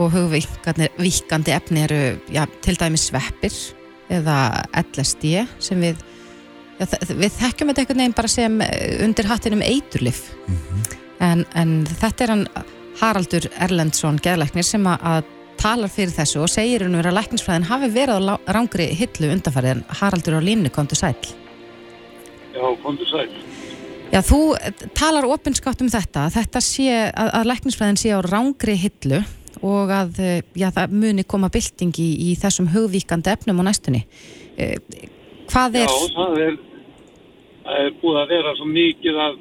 og 0.00 0.14
hugvíkandi 0.14 1.52
efni 1.52 1.84
eru 1.84 2.00
já, 2.32 2.46
til 2.64 2.76
dæmis 2.80 3.10
sveppir 3.10 3.52
eða 4.12 4.64
LSD 4.80 5.44
sem 5.62 5.82
við 5.82 6.00
já, 6.78 6.86
við 7.12 7.36
þekkjum 7.38 7.70
þetta 7.70 7.82
einhvern 7.82 8.02
veginn 8.02 8.16
bara 8.16 8.30
sem 8.32 8.60
eh, 8.64 9.04
undir 9.04 9.28
hattinum 9.30 9.62
eiturlif 9.64 10.24
en, 11.22 11.44
en 11.54 11.82
þetta 11.86 12.24
er 12.24 12.34
hann 12.34 12.46
Haraldur 13.00 13.48
Erlendsson 13.62 14.18
geðlæknir 14.22 14.66
sem 14.66 14.88
að 14.88 15.28
talar 15.62 15.92
fyrir 15.92 16.14
þessu 16.14 16.42
og 16.42 16.50
segir 16.50 16.82
verið 16.88 17.12
að 17.12 17.18
læknisfræðin 17.20 17.68
hafi 17.68 17.90
verið 17.94 18.28
á 18.28 18.34
rángri 18.56 18.88
hillu 18.98 19.30
undanfarið 19.30 19.76
en 19.76 19.84
Haraldur 20.00 20.38
á 20.38 20.42
línu 20.42 20.72
kom 20.74 20.88
til 20.90 20.98
sæl 20.98 21.14
Já, 22.52 22.66
komdu 22.82 23.06
sæl. 23.08 23.30
Já, 24.12 24.20
þú 24.20 24.40
eh, 24.58 24.74
talar 24.98 25.24
opinskátt 25.30 25.80
um 25.80 25.88
þetta 25.92 26.26
þetta 26.34 26.60
sé, 26.60 26.88
að, 27.08 27.30
að 27.38 27.48
læknisfræðin 27.52 28.00
sé 28.02 28.12
á 28.12 28.20
rángri 28.26 28.74
hillu 28.76 29.22
og 29.62 29.92
að 29.94 30.20
eh, 30.20 30.42
já, 30.58 30.68
það 30.74 30.98
muni 30.98 31.24
koma 31.24 31.48
bylting 31.52 31.94
í, 31.96 32.10
í 32.28 32.34
þessum 32.42 32.68
hugvíkandi 32.74 33.32
efnum 33.32 33.62
á 33.62 33.68
næstunni 33.70 34.06
Eh, 34.60 34.76
Hvað 35.48 35.78
er 35.80 35.88
Já, 35.88 35.92
það 36.12 36.34
er, 36.44 36.56
það 37.64 37.78
er 37.86 37.94
búið 38.02 38.18
að 38.20 38.32
vera 38.34 38.50
svo 38.58 38.66
mikið 38.68 39.20
af 39.24 39.38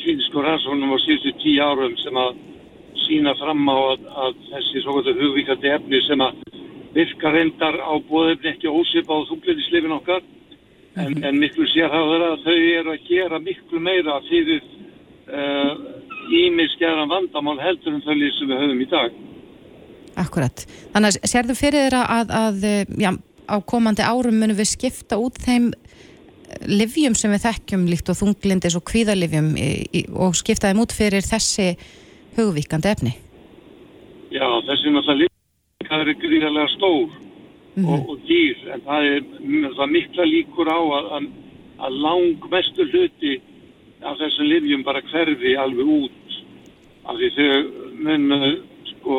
klínisku 0.00 0.42
rannsóknum 0.42 0.94
á 0.94 0.98
síðustu 1.04 1.32
tíu 1.42 1.62
árum 1.62 1.94
sem 2.02 2.18
að 2.18 2.40
sína 3.08 3.34
fram 3.40 3.68
á 3.68 3.76
að, 3.76 4.08
að 4.24 4.40
þessi 4.52 4.82
svo 4.84 4.98
gott 4.98 5.12
hugvíkandi 5.18 5.72
efni 5.74 6.00
sem 6.06 6.22
að 6.24 6.42
virka 6.94 7.32
reyndar 7.32 7.78
á 7.80 7.92
bóðefni 8.08 8.52
ekki 8.54 8.70
ósipað 8.70 9.24
á 9.24 9.28
þungliðislefin 9.30 9.96
okkar 9.98 10.26
en, 10.98 11.14
en 11.24 11.38
miklu 11.40 11.66
sérhæður 11.72 12.26
að 12.32 12.44
þau 12.46 12.58
eru 12.58 12.94
að 12.94 13.06
gera 13.08 13.40
miklu 13.42 13.82
meira 13.82 14.18
fyrir 14.28 14.62
uh, 15.28 15.72
ímiskeran 16.34 17.10
vandamál 17.10 17.58
heldur 17.62 17.96
en 17.96 18.04
þau 18.04 18.14
lið 18.16 18.34
sem 18.36 18.50
við 18.50 18.62
höfum 18.64 18.84
í 18.84 18.88
dag. 18.90 19.18
Akkurat. 20.18 20.64
Þannig 20.94 21.14
að 21.14 21.30
sérðu 21.30 21.56
fyrir 21.58 21.84
þeirra 21.86 22.02
að, 22.10 22.32
að 22.34 22.64
eh, 22.66 22.94
já, 22.98 23.12
á 23.48 23.56
komandi 23.62 24.04
árum 24.04 24.40
munum 24.40 24.58
við 24.58 24.72
skipta 24.72 25.20
út 25.20 25.38
þeim 25.44 25.70
livjum 26.68 27.14
sem 27.16 27.32
við 27.32 27.44
þekkjum 27.44 27.86
líkt 27.88 28.10
og 28.10 28.18
þunglindis 28.18 28.76
og 28.78 28.84
kvíðalivjum 28.88 29.50
og 30.16 30.36
skipta 30.36 30.70
þeim 30.70 30.82
út 30.82 30.94
fyrir 30.96 31.24
þessi 31.24 31.74
hugvíkandi 32.36 32.90
efni. 32.92 33.12
Já, 34.28 34.46
þessi 34.68 34.92
náttúrulega 34.92 35.28
líka 35.80 36.00
er 36.02 36.14
gríðarlega 36.20 36.68
stór 36.74 37.12
og, 37.86 38.10
og 38.10 38.16
dýr 38.28 38.64
en 38.74 38.82
það 38.84 39.06
er 39.08 39.28
það 39.78 39.92
mikla 39.94 40.26
líkur 40.28 40.68
á 40.68 40.78
að, 40.78 41.10
að, 41.16 41.28
að 41.86 42.00
lang 42.04 42.48
mestu 42.52 42.86
hluti 42.90 43.38
af 44.02 44.18
þessum 44.20 44.48
livjum 44.50 44.84
bara 44.86 45.02
hverfi 45.10 45.56
alveg 45.58 45.92
út. 45.94 46.38
Af 47.08 47.16
því 47.18 47.30
þau 47.36 47.48
mun 48.04 48.36
uh, 48.36 48.46
sko 48.92 49.18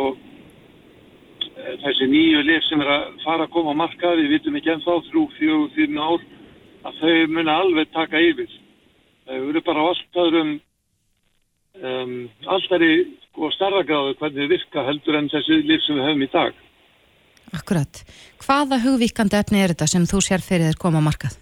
eh, 1.58 1.76
þessi 1.84 2.08
nýju 2.12 2.46
liv 2.46 2.64
sem 2.68 2.84
er 2.86 2.94
að 2.94 3.06
fara 3.26 3.48
að 3.48 3.54
koma 3.56 3.74
á 3.76 3.82
markað 3.82 4.22
við 4.22 4.36
vitum 4.36 4.60
ekki 4.60 4.76
ennþá 4.76 4.98
þrjú, 5.10 5.26
fjögur, 5.40 5.70
fyrir 5.76 6.00
ár 6.00 6.26
að 6.90 7.02
þau 7.02 7.36
mun 7.36 7.54
alveg 7.56 7.94
taka 7.96 8.22
yfir. 8.30 8.52
Þau 9.26 9.40
eru 9.42 9.64
bara 9.66 9.84
á 9.84 9.90
allt 9.90 10.22
öðrum 10.26 10.58
um, 11.84 12.16
alltaf 12.46 12.88
sko 13.30 13.52
starragráðu 13.56 14.18
hvernig 14.20 14.46
þau 14.48 14.54
virka 14.56 14.88
heldur 14.88 15.20
en 15.20 15.30
þessi 15.32 15.62
liv 15.64 15.86
sem 15.86 16.00
við 16.00 16.10
höfum 16.10 16.26
í 16.26 16.32
dag 16.34 16.66
Akkurat. 17.56 18.04
Hvaða 18.44 18.78
hugvíkandi 18.84 19.38
efni 19.40 19.64
er 19.64 19.74
þetta 19.74 19.88
sem 19.90 20.06
þú 20.10 20.22
sér 20.22 20.44
fyrir 20.46 20.70
þér 20.70 20.82
koma 20.82 21.02
markað? 21.02 21.38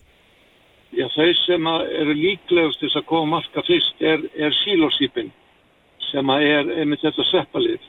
Já, 0.95 1.05
þau 1.11 1.27
sem 1.41 1.67
eru 1.67 2.15
líklegust 2.15 2.81
þess 2.81 2.99
að 3.01 3.07
koma 3.09 3.27
á 3.27 3.33
marka 3.35 3.63
fyrst 3.67 4.01
er, 4.01 4.23
er 4.39 4.55
sílósýpin 4.63 5.33
sem 6.07 6.29
er 6.37 6.71
einmitt 6.79 7.03
þetta 7.03 7.25
sveppalið 7.27 7.83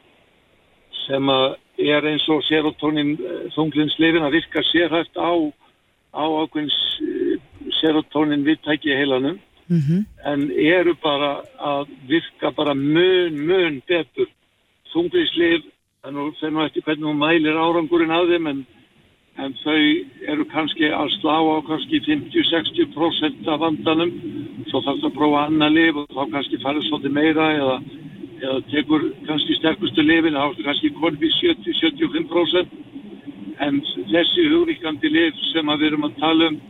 sem 1.05 1.31
er 1.31 2.09
eins 2.11 2.27
og 2.29 2.43
serotonin 2.49 3.15
þunglindslifin 3.55 4.27
að 4.27 4.35
virka 4.41 4.65
sérhæft 4.67 5.15
á, 5.15 5.31
á 6.11 6.25
ákveðins 6.27 6.79
serotonin 7.79 8.43
viðtæki 8.45 8.99
heilanum 8.99 9.39
Mm 9.69 9.81
-hmm. 9.81 10.05
en 10.25 10.51
eru 10.51 10.95
bara 11.03 11.43
að 11.59 11.89
virka 12.09 12.51
bara 12.51 12.75
mun, 12.75 13.47
mun 13.47 13.83
betur. 13.87 14.29
Þannig 14.93 15.63
að 16.41 16.53
nú 16.53 16.65
eftir 16.65 16.83
hvernig 16.87 17.05
hún 17.05 17.19
mælir 17.19 17.57
árangurinn 17.59 18.11
af 18.11 18.29
þeim 18.31 18.47
en, 18.47 18.67
en 19.37 19.55
þau 19.65 19.81
eru 20.33 20.45
kannski 20.45 20.87
að 20.89 21.09
slá 21.21 21.37
á 21.37 21.57
kannski 21.69 22.01
50-60% 22.01 23.49
af 23.49 23.61
vandanum. 23.61 24.13
Svo 24.71 24.81
þarf 24.81 25.01
það 25.01 25.11
að 25.11 25.19
prófa 25.19 25.47
annað 25.47 25.73
lif 25.73 25.95
og 25.97 26.07
þá 26.17 26.23
kannski 26.33 26.63
farið 26.63 26.87
svolítið 26.89 27.13
meira 27.13 27.47
eða, 27.61 27.77
eða 28.43 28.59
tekur 28.71 29.03
kannski 29.27 29.59
sterkustu 29.59 30.03
lifin 30.03 30.39
þá 30.39 30.45
ertu 30.49 30.63
kannski 30.69 30.95
konfi 31.01 31.29
70-75% 31.43 32.67
en 33.67 33.83
þessi 34.13 34.49
hugríkandi 34.53 35.09
lif 35.13 35.35
sem 35.53 35.69
að 35.69 35.81
við 35.83 35.89
erum 35.91 36.09
að 36.09 36.19
tala 36.23 36.53
um 36.53 36.61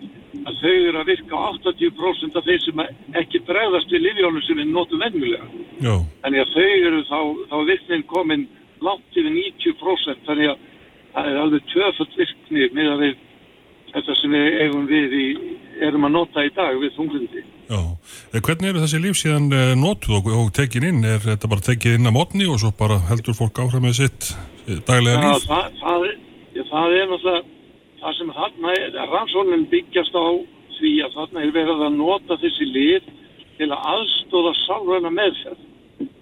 að 0.49 0.59
þau 0.63 0.75
eru 0.89 1.01
að 1.03 1.09
virka 1.13 1.37
á 1.37 1.43
80% 1.61 2.39
af 2.41 2.47
þeir 2.49 2.63
sem 2.65 2.83
ekki 3.23 3.41
bregðast 3.49 3.93
við 3.95 4.05
lifjónu 4.07 4.43
sem 4.47 4.61
við 4.63 4.71
notum 4.75 5.03
venjulega 5.05 5.49
Já. 5.85 5.95
þannig 6.25 6.43
að 6.45 6.53
þau 6.57 6.69
eru 6.89 7.01
þá, 7.11 7.19
þá 7.53 7.57
virknin 7.73 8.05
komin 8.13 8.45
langt 8.89 9.17
yfir 9.19 9.33
90% 9.35 10.27
þannig 10.29 10.53
að 10.55 10.67
það 11.15 11.31
er 11.33 11.41
alveg 11.45 11.65
tvöfald 11.73 12.19
virkni 12.21 12.69
með 12.79 12.93
að 12.95 13.03
við 13.07 13.17
þetta 13.89 14.15
sem 14.21 14.35
við 14.37 14.59
eigum 14.63 14.83
við 14.91 15.15
í, 15.17 15.27
erum 15.89 16.05
að 16.05 16.13
nota 16.13 16.43
í 16.45 16.51
dag 16.53 16.75
við 16.77 16.91
þunglindi. 16.99 17.43
Já. 17.73 17.79
Eh, 18.37 18.41
Hvernig 18.45 18.69
eru 18.69 18.83
þessi 18.83 18.99
líf 19.01 19.17
síðan 19.17 19.47
eh, 19.57 19.71
notuð 19.81 20.19
og, 20.19 20.29
og 20.43 20.51
tekin 20.59 20.85
inn? 20.91 20.99
Er 21.09 21.23
þetta 21.25 21.49
bara 21.49 21.65
tekið 21.65 21.97
inn 21.97 22.11
að 22.11 22.15
mótni 22.19 22.49
og 22.53 22.61
svo 22.61 22.69
bara 22.77 22.99
heldur 23.09 23.37
fólk 23.39 23.63
áfram 23.65 23.87
með 23.89 23.97
sitt 24.03 24.29
daglega 24.89 25.23
Já, 25.25 25.31
líf? 25.33 25.47
það, 25.49 25.79
það, 25.81 26.05
er- 26.11 26.19
já, 26.59 26.63
það 26.69 26.97
er 26.99 27.09
náttúrulega 27.15 27.43
það 28.03 28.19
sem 28.19 28.33
þarna 28.37 28.75
er, 28.77 28.99
rannsóknin 29.13 29.67
byggjast 29.73 30.15
á 30.15 30.27
því 30.79 30.93
að 31.05 31.17
þarna 31.17 31.43
er 31.45 31.55
verið 31.57 31.85
að 31.87 31.97
nota 31.99 32.39
þessi 32.43 32.69
lið 32.71 33.09
til 33.59 33.71
að 33.73 33.87
aðstóða 33.93 34.53
sálræna 34.63 35.13
meðferð. 35.15 35.65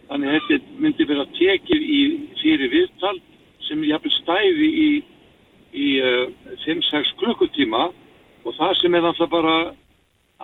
Þannig 0.06 0.30
að 0.30 0.46
þetta 0.48 0.80
myndi 0.84 1.08
vera 1.10 1.26
tekið 1.36 1.82
í 1.82 2.00
fyrir 2.40 2.72
viðtal 2.72 3.16
sem 3.66 3.82
jafnvel 3.84 4.14
stæði 4.14 4.68
í, 4.70 4.90
í 5.74 5.88
uh, 6.00 6.28
5-6 6.64 7.12
klukkutíma 7.20 7.88
og 8.46 8.54
það 8.54 8.78
sem 8.80 8.94
er 8.94 9.04
náttúrulega 9.04 9.34
bara 9.34 9.56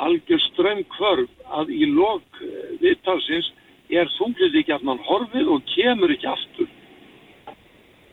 algjör 0.03 0.43
strömmkvörf 0.51 1.33
að 1.53 1.72
í 1.76 1.87
lok 1.93 2.39
eh, 2.41 2.76
viðtalsins 2.80 3.51
er 3.93 4.09
þunglið 4.16 4.62
ekki 4.62 4.72
að 4.72 4.87
mann 4.89 5.03
horfið 5.05 5.51
og 5.53 5.66
kemur 5.68 6.14
ekki 6.14 6.30
aftur. 6.30 6.70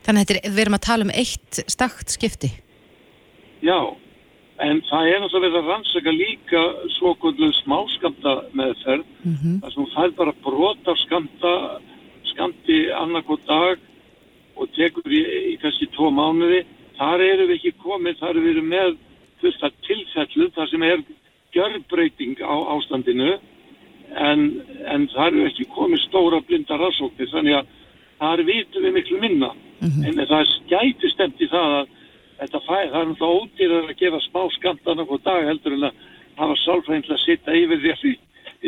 Þannig 0.04 0.34
að 0.36 0.50
við 0.50 0.64
erum 0.66 0.76
að 0.76 0.86
tala 0.90 1.08
um 1.08 1.14
eitt 1.16 1.62
stakt 1.72 2.12
skipti. 2.12 2.52
Já, 3.66 3.80
en 4.60 4.82
það 4.88 5.10
er 5.12 5.26
að 5.50 5.68
rannsaka 5.68 6.12
líka 6.16 6.64
svo 6.98 7.14
kvöldu 7.20 7.52
smáskamta 7.64 8.34
meðferð 8.54 9.06
Mm 9.24 9.36
-hmm. 9.36 9.56
þar 9.62 9.72
sem 9.72 9.84
hún 9.84 9.96
fær 9.96 10.12
bara 10.16 10.34
brota 10.44 10.96
skamta 10.96 11.82
skamti 12.24 12.92
annarkot 12.92 13.42
dag 13.48 13.78
og 14.56 14.68
tekur 14.76 15.12
í, 15.12 15.22
í 15.54 15.58
kannski 15.62 15.88
tvo 15.96 16.10
mánuði. 16.12 16.64
Þar 16.98 17.20
eru 17.22 17.48
við 17.48 17.56
ekki 17.56 17.74
komið, 17.84 18.20
þar 18.20 18.30
eru 18.30 18.54
við 18.54 18.64
með 18.64 18.98
fullt 19.42 19.64
að 19.64 19.74
tilfellu 19.88 20.50
þar 20.56 20.70
sem 20.70 20.84
er 20.84 21.04
gjörbreyting 21.56 22.42
á 22.44 22.56
ástandinu 22.76 23.38
en, 24.16 24.62
en 24.86 25.08
þar 25.08 25.34
eru 25.34 25.48
ekki 25.48 25.68
komið 25.76 26.00
stóra 26.08 26.42
blinda 26.48 26.78
rannsóknir 26.78 27.32
þannig 27.32 27.60
að 27.60 27.66
þar 28.20 28.44
vitum 28.44 28.84
við 28.84 28.94
miklu 28.94 29.20
minna. 29.20 29.52
En 30.06 30.20
það 30.28 30.46
skæti 30.56 31.12
stemt 31.14 31.42
í 31.42 31.48
það 31.48 31.76
að 31.80 31.96
þetta 32.40 32.62
fæ, 32.66 32.76
það 32.92 33.00
er 33.02 33.10
náttúrulega 33.10 33.40
ódýrar 33.40 33.90
að 33.90 33.98
gefa 34.02 34.20
smá 34.28 34.42
skamta 34.58 34.92
annarkot 34.94 35.24
dag 35.28 35.48
heldur 35.50 35.76
en 35.78 35.88
að 35.90 36.04
hafa 36.40 36.60
sálfræðinlega 36.66 37.18
að 37.18 37.26
sitja 37.26 37.58
yfir 37.64 37.82
þér 37.86 38.06
í, 38.10 38.14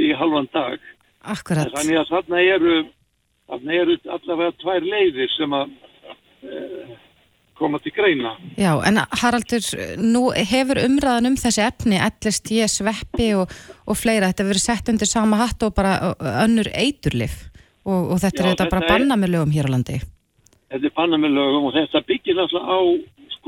í 0.07 0.09
halvan 0.19 0.49
dag 0.55 0.79
Akkurat. 1.21 1.69
Þannig 1.75 1.99
að 2.01 2.09
þarna 2.09 2.39
eru, 2.49 2.75
þarna 3.51 3.73
eru 3.77 3.95
allavega 4.15 4.53
tvær 4.63 4.85
leiðir 4.89 5.29
sem 5.35 5.51
að 5.53 5.73
e, 6.41 6.61
koma 7.61 7.77
til 7.83 7.93
greina. 7.93 8.31
Já, 8.57 8.71
en 8.89 8.97
Haraldur, 9.21 9.67
nú 10.01 10.23
hefur 10.33 10.81
umræðan 10.81 11.29
um 11.29 11.37
þessi 11.37 11.61
efni, 11.61 11.99
ellist 12.01 12.49
ég 12.55 12.71
sveppi 12.73 13.29
og, 13.37 13.53
og 13.85 13.99
fleira, 13.99 14.31
þetta 14.31 14.47
verið 14.49 14.65
sett 14.65 14.89
undir 14.89 15.11
sama 15.11 15.37
hatt 15.43 15.61
og 15.67 15.75
bara 15.77 16.15
önnur 16.41 16.71
eiturlif 16.73 17.37
og, 17.85 18.15
og 18.15 18.17
þetta 18.23 18.41
Já, 18.41 18.47
er 18.47 18.51
þetta 18.55 18.69
bara 18.73 18.87
er- 18.87 18.95
banna 18.95 19.19
með 19.21 19.35
lögum 19.35 19.53
hér 19.53 19.69
á 19.69 19.73
landi. 19.77 20.01
Þetta 20.71 20.89
er 20.89 20.97
banna 20.97 21.21
með 21.21 21.37
lögum 21.37 21.69
og 21.69 21.77
þetta 21.77 22.01
byggir 22.09 22.39
náttúrulega 22.41 22.65
á 22.65 22.79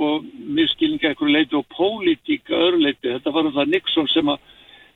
sko 0.04 0.24
miskilninga 0.58 1.12
einhverju 1.12 1.34
leiti 1.34 1.56
og 1.56 1.68
pólitíka 1.72 2.56
öðru 2.56 2.82
leiti. 2.84 3.12
Þetta 3.12 3.32
var 3.32 3.45
náttúrulega 3.45 3.72
Nixon 3.72 4.08
sem 4.12 4.30
að 4.32 4.39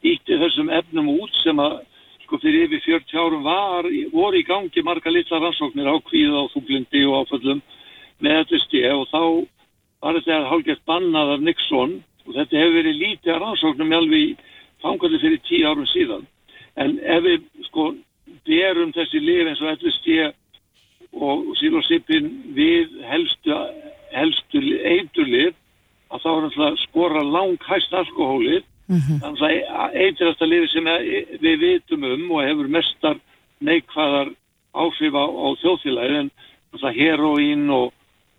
ítti 0.03 0.39
þessum 0.41 0.71
efnum 0.73 1.11
út 1.13 1.35
sem 1.43 1.59
að 1.59 1.79
sko 2.25 2.39
fyrir 2.43 2.67
yfir 2.67 2.83
40 2.85 3.21
árum 3.21 3.43
var, 3.45 3.87
voru 4.11 4.39
í 4.39 4.45
gangi 4.47 4.83
marga 4.83 5.11
litla 5.11 5.39
rannsóknir 5.39 5.87
á 5.87 5.95
kvíða 6.03 6.43
og 6.43 6.51
þúglindi 6.51 7.05
og 7.07 7.23
áföllum 7.23 7.61
með 8.19 8.41
LSD 8.43 8.81
og 8.91 9.05
þá 9.13 9.21
var 10.03 10.19
þetta 10.19 10.49
hálfgett 10.51 10.83
bannað 10.89 11.33
af 11.37 11.45
Nixon 11.45 11.95
og 12.25 12.33
þetta 12.35 12.59
hefur 12.59 12.77
verið 12.81 12.99
lítið 13.03 13.39
rannsóknum 13.39 13.95
alveg 13.95 14.25
í 14.25 14.35
fangalli 14.83 15.21
fyrir 15.23 15.39
10 15.47 15.69
árum 15.69 15.87
síðan. 15.93 16.27
En 16.75 16.99
ef 16.99 17.23
við 17.23 17.47
sko 17.69 17.93
berum 18.47 18.91
þessi 18.95 19.23
lif 19.23 19.47
eins 19.47 19.63
og 19.63 19.71
LSD 19.77 20.19
og 21.17 21.53
sílósipin 21.57 22.27
við 22.53 22.99
helstu, 23.07 23.55
helstu 24.13 24.61
eiturlið 24.93 25.53
að 26.13 26.23
þá 26.23 26.29
er 26.31 26.67
að 26.67 26.81
skora 26.85 27.23
lang 27.23 27.63
hæst 27.67 27.93
alkohólið 27.93 28.63
þannig 28.87 29.63
að 29.67 29.95
eitirasta 29.99 30.47
lifi 30.47 30.69
sem 30.71 30.85
við 31.43 31.57
vitum 31.63 32.05
um 32.07 32.29
og 32.31 32.45
hefur 32.47 32.69
mestar 32.71 33.17
neikvæðar 33.59 34.31
áhrif 34.77 35.17
á, 35.17 35.25
á 35.27 35.47
þjóðfélagi 35.61 36.19
en 36.21 36.29
náttúrulega 36.31 36.95
heroín 36.95 37.65
og, 37.73 37.91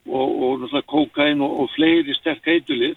og, 0.08 0.28
og 0.28 0.62
náttúrulega 0.62 0.88
kókain 0.88 1.44
og, 1.44 1.60
og 1.64 1.70
fleiri 1.74 2.16
sterk 2.16 2.48
eiturlið 2.48 2.96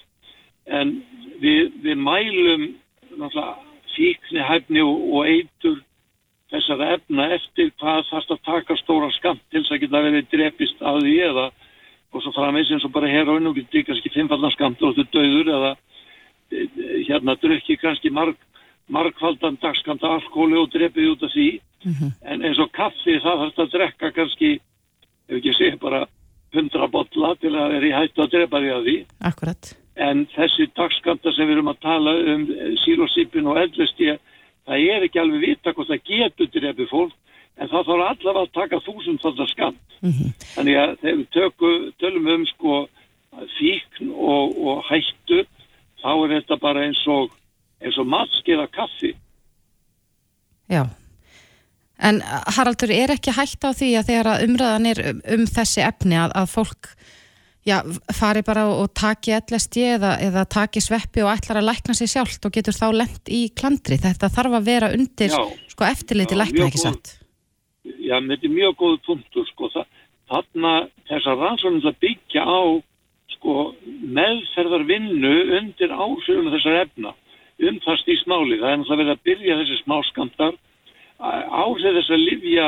en 0.72 0.96
við, 1.44 1.74
við 1.84 2.00
mælum 2.00 2.68
náttúrulega 3.18 3.58
fíkni 3.92 4.46
hæfni 4.48 4.84
og, 4.86 5.26
eitur 5.28 5.82
þessara 6.52 6.94
efna 6.98 7.28
eftir 7.36 7.72
hvað 7.80 8.08
þarfst 8.10 8.32
að 8.36 8.46
taka 8.48 8.78
stóran 8.80 9.14
skamt 9.16 9.44
til 9.52 9.62
þess 9.64 9.76
að 9.76 9.84
geta 9.84 10.04
verið 10.06 10.32
drepist 10.32 10.82
að 10.84 11.04
því 11.06 11.18
eða 11.28 11.46
og 12.12 12.24
svo 12.24 12.34
framvegs 12.36 12.72
eins 12.72 12.86
og 12.88 12.94
bara 12.94 13.10
heroin 13.10 13.48
og 13.48 13.56
getur 13.56 13.86
kannski 13.88 14.12
fimmfaldan 14.14 14.54
skamt 14.56 14.82
og 14.84 14.96
þú 14.98 15.06
döður 15.16 15.52
eða 15.58 15.74
e, 16.52 16.64
e, 16.64 17.04
hérna 17.08 17.38
drukki 17.40 17.78
kannski 17.80 18.12
marg, 18.12 18.40
margfaldan 18.92 19.60
dagskamt 19.62 20.04
af 20.04 20.18
alkohóli 20.20 20.60
og 20.60 20.72
drepið 20.74 21.14
út 21.14 21.28
af 21.28 21.36
því. 21.36 21.50
En 22.30 22.44
eins 22.46 22.60
og 22.60 22.72
kaffi 22.76 23.18
það 23.24 23.44
þarfst 23.44 23.62
að 23.64 23.72
drekka 23.76 24.12
kannski 24.18 24.52
ef 25.30 25.38
ekki 25.38 25.54
segja 25.58 25.80
bara 25.82 26.06
100 26.52 26.90
botla 26.92 27.36
til 27.40 27.54
að 27.56 27.78
vera 27.78 27.88
í 27.88 27.96
hættu 27.96 28.26
að 28.26 28.34
drepa 28.36 28.60
því 28.60 28.74
að 28.76 28.90
því. 28.90 28.98
Akkurat. 29.32 29.78
en 30.02 30.26
þessi 30.32 30.70
dagskamta 30.76 31.34
sem 31.36 31.48
við 31.48 31.58
erum 31.58 31.68
að 31.68 31.82
tala 31.84 32.14
um 32.34 32.46
sílósipin 32.80 33.48
og 33.52 33.58
eldlesti 33.60 34.14
það 34.66 34.86
er 34.94 35.06
ekki 35.06 35.20
alveg 35.20 35.44
vita 35.44 35.74
hvort 35.76 35.90
það 35.92 36.06
getur 36.08 36.50
drefið 36.54 36.88
fólk 36.90 37.18
en 37.60 37.72
það 37.72 37.90
þarf 37.90 38.06
allavega 38.08 38.46
að 38.46 38.54
taka 38.58 38.82
þúsundfaldar 38.86 39.52
skamt 39.52 39.98
þannig 40.56 40.80
að 40.82 40.96
þegar 41.02 41.18
við 41.20 41.28
tökum, 41.36 41.90
tölum 42.02 42.32
um 42.36 42.46
sko 42.50 42.78
fíkn 43.58 44.12
og, 44.12 44.56
og 44.58 44.86
hættu 44.90 45.44
þá 46.02 46.12
er 46.14 46.34
þetta 46.38 46.58
bara 46.62 46.88
eins 46.88 47.04
og 47.12 47.36
eins 47.82 48.00
og 48.02 48.10
matskeiða 48.10 48.68
kaffi 48.74 49.14
Já. 50.72 50.86
En 52.02 52.22
Haraldur, 52.56 52.90
er 52.96 53.12
ekki 53.14 53.34
hægt 53.36 53.66
á 53.68 53.76
því 53.76 53.90
að 54.00 54.08
þegar 54.10 54.46
umræðan 54.46 54.88
er 54.90 55.02
um, 55.12 55.20
um 55.36 55.44
þessi 55.50 55.84
efni 55.86 56.18
að, 56.18 56.32
að 56.40 56.48
fólk 56.50 56.90
já, 57.68 57.78
fari 58.18 58.42
bara 58.46 58.66
og 58.74 58.90
taki 58.98 59.36
LSD 59.38 59.84
eða, 59.98 60.16
eða 60.24 60.46
taki 60.50 60.82
sveppi 60.82 61.22
og 61.22 61.30
ætlar 61.36 61.62
að 61.62 61.68
lækna 61.70 61.96
sig 61.98 62.10
sjálft 62.10 62.48
og 62.48 62.56
getur 62.56 62.78
þá 62.78 62.88
lent 63.04 63.30
í 63.30 63.44
klandri. 63.54 64.00
Þetta 64.02 64.32
þarf 64.34 64.58
að 64.58 64.70
vera 64.72 64.92
undir 64.96 65.30
Já. 65.30 65.44
sko, 65.76 65.86
eftirliti 65.92 66.40
lækna 66.40 66.72
ekki 66.72 66.82
satt. 66.82 67.18
Já, 68.12 68.18
þetta 68.20 68.48
er 68.48 68.56
mjög 68.58 68.74
góð 68.82 68.96
punktur 69.08 69.46
sko. 69.48 69.70
Þa, 69.72 69.84
þarna 70.32 70.72
þessar 71.08 71.38
rannsóknir 71.40 71.92
að 71.92 72.00
byggja 72.04 72.44
á 72.44 72.62
sko, 73.38 73.54
meðferðarvinnu 74.18 75.36
undir 75.62 75.94
áhrifum 75.96 76.50
þessar 76.52 76.82
efna 76.82 77.14
um 77.62 77.78
það 77.86 78.02
stýst 78.02 78.28
máli. 78.28 78.58
Það 78.60 78.72
er 78.72 78.82
náttúrulega 78.82 79.02
verið 79.04 79.14
að 79.16 79.24
byrja 79.30 79.58
þessi 79.62 79.80
smáskamtar 79.86 80.60
áhrif 81.22 81.96
þess 82.00 82.12
að 82.12 82.26
livja 82.26 82.68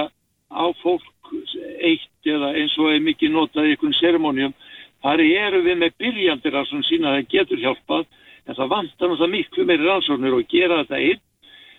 á 0.53 0.65
fólk 0.83 1.33
eitt 1.81 2.29
eða 2.29 2.53
eins 2.59 2.75
og 2.77 2.91
er 2.93 3.03
mikið 3.03 3.33
notað 3.33 3.67
í 3.67 3.73
einhvern 3.73 3.95
seremónium 3.97 4.53
þar 5.03 5.23
eru 5.25 5.63
við 5.65 5.79
með 5.81 5.95
byrjandir 5.99 6.53
rannsóknir 6.53 6.87
sína 6.87 7.09
að 7.09 7.17
það 7.17 7.31
getur 7.33 7.63
hjálpað 7.63 8.03
en 8.45 8.57
það 8.59 8.73
vantar 8.75 9.09
náttúrulega 9.09 9.33
miklu 9.33 9.65
meiri 9.67 9.87
rannsóknir 9.89 10.37
og 10.37 10.51
gera 10.51 10.83
þetta 10.83 11.01
einn 11.01 11.23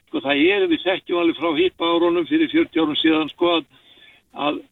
sko 0.08 0.22
það 0.24 0.44
eru 0.56 0.68
við 0.70 0.84
þekkjum 0.84 1.20
alveg 1.20 1.40
frá 1.40 1.50
hippa 1.58 1.90
árunum 1.94 2.28
fyrir 2.28 2.52
40 2.52 2.82
árum 2.84 3.00
síðan 3.00 3.32
sko 3.32 3.50
að, 3.56 3.66
að 4.34 4.62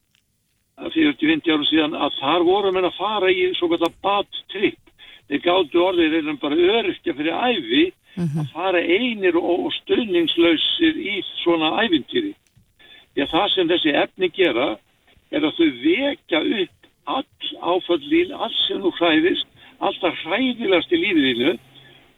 að 0.83 0.95
40-50 0.97 1.53
árum 1.53 1.67
síðan 1.69 1.97
að 1.99 2.15
þar 2.21 2.47
voru 2.49 2.73
menn 2.75 2.89
að 2.89 2.99
fara 2.99 3.31
í 3.31 3.49
svo 3.59 3.69
kallar 3.73 3.93
bad 4.05 4.39
trip. 4.53 4.79
Þeir 5.29 5.43
gáttu 5.45 5.83
orðið 5.83 6.15
reyndum 6.17 6.39
bara 6.43 6.59
öryrkja 6.79 7.15
fyrir 7.17 7.37
æfi 7.39 7.85
að 8.19 8.49
fara 8.53 8.81
einir 8.81 9.37
og, 9.41 9.71
stöðningslausir 9.81 10.99
í 11.01 11.21
svona 11.41 11.73
æfintýri 11.81 12.35
því 13.15 13.25
að 13.25 13.33
það 13.33 13.49
sem 13.55 13.71
þessi 13.71 13.95
efni 14.03 14.29
gera 14.37 14.69
er 15.33 15.47
að 15.47 15.57
þau 15.57 15.69
vekja 15.83 16.41
upp 16.63 16.91
all 17.13 17.75
áfallín, 17.75 18.33
allt 18.33 18.59
sem 18.67 18.81
þú 18.83 18.93
hræðist 18.99 19.49
alltaf 19.83 20.21
hræðilegast 20.23 20.93
í 20.93 21.01
lífiðinu 21.03 21.55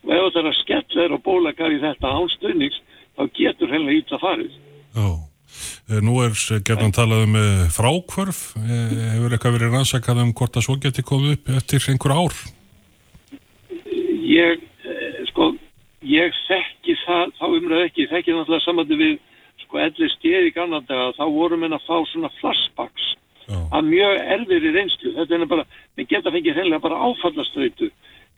og 0.05 0.11
ef 0.12 0.27
það 0.35 0.41
er 0.41 0.51
að 0.51 0.59
skella 0.59 0.97
þér 0.97 1.15
og 1.17 1.23
bólakar 1.25 1.75
í 1.75 1.81
þetta 1.83 2.11
án 2.11 2.33
stöðnings 2.35 2.81
þá 3.15 3.23
getur 3.39 3.73
hennilega 3.73 4.03
ítla 4.03 4.21
farið. 4.23 4.59
Já, 4.95 5.09
Eh, 5.89 6.01
nú 6.01 6.17
er 6.25 6.33
gerðan 6.67 6.95
talað 6.97 7.27
um 7.27 7.37
eh, 7.39 7.67
frákvörf, 7.73 8.41
Eh, 8.57 8.95
hefur 9.15 9.35
eitthvað 9.35 9.57
verið 9.59 9.75
rannsakað 9.75 10.23
um 10.23 10.33
hvort 10.33 10.57
að 10.57 10.67
svo 10.67 10.77
geti 10.81 11.05
komið 11.05 11.37
upp 11.37 11.51
eftir 11.59 11.89
einhver 11.93 12.15
ár? 12.17 12.37
ég, 14.25 14.62
eh, 14.89 15.21
sko, 15.29 15.53
ég 16.03 16.33
þekki 16.49 16.97
það, 17.05 17.35
þá 17.39 17.45
umræð 17.59 17.85
ekki, 17.85 18.07
ég 18.07 18.11
þekki 18.11 18.33
náttúrulega 18.33 18.65
samandi 18.65 18.97
við, 18.97 19.19
sko, 19.62 19.79
ellir 19.79 20.51
gamla 20.55 20.81
daga, 20.89 21.12
þá 21.19 21.25
vorum 21.31 21.61
við 21.61 21.77
að 21.77 21.87
fá 21.87 21.97
svona 22.09 22.31
flashbacks 22.41 23.07
að 23.45 23.85
mjög 23.85 24.15
erfir 24.35 24.65
í 24.65 24.73
reynslu, 24.73 25.12
þetta 25.19 25.35
er 25.37 25.47
bara, 25.47 25.65
við 25.97 26.09
geta 26.09 26.33
fengið 26.33 26.57
hreinlega 26.57 26.81
bara 26.81 27.03
áfallaströytu, 27.05 27.91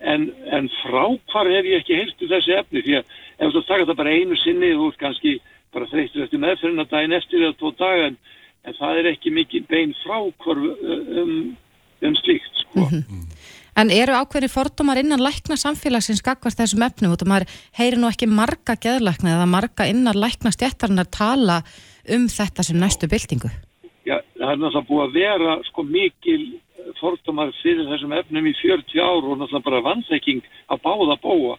en, 0.07 0.31
en 0.55 0.71
frákvar 0.83 1.51
hef 1.51 1.69
ég 1.69 1.83
ekki 1.83 1.99
heilst 1.99 2.23
í 2.23 2.31
þessi 2.31 2.57
efni, 2.61 2.83
því 2.85 2.99
að 3.01 3.13
ef 3.43 3.53
þú 3.55 3.63
taka 3.67 3.89
það 3.89 4.01
bara 4.01 4.15
einu 4.15 4.39
sinni, 4.41 4.73
þú 4.79 4.89
ert 4.93 5.03
kannski 5.03 5.37
bara 5.75 5.91
þreyttur 5.91 6.25
eftir 6.25 6.43
meðferðina 6.43 6.89
daginn 6.91 7.17
eftir 7.17 7.45
eða 7.45 7.59
tvo 7.61 7.73
daga, 7.77 8.11
en, 8.11 8.19
en 8.67 8.79
það 8.79 9.01
er 9.03 9.11
ekki 9.13 9.35
mikið 9.35 9.71
bein 9.71 9.95
frákvarf 10.05 10.67
um, 11.23 11.39
um 12.07 12.19
slíkt, 12.23 12.63
sko. 12.65 12.89
En 13.77 13.91
eru 13.93 14.15
ákveðri 14.17 14.49
fordómar 14.49 14.97
innan 15.03 15.21
lækna 15.21 15.59
samfélagsins 15.61 16.23
gagvart 16.25 16.57
þessum 16.57 16.87
efnum 16.87 17.13
og 17.13 17.25
maður 17.29 17.51
heyri 17.77 17.99
nú 18.01 18.09
ekki 18.09 18.29
marga 18.31 18.73
geðlækna 18.81 19.35
eða 19.35 19.49
marga 19.53 19.85
innan 19.91 20.17
lækna 20.17 20.49
stjættarinnar 20.55 21.11
tala 21.13 21.59
um 22.09 22.25
þetta 22.33 22.65
sem 22.65 22.79
næstu 22.81 23.11
byltingu? 23.11 23.51
Já, 24.07 24.23
það 24.39 24.53
er 24.55 24.63
náttúrulega 24.63 24.89
búið 24.89 25.05
að 25.05 25.19
vera 25.19 25.59
sko 25.67 25.85
mikil 25.85 26.41
fordómar 27.01 27.53
fyrir 27.63 27.89
þessum 27.91 28.15
efnum 28.17 28.47
í 28.47 28.55
40 28.61 29.03
ár 29.03 29.25
og 29.25 29.41
náttúrulega 29.41 29.67
bara 29.69 29.85
vannþekking 29.87 30.43
að 30.73 30.83
báða 30.85 31.17
bóa 31.23 31.57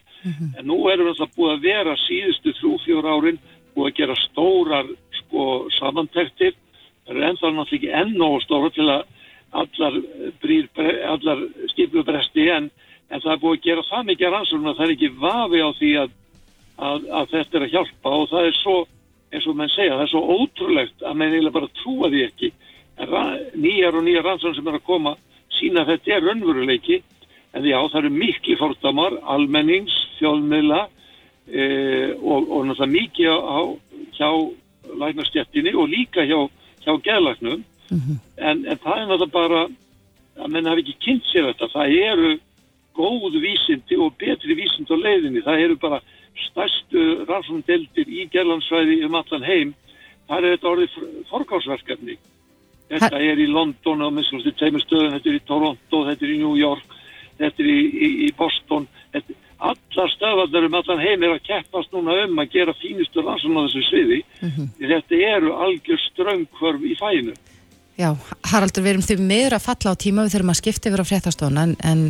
En 0.58 0.66
nú 0.66 0.78
erum 0.90 1.06
við 1.06 1.12
alltaf 1.14 1.36
búið 1.36 1.52
að 1.54 1.66
vera 1.66 1.94
síðustu 2.04 2.54
þrjú-fjór 2.58 3.06
árin 3.06 3.38
búið 3.74 3.90
að 3.90 3.98
gera 4.00 4.16
stórar 4.24 4.90
sko 5.20 5.44
samantektir. 5.76 6.56
Það 7.06 7.14
eru 7.14 7.26
ennþá 7.28 7.52
náttúrulega 7.54 7.78
ekki 7.78 7.92
enn 8.00 8.24
og 8.26 8.42
stóra 8.42 8.70
til 8.74 8.88
að 8.90 9.04
allar, 9.62 9.98
allar 11.14 11.44
skiplu 11.72 12.04
bresti 12.04 12.48
en, 12.52 12.70
en 13.08 13.22
það 13.22 13.32
er 13.34 13.42
búið 13.44 13.58
að 13.58 13.66
gera 13.68 13.86
það 13.88 14.08
mikið 14.10 14.34
rannsókn 14.34 14.70
að 14.72 14.80
það 14.80 14.86
er 14.86 14.94
ekki 14.96 15.12
vafi 15.22 15.62
á 15.62 15.70
því 15.78 15.92
að, 16.02 16.14
að, 16.88 17.08
að 17.20 17.34
þetta 17.34 17.58
er 17.58 17.66
að 17.66 17.74
hjálpa 17.76 18.14
og 18.16 18.26
það 18.32 18.48
er 18.50 18.58
svo, 18.58 18.76
eins 19.32 19.46
og 19.46 19.58
menn 19.60 19.74
segja, 19.76 19.94
það 19.94 20.06
er 20.08 20.12
svo 20.12 20.24
ótrúlegt 20.34 21.06
að 21.06 21.20
menn 21.20 21.36
eiginlega 21.36 21.58
bara 21.60 21.74
trúa 21.78 22.10
því 22.12 22.24
ekki. 22.26 22.52
Nýjar 22.98 23.94
og 23.94 24.04
nýjar 24.04 24.26
rannsókn 24.26 24.56
sem 24.58 24.68
er 24.68 24.78
að 24.78 24.86
koma 24.86 25.14
sína 25.54 25.84
að 25.84 25.94
þetta 25.94 26.14
er 26.14 26.24
raunveruleiki. 26.26 27.00
En 27.56 27.64
já, 27.64 27.78
það 27.78 27.98
eru 28.02 28.10
miklu 28.12 28.56
fordamar, 28.60 29.16
almennings, 29.24 29.94
þjóðmiðla 30.18 30.80
e, 31.48 31.62
og, 32.18 32.50
og 32.50 32.66
náttúrulega 32.68 32.90
mikið 32.92 33.30
á, 33.32 33.60
hjá 34.18 34.30
læknastjettinni 34.98 35.72
og 35.78 35.88
líka 35.88 36.26
hjá, 36.28 36.38
hjá 36.84 36.92
geðlagnum 37.06 37.62
en, 38.36 38.64
en 38.66 38.78
það 38.82 39.00
er 39.00 39.06
náttúrulega 39.08 39.32
bara 39.32 39.62
að 40.38 40.52
menn 40.54 40.68
hafi 40.68 40.84
ekki 40.84 40.98
kynnt 41.06 41.30
sér 41.30 41.48
þetta. 41.48 41.70
Það 41.72 41.96
eru 42.04 42.32
góð 42.98 43.38
vísindi 43.42 43.98
og 43.98 44.16
betri 44.20 44.58
vísindi 44.58 44.94
á 44.94 44.98
leiðinni. 44.98 45.44
Það 45.46 45.64
eru 45.64 45.78
bara 45.80 46.02
stærstu 46.48 47.04
rannsóndeldir 47.30 48.10
í 48.10 48.26
gerlandsvæði 48.32 49.04
um 49.06 49.16
allan 49.18 49.46
heim. 49.46 49.72
Það 50.28 50.44
er 50.44 50.56
þetta 50.56 50.74
orðið 50.74 50.98
forgáðsverkefni 51.30 52.18
þetta 52.92 53.20
er 53.20 53.42
í 53.42 53.48
London 53.50 54.06
og 54.06 54.14
minnst 54.16 54.48
tveimur 54.60 54.84
stöðum, 54.84 55.16
þetta 55.16 55.30
er 55.32 55.40
í 55.40 55.44
Toronto 55.48 56.04
þetta 56.08 56.26
er 56.26 56.32
í 56.32 56.38
New 56.40 56.54
York, 56.58 56.96
þetta 57.40 57.62
er 57.64 57.68
í, 57.74 57.78
í, 57.84 58.08
í 58.28 58.30
Boston. 58.38 58.88
Þetta, 59.14 59.38
allar 59.68 60.10
stöðvarnar 60.14 60.68
um 60.68 60.78
allan 60.78 61.02
heim 61.02 61.24
er 61.26 61.34
að 61.34 61.46
keppast 61.48 61.94
núna 61.94 62.14
um 62.24 62.38
að 62.38 62.52
gera 62.54 62.74
fínustu 62.78 63.24
rannsókn 63.26 63.58
á 63.58 63.66
þessu 63.66 63.84
sviði. 63.88 64.18
Því 64.78 64.90
þetta 64.94 65.22
eru 65.34 65.54
algjör 65.66 66.02
ströngkvörf 66.06 66.86
í 66.86 66.94
fæinu 66.98 67.34
Já, 67.98 68.12
Haraldur, 68.46 68.84
við 68.84 68.92
erum 68.92 69.02
því 69.02 69.16
meður 69.26 69.56
að 69.56 69.64
falla 69.64 69.90
á 69.90 69.94
tíma, 69.98 70.24
við 70.26 70.36
þurfum 70.36 70.52
að 70.52 70.58
skipta 70.60 70.90
yfir 70.90 71.02
á 71.02 71.10
fréttastofna 71.10 71.64
en, 71.66 71.72
en 71.82 72.04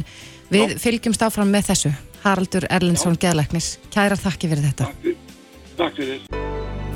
við 0.53 0.74
fylgjumst 0.83 1.24
áfram 1.24 1.49
með 1.55 1.70
þessu. 1.70 1.95
Haraldur 2.26 2.68
Erlendsson 2.68 3.16
Geðlæknis, 3.22 3.70
kæra 3.95 4.18
þakki 4.20 4.53
fyrir 4.53 4.68
þetta. 4.68 4.91
Takk 5.81 6.03
fyrir 6.03 6.29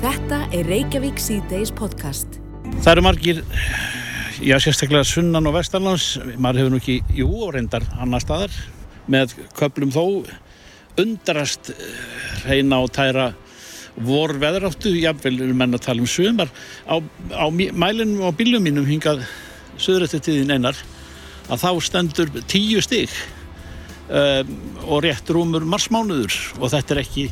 Þetta 0.03 0.43
er 0.53 0.69
Reykjavík 0.69 1.17
C-Days 1.25 1.73
podcast. 1.73 2.42
Það 2.83 2.91
eru 2.97 3.01
margir, 3.05 3.37
já 4.43 4.57
sérstaklega 4.59 5.05
sunnan 5.07 5.45
og 5.47 5.53
vestarlands, 5.55 6.17
maður 6.35 6.57
hefur 6.59 6.71
nú 6.73 6.79
ekki, 6.81 6.95
jú, 7.15 7.29
og 7.45 7.53
reyndar 7.55 7.85
annar 7.95 8.19
staðar, 8.19 8.57
með 9.07 9.37
köplum 9.55 9.93
þó 9.95 10.01
undrast 10.99 11.71
eh, 11.71 11.93
reyna 12.43 12.81
og 12.83 12.91
tæra 12.91 13.29
vor 14.03 14.35
veðráttu, 14.35 14.91
jafnvel 14.99 15.37
eru 15.45 15.55
menn 15.55 15.77
að 15.77 15.85
tala 15.85 16.03
um 16.03 16.11
sumar, 16.11 16.51
á, 16.83 16.99
á 17.31 17.45
mælinum 17.47 18.27
og 18.27 18.35
bílum 18.35 18.67
mínum 18.67 18.89
hingað 18.89 19.23
söður 19.79 20.09
eftir 20.09 20.25
tíðin 20.27 20.51
einar, 20.57 20.75
að 21.47 21.63
þá 21.63 21.69
stendur 21.87 22.35
tíu 22.51 22.83
stig 22.83 23.15
um, 24.09 24.57
og 24.89 25.05
rétt 25.07 25.31
rúmur 25.31 25.63
marsmánuður. 25.63 26.35
Og 26.59 26.73
þetta 26.75 26.97
er 26.97 27.05
ekki 27.05 27.29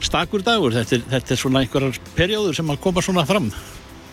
stakur 0.00 0.40
dagur, 0.46 0.72
þetta 0.80 0.96
er, 0.96 1.10
þetta 1.12 1.36
er 1.36 1.42
svona 1.44 1.66
einhverjar 1.66 2.00
perjóður 2.16 2.56
sem 2.56 2.72
að 2.72 2.86
koma 2.88 3.04
svona 3.04 3.28
fram. 3.28 3.52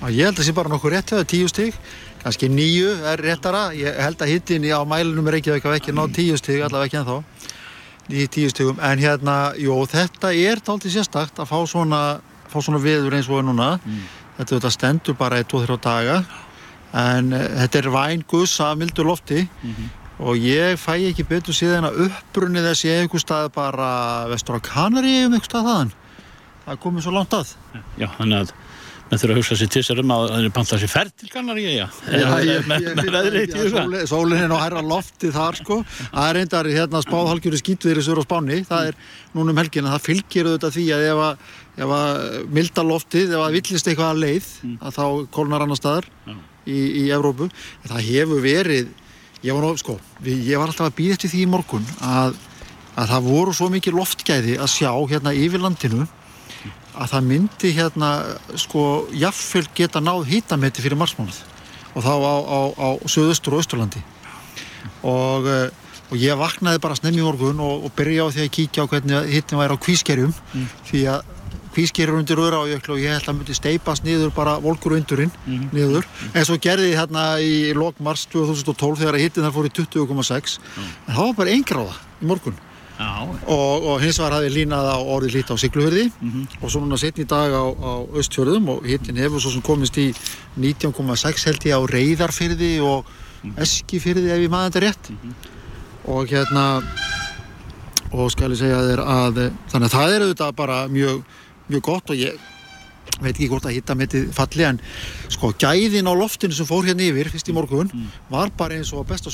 Ég 0.05 0.27
held 0.27 0.35
að 0.35 0.41
það 0.41 0.47
sé 0.49 0.53
bara 0.57 0.69
nokkuð 0.69 0.91
rétt 0.93 1.11
það, 1.13 1.23
tíu 1.31 1.47
stig. 1.49 1.77
Kannski 2.21 2.49
níu 2.49 2.91
er 3.05 3.21
réttara. 3.21 3.67
Ég 3.77 3.95
held 4.01 4.21
að 4.21 4.31
hittin 4.33 4.65
á 4.69 4.81
mælunum 4.85 5.27
er 5.29 5.39
ekki 5.39 5.55
ekki 5.55 5.93
ná 5.95 6.03
tíu 6.13 6.37
stig, 6.37 6.61
allavega 6.65 6.89
ekki 6.89 6.99
ennþá. 7.01 7.17
Í 8.05 8.27
tíu 8.29 8.51
stigum, 8.51 8.77
en 8.85 9.01
hérna 9.01 9.55
jú, 9.57 9.73
þetta 9.89 10.29
er 10.37 10.59
dálítið 10.61 10.99
sérstakt 10.99 11.39
að 11.41 11.49
fá 11.49 11.57
svona, 11.65 12.01
fá 12.51 12.59
svona 12.61 12.81
veður 12.83 13.15
eins 13.17 13.29
og 13.29 13.45
núna. 13.47 13.79
Þetta, 14.37 14.51
þetta 14.51 14.71
stendur 14.75 15.17
bara 15.17 15.39
í 15.41 15.47
2-3 15.49 15.77
daga. 15.81 16.19
En 16.95 17.33
uh, 17.33 17.45
þetta 17.63 17.81
er 17.81 17.89
væn 17.95 18.25
gussa 18.29 18.71
af 18.73 18.77
mildur 18.77 19.09
lofti. 19.09 19.47
Og 20.19 20.37
ég 20.39 20.77
fæ 20.79 20.93
ekki 21.09 21.25
betur 21.27 21.55
síðan 21.55 21.89
að 21.89 22.05
uppbrunni 22.05 22.61
þessi 22.63 22.93
einhver 22.93 23.19
stað 23.19 23.49
bara 23.55 23.89
vestur 24.31 24.55
á 24.55 24.61
Kanari 24.63 25.25
um 25.25 25.33
einhver 25.33 25.49
stað 25.49 25.65
þaðan. 25.71 25.95
Það 26.65 26.79
komið 26.85 27.03
svo 27.03 27.11
langt 27.17 27.33
að. 27.35 27.55
Já, 27.99 28.07
þannig 28.19 28.37
að 28.43 28.53
menn 29.09 29.21
þurfa 29.21 29.35
að 29.35 29.39
hugsa 29.39 29.57
sér 29.59 29.69
til 29.73 29.83
sér 29.85 30.01
um 30.01 30.13
að 30.15 30.23
það 30.31 30.45
er 30.47 30.53
pantað 30.55 30.81
sér 30.81 30.91
ferð 30.91 31.11
til 31.21 31.29
Kanarí, 31.33 31.65
já. 31.75 31.85
Já, 32.09 32.25
ég, 32.45 32.71
í 33.37 33.43
tíu 33.51 33.67
sólin, 33.73 34.07
sólin 34.09 34.41
er 34.41 34.49
nú 34.49 34.57
hærra 34.57 34.81
lofti 34.85 35.29
þar 35.35 35.59
sko. 35.59 35.77
Það 36.07 36.29
er 36.29 36.39
reyndar 36.39 36.69
hérna 36.71 37.03
spáðhalgjöru 37.05 37.61
skýtviðri 37.61 38.05
sur 38.05 38.21
á 38.21 38.23
Spáni, 38.25 38.63
það 38.65 38.89
er 38.89 38.99
núna 39.37 39.53
um 39.53 39.61
helgina. 39.61 39.93
Það 39.93 40.05
fylgir 40.09 40.49
auðvitað 40.49 40.75
því 40.79 40.87
að 40.97 41.05
ef 41.11 41.23
að, 41.27 41.45
ef 41.85 41.95
að 41.99 42.19
milda 42.57 42.87
loftið, 42.89 43.37
ef 43.37 43.45
að 43.45 43.57
villist 43.59 43.91
eitthvað 43.91 44.11
að 44.11 44.21
leið, 44.25 44.51
að 44.81 44.97
þá 44.97 45.05
kólnar 45.37 45.67
annar 45.67 45.81
staðar 45.81 46.09
í, 46.65 46.79
í 47.05 47.07
Evrópu. 47.13 47.51
En 47.83 47.93
það 47.93 48.05
hefur 48.09 48.45
verið 48.45 48.93
ég 49.45 49.53
var, 49.53 49.79
sko, 49.79 49.99
ég 50.25 50.57
var 50.57 50.71
alltaf 50.71 50.89
að 50.89 50.97
býða 50.97 51.19
eftir 51.19 51.33
því 51.33 51.45
í 51.45 51.49
morgun 51.53 51.85
að, 52.01 52.37
að 52.97 53.11
það 53.13 53.27
voru 53.29 53.53
svo 53.53 53.69
mikið 53.73 53.99
loftgæði 53.99 54.55
að 54.57 54.71
sjá 54.73 54.91
hérna 55.11 55.35
yfir 55.37 55.61
landinu 55.61 56.07
að 56.95 57.11
það 57.13 57.27
myndi 57.29 57.71
hérna 57.75 58.09
sko 58.59 58.83
jafnvel 59.15 59.65
geta 59.77 60.01
náð 60.03 60.25
hýtametti 60.31 60.83
fyrir 60.85 60.99
marsmánuð 60.99 61.41
og 61.95 62.03
þá 62.03 62.11
á, 62.15 62.35
á, 62.43 62.59
á 62.75 62.89
söðustur 63.07 63.55
og 63.55 63.61
austurlandi. 63.63 64.01
Og, 65.05 65.47
eh, 65.47 65.69
og 66.11 66.17
ég 66.19 66.37
vaknaði 66.39 66.81
bara 66.83 66.97
snemmi 66.97 67.23
morgun 67.23 67.59
og, 67.63 67.85
og 67.87 67.93
byrja 67.95 68.27
á 68.27 68.33
því 68.33 68.43
að 68.45 68.51
kíkja 68.57 68.83
á 68.83 68.89
hvernig 68.91 69.31
hittin 69.31 69.59
væri 69.61 69.77
á 69.77 69.83
kvískerjum 69.85 70.33
því 70.89 71.01
að 71.13 71.31
kvískerjur 71.75 72.19
undir 72.19 72.39
öðra 72.39 72.61
á 72.63 72.71
jöklu 72.71 72.93
og 72.95 73.01
ég 73.03 73.11
held 73.11 73.27
að 73.27 73.35
myndi 73.39 73.55
steipast 73.57 74.05
niður 74.07 74.29
bara 74.35 74.53
volkur 74.63 74.95
undurinn 74.95 75.31
niður. 75.75 76.05
En 76.33 76.45
svo 76.47 76.55
gerði 76.61 76.93
ég 76.93 76.99
hérna 77.01 77.25
í 77.43 77.73
lok 77.75 77.99
mars 77.99 78.23
2012 78.31 79.01
þegar 79.01 79.17
hittin 79.19 79.43
þar 79.43 79.55
fór 79.57 79.67
í 79.67 79.73
20,6 79.75 80.59
en 80.77 81.15
það 81.15 81.25
var 81.25 81.35
bara 81.41 81.51
eingráða 81.55 81.97
í 82.21 82.29
morgun. 82.31 82.55
Og, 82.99 83.85
og 83.89 83.99
hins 83.99 84.19
vegar 84.21 84.37
hafði 84.37 84.53
línað 84.55 84.87
á 84.87 84.97
orðið 85.03 85.35
lít 85.35 85.51
á 85.51 85.55
Siglufjörði 85.59 86.05
og 86.61 86.69
svo 86.71 86.79
núna 86.79 86.97
setni 86.97 87.25
í 87.25 87.27
dag 87.27 87.51
á, 87.51 87.63
á 87.67 87.93
Östfjörðum 88.15 88.69
og 88.71 88.87
hittin 88.87 89.19
hefur 89.19 89.43
svo 89.43 89.51
sem 89.51 89.61
komist 89.65 89.97
í 89.99 90.13
19,6 90.55 91.45
held 91.49 91.67
ég 91.67 91.75
á 91.75 91.81
Reyðarfyrði 91.91 92.73
og 92.87 93.05
Eskifyrði 93.61 94.31
ef 94.31 94.41
ég 94.41 94.49
maður 94.49 94.71
þetta 94.71 94.83
rétt. 94.85 95.11
Og 96.09 96.31
hérna 96.31 96.65
og 98.15 98.31
skal 98.31 98.53
ég 98.53 98.61
segja 98.61 98.81
þér 98.85 99.01
að 99.03 99.39
þannig 99.71 99.87
að 99.87 99.95
það 99.95 100.13
er 100.13 100.25
auðvitað 100.25 100.55
bara 100.55 100.77
mjög, 100.87 101.23
mjög 101.67 101.83
gott 101.89 102.13
og 102.13 102.21
ég 102.21 102.39
veit 103.19 103.35
ekki 103.35 103.49
hvort 103.51 103.67
að 103.67 103.75
hitta 103.77 103.95
metið 103.95 104.31
falli 104.35 104.65
en 104.67 104.79
sko 105.31 105.51
gæðin 105.59 106.09
á 106.09 106.13
loftinu 106.15 106.55
sem 106.55 106.67
fór 106.67 106.87
hérna 106.87 107.05
yfir 107.05 107.29
fyrst 107.33 107.51
í 107.51 107.55
morgun 107.55 107.91
var 108.31 108.51
bara 108.57 108.79
eins 108.79 108.91
og 108.93 109.05
á 109.05 109.09
besta 109.11 109.31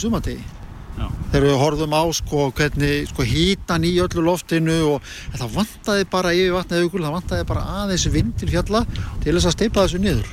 sumategi 0.95 1.29
þegar 1.31 1.45
við 1.47 1.59
horfum 1.61 1.93
á 1.95 2.03
sko 2.13 2.39
hvernig 2.57 3.07
sko 3.09 3.23
hítan 3.23 3.85
í 3.87 3.93
öllu 4.03 4.23
loftinu 4.25 4.77
og 4.95 5.05
en 5.31 5.39
það 5.39 5.53
vantaði 5.55 6.07
bara 6.11 6.33
yfir 6.35 6.55
vatnið 6.57 6.83
aukul, 6.85 7.03
það 7.05 7.15
vantaði 7.15 7.45
bara 7.47 7.63
aðeins 7.83 8.05
vind 8.11 8.33
til 8.41 8.49
fjalla 8.51 8.81
til 9.23 9.33
þess 9.37 9.47
að 9.47 9.55
steipa 9.55 9.85
þessu 9.85 10.01
niður. 10.03 10.27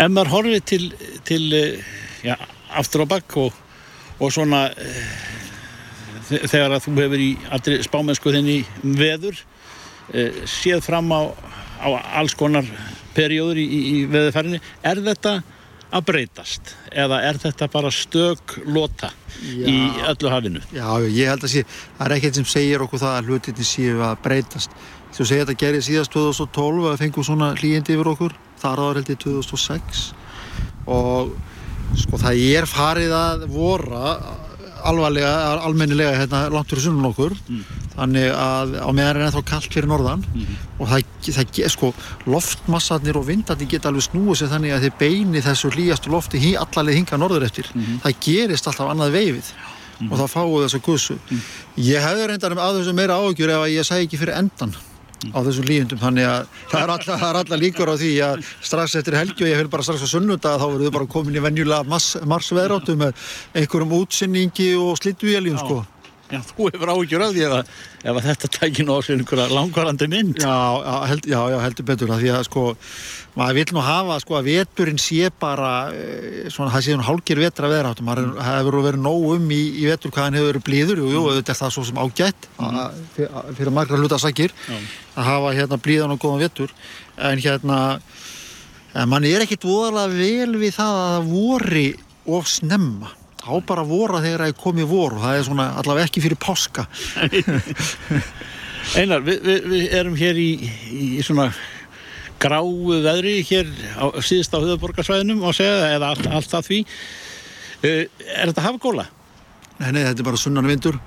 Ef 0.00 0.08
maður 0.12 0.32
horfið 0.34 0.64
til, 0.68 0.82
til 1.28 1.42
eh, 1.56 1.88
já, 2.24 2.36
aftur 2.76 3.04
á 3.04 3.12
bakk 3.16 3.36
og, 3.40 3.56
og 4.20 4.32
svona 4.32 4.66
eh, 4.72 5.14
þe- 6.28 6.44
þegar 6.48 6.76
að 6.76 6.84
þú 6.86 6.94
hefur 7.00 7.24
í 7.24 7.30
allri 7.50 7.80
spámennsku 7.84 8.32
þinni 8.36 8.58
veður 9.00 9.40
eh, 10.14 10.44
séð 10.48 10.84
fram 10.86 11.08
á, 11.12 11.20
á 11.84 11.88
alls 12.20 12.36
konar 12.38 12.68
perjóður 13.16 13.58
í, 13.60 13.66
í, 13.66 13.96
veðurfærinni 14.12 14.60
er 14.86 15.00
þetta 15.08 15.38
að 15.90 16.06
breytast? 16.10 16.74
Eða 16.92 17.20
er 17.28 17.38
þetta 17.42 17.68
bara 17.72 17.90
stök 17.94 18.56
lota 18.66 19.10
í 19.42 19.76
Já. 19.88 20.06
öllu 20.12 20.32
hafinu? 20.32 20.62
Já, 20.74 20.88
ég 21.06 21.30
held 21.30 21.44
að 21.46 21.52
sé, 21.54 21.64
það 21.98 22.06
er 22.06 22.16
ekkert 22.16 22.40
sem 22.40 22.48
segir 22.52 22.84
okkur 22.84 23.02
það 23.02 23.18
að 23.18 23.30
hlutinni 23.30 23.66
séu 23.66 24.00
að 24.06 24.18
breytast. 24.24 24.74
Þú 25.10 25.26
segir 25.26 25.44
þetta 25.46 25.60
gerði 25.64 25.84
síðast 25.88 26.14
2012 26.14 26.90
að 26.92 27.00
fengum 27.02 27.26
svona 27.26 27.52
hlýjandi 27.58 27.96
yfir 27.96 28.12
okkur 28.12 28.36
þar 28.60 28.84
áður 28.84 29.00
held 29.00 29.14
ég 29.14 29.22
2006 29.24 30.04
og 30.90 31.32
sko 31.98 32.20
það 32.20 32.42
er 32.46 32.68
farið 32.70 33.14
að 33.16 33.46
vora 33.50 34.14
alvarlega, 34.88 35.30
almennilega 35.66 36.16
hérna 36.18 36.42
langt 36.52 36.70
fyrir 36.70 36.84
sunnum 36.86 37.08
okkur. 37.10 37.34
Þannig 37.96 38.28
að 38.34 38.76
á 38.80 38.88
meðan 38.96 39.10
er 39.16 39.26
ennþá 39.26 39.42
kallt 39.50 39.72
fyrir 39.74 39.88
norðan. 39.90 40.24
Og 40.78 40.88
það, 40.88 41.04
það 41.38 41.68
sko 41.74 41.92
loftmassarnir 42.26 43.18
og 43.20 43.26
vindarnir 43.28 43.68
geta 43.68 43.90
alveg 43.90 44.08
snúið 44.08 44.40
sér 44.40 44.52
þannig 44.54 44.76
að 44.76 44.86
þeir 44.86 44.98
beini 44.98 45.44
þessu 45.44 45.72
hlýjastu 45.74 46.10
lofti 46.10 46.38
hí, 46.40 46.54
allarleið 46.56 47.00
hinga 47.02 47.20
norður 47.20 47.48
eftir. 47.48 47.72
Það 48.04 48.20
gerist 48.26 48.66
alltaf 48.70 48.92
annað 48.94 49.16
veifið. 49.18 49.52
Og 50.10 50.16
þá 50.16 50.26
fáu 50.32 50.62
þessu 50.64 50.80
gussu. 50.80 51.18
Ég 51.76 52.00
hefði 52.00 52.30
reyndar 52.30 52.52
um 52.56 52.62
að 52.64 52.80
þessu 52.80 52.94
meira 52.96 53.18
áhugjur 53.20 53.52
ef 53.52 53.66
að 53.66 53.74
ég 53.74 53.84
segi 53.84 54.08
ekki 54.08 54.20
fyrir 54.22 54.38
endan 54.40 54.72
á 55.28 55.38
þessum 55.44 55.68
líðundum 55.68 56.00
þannig 56.00 56.28
að 56.30 56.50
það 56.70 56.80
er 56.80 56.92
alla, 56.94 57.16
það 57.20 57.28
er 57.28 57.38
alla 57.42 57.60
líkur 57.60 57.92
á 57.92 57.96
því 58.00 58.10
að 58.24 58.50
strax 58.70 58.98
eftir 59.00 59.18
helgi 59.18 59.44
og 59.44 59.50
ég 59.50 59.62
vil 59.62 59.72
bara 59.72 59.86
strax 59.86 60.04
á 60.06 60.08
sunnudag 60.14 60.60
þá 60.60 60.66
verður 60.66 60.88
þau 60.88 60.96
bara 60.98 61.10
komin 61.14 61.36
í 61.36 61.44
venjulega 61.44 61.88
mars, 61.88 62.10
marsveðráttu 62.24 62.96
með 63.00 63.30
einhverjum 63.60 63.96
útsinningi 64.00 64.70
og 64.80 64.96
slittuvéljum 65.00 65.60
sko 65.60 65.82
Já, 66.30 66.38
þú 66.46 66.68
hefur 66.70 66.90
áhyggjur 66.94 67.22
af 67.24 67.32
því 67.34 67.42
ef, 67.46 67.54
að, 67.56 67.70
ef 68.04 68.18
að 68.18 68.26
þetta 68.28 68.50
tækir 68.54 68.86
nú 68.86 68.94
á 68.94 69.00
sér 69.02 69.18
einhverja 69.18 69.46
langvarandi 69.50 70.06
mynd. 70.10 70.38
Já, 70.38 70.54
held, 71.10 71.26
já, 71.26 71.40
já 71.50 71.56
heldur 71.64 71.86
betur 71.88 72.12
það 72.12 72.22
því 72.22 72.30
að 72.36 72.44
sko, 72.46 72.64
maður 73.34 73.58
vil 73.58 73.74
nú 73.74 73.84
hafa 73.86 74.18
sko 74.22 74.38
að 74.38 74.50
veturinn 74.50 75.02
sé 75.02 75.32
bara 75.42 75.72
e, 75.90 76.46
svona, 76.54 76.70
það 76.76 76.86
sé 76.86 76.94
hún 76.94 77.04
hálgir 77.08 77.42
vetra 77.42 77.72
veðra 77.72 77.92
áttum, 77.94 78.08
maður 78.10 78.30
mm. 78.30 78.40
hefur 78.46 78.78
verið 78.86 79.04
nóg 79.08 79.28
um 79.34 79.52
í, 79.56 79.60
í 79.82 79.86
vetur 79.90 80.14
hvað 80.14 80.28
hann 80.28 80.38
hefur 80.38 80.52
verið 80.52 80.66
blíður, 80.70 81.02
jú, 81.02 81.12
jú, 81.16 81.26
þetta 81.40 81.54
er 81.54 81.60
það 81.64 81.76
svo 81.76 81.86
sem 81.90 82.02
ágætt 82.04 82.50
mm. 82.52 82.80
að, 82.84 83.04
fyrir, 83.16 83.54
fyrir 83.58 83.76
margra 83.80 84.00
hluta 84.00 84.22
sakir 84.22 84.54
að 84.70 85.30
hafa 85.32 85.54
hérna 85.58 85.82
blíðan 85.82 86.14
og 86.14 86.22
góðan 86.22 86.44
vetur 86.46 86.74
en 87.18 87.42
hérna 87.42 87.80
mann 89.10 89.26
er 89.26 89.44
ekkit 89.44 89.66
voðalega 89.66 90.14
vel 90.14 90.60
við 90.60 90.76
það 90.78 91.00
að 91.00 91.10
það 91.14 91.32
vori 91.34 91.88
of 92.30 92.50
snemma 92.50 93.16
á 93.40 93.52
bara 93.66 93.84
vora 93.86 94.20
þegar 94.22 94.44
það 94.44 94.52
er 94.52 94.60
komið 94.60 94.88
vor 94.90 95.16
og 95.16 95.24
það 95.24 95.36
er 95.38 95.46
svona 95.48 95.66
allavega 95.80 96.08
ekki 96.08 96.22
fyrir 96.24 96.40
páska. 96.40 96.86
Einar, 98.98 99.22
við, 99.24 99.42
við, 99.44 99.68
við 99.70 99.94
erum 100.00 100.16
hér 100.18 100.40
í, 100.40 100.50
í 100.90 101.24
svona 101.24 101.50
gráu 102.40 103.00
veðri 103.04 103.40
hér 103.46 103.68
á, 104.00 104.08
síðust 104.24 104.54
á 104.56 104.58
höfuborgarsvæðinum 104.62 105.42
og 105.44 105.56
segja, 105.56 105.90
eða 105.96 106.14
allt, 106.14 106.28
allt 106.30 106.54
að 106.56 106.70
því. 106.70 106.78
Uh, 107.80 108.04
Er 108.40 108.50
þetta 108.50 108.64
hafgóla? 108.64 109.06
Nei, 109.80 109.90
nei, 109.94 110.02
þetta 110.04 110.20
er 110.20 110.28
bara 110.28 110.40
sunnan 110.40 110.68
vindur 110.68 110.98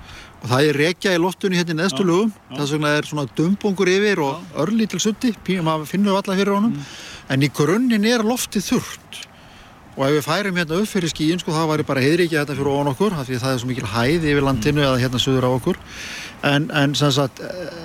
og 0.44 0.48
það 0.50 0.68
er 0.68 0.78
rekja 0.82 1.12
í 1.14 1.20
loftunni 1.22 1.58
hérna 1.58 1.76
í 1.76 1.78
neðstu 1.78 2.04
lögum. 2.04 2.32
þess 2.52 2.74
vegna 2.74 2.94
er 2.98 3.06
svona 3.08 3.24
dumbungur 3.38 3.88
yfir 3.88 4.20
og 4.24 4.58
örlítil 4.64 5.00
sutti, 5.00 5.30
maður 5.64 5.86
finnur 5.88 6.18
alla 6.18 6.36
fyrir 6.36 6.52
honum. 6.52 6.74
Mm. 6.74 6.90
en 7.32 7.46
í 7.46 7.50
grunninn 7.54 8.04
er 8.10 8.26
loftið 8.26 8.66
þurrt 8.72 9.22
og 9.94 10.02
ef 10.08 10.14
við 10.16 10.24
færum 10.26 10.56
hérna 10.58 10.78
upp 10.80 10.90
fyrir 10.90 11.12
skíin 11.12 11.40
sko 11.40 11.54
það 11.54 11.70
væri 11.70 11.86
bara 11.86 12.02
heiðrikið 12.02 12.40
þetta 12.40 12.56
fyrir 12.58 12.70
ofan 12.72 12.90
okkur 12.90 13.16
því 13.20 13.38
það 13.42 13.52
er 13.52 13.60
svo 13.62 13.70
mikil 13.70 13.90
hæð 13.92 14.26
yfir 14.32 14.46
landinu 14.48 14.80
mm. 14.80 14.86
eða 14.88 15.02
hérna 15.04 15.20
söður 15.22 15.46
á 15.46 15.50
okkur 15.54 15.78
en, 16.50 16.66
en, 16.74 16.96
sagt, 16.98 17.42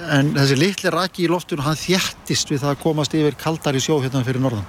en 0.09 0.33
þessi 0.37 0.57
litli 0.57 0.93
raki 0.93 1.27
í 1.27 1.29
loftinu 1.29 1.65
hann 1.65 1.77
þjættist 1.77 2.49
við 2.49 2.63
það 2.63 2.73
að 2.73 2.81
komast 2.81 3.15
yfir 3.19 3.37
kaldari 3.39 3.83
sjó 3.83 3.99
hérna 4.01 4.23
fyrir 4.25 4.41
norðan 4.41 4.65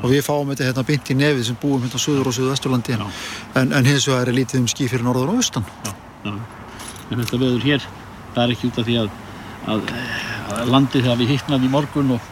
og 0.00 0.10
við 0.10 0.24
fáum 0.26 0.50
þetta 0.50 0.66
hérna 0.66 0.86
bynt 0.88 1.12
í 1.12 1.18
nefið 1.20 1.46
sem 1.50 1.60
búum 1.62 1.84
hérna 1.84 2.02
söður 2.02 2.32
og 2.32 2.36
söðvesturlandi 2.36 2.98
en, 2.98 3.70
en 3.70 3.86
hins 3.86 4.08
vegar 4.08 4.32
er 4.32 4.38
lítið 4.40 4.64
um 4.64 4.68
skí 4.72 4.88
fyrir 4.90 5.06
norðan 5.06 5.34
og 5.34 5.44
austan 5.44 5.66
já, 5.86 5.94
já. 6.26 6.34
En 7.10 7.22
þetta 7.22 7.40
veður 7.42 7.64
hér 7.68 7.86
það 8.34 8.42
er 8.42 8.52
ekki 8.56 8.70
út 8.70 8.82
af 8.82 8.88
því 8.88 8.98
að, 9.04 9.14
að, 9.70 9.94
að 10.56 10.74
landið 10.74 11.06
þegar 11.06 11.22
við 11.22 11.32
hittnaði 11.36 11.68
í 11.68 11.72
morgun 11.74 12.14
og 12.16 12.28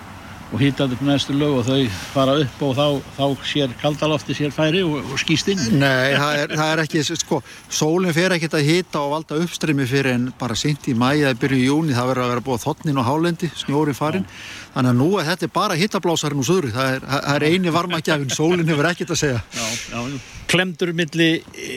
og 0.48 0.62
hýtaði 0.62 0.96
upp 0.96 1.02
næstu 1.04 1.34
lög 1.36 1.58
og 1.58 1.66
þau 1.66 1.80
fara 2.14 2.34
upp 2.40 2.62
og 2.64 2.70
þá, 2.78 2.86
þá 3.18 3.48
sér 3.50 3.74
kaldalofti 3.82 4.36
sér 4.38 4.54
færi 4.54 4.80
og, 4.86 4.96
og 5.12 5.20
skýst 5.20 5.50
inn. 5.52 5.60
Nei, 5.82 6.14
það 6.16 6.40
er, 6.40 6.54
það 6.56 6.72
er 6.72 6.82
ekki, 6.84 7.02
sko 7.20 7.40
sólinn 7.68 8.16
fer 8.16 8.34
ekkert 8.36 8.56
að 8.56 8.68
hýta 8.68 9.02
og 9.02 9.12
valda 9.12 9.40
uppstreymi 9.44 9.86
fyrir 9.88 10.14
en 10.14 10.26
bara 10.40 10.56
sint 10.58 10.88
í 10.88 10.96
mæi 10.96 11.20
eða 11.20 11.34
byrju 11.42 11.60
í 11.60 11.68
júni 11.68 11.96
það 11.96 12.10
verður 12.12 12.24
að 12.24 12.32
vera 12.32 12.46
búið 12.48 12.64
þotnin 12.64 13.02
og 13.02 13.08
hálendi 13.10 13.52
snjórin 13.60 13.98
farin, 13.98 14.24
já. 14.24 14.72
þannig 14.76 14.94
að 14.94 15.00
nú 15.02 15.10
er 15.20 15.28
þetta 15.28 15.52
bara 15.60 15.78
hýtablásarinn 15.82 16.42
og 16.42 16.48
söðri, 16.48 16.74
það 16.76 16.96
er, 16.96 17.08
það 17.12 17.32
er 17.36 17.48
eini 17.52 17.74
varmagjafin, 17.76 18.36
sólinn 18.38 18.72
hefur 18.72 18.92
ekkert 18.92 19.16
að 19.16 19.22
segja. 19.26 19.42
Já, 19.52 19.66
já, 19.92 20.20
klemdur 20.48 20.94
milli 20.96 21.30
e, 21.52 21.72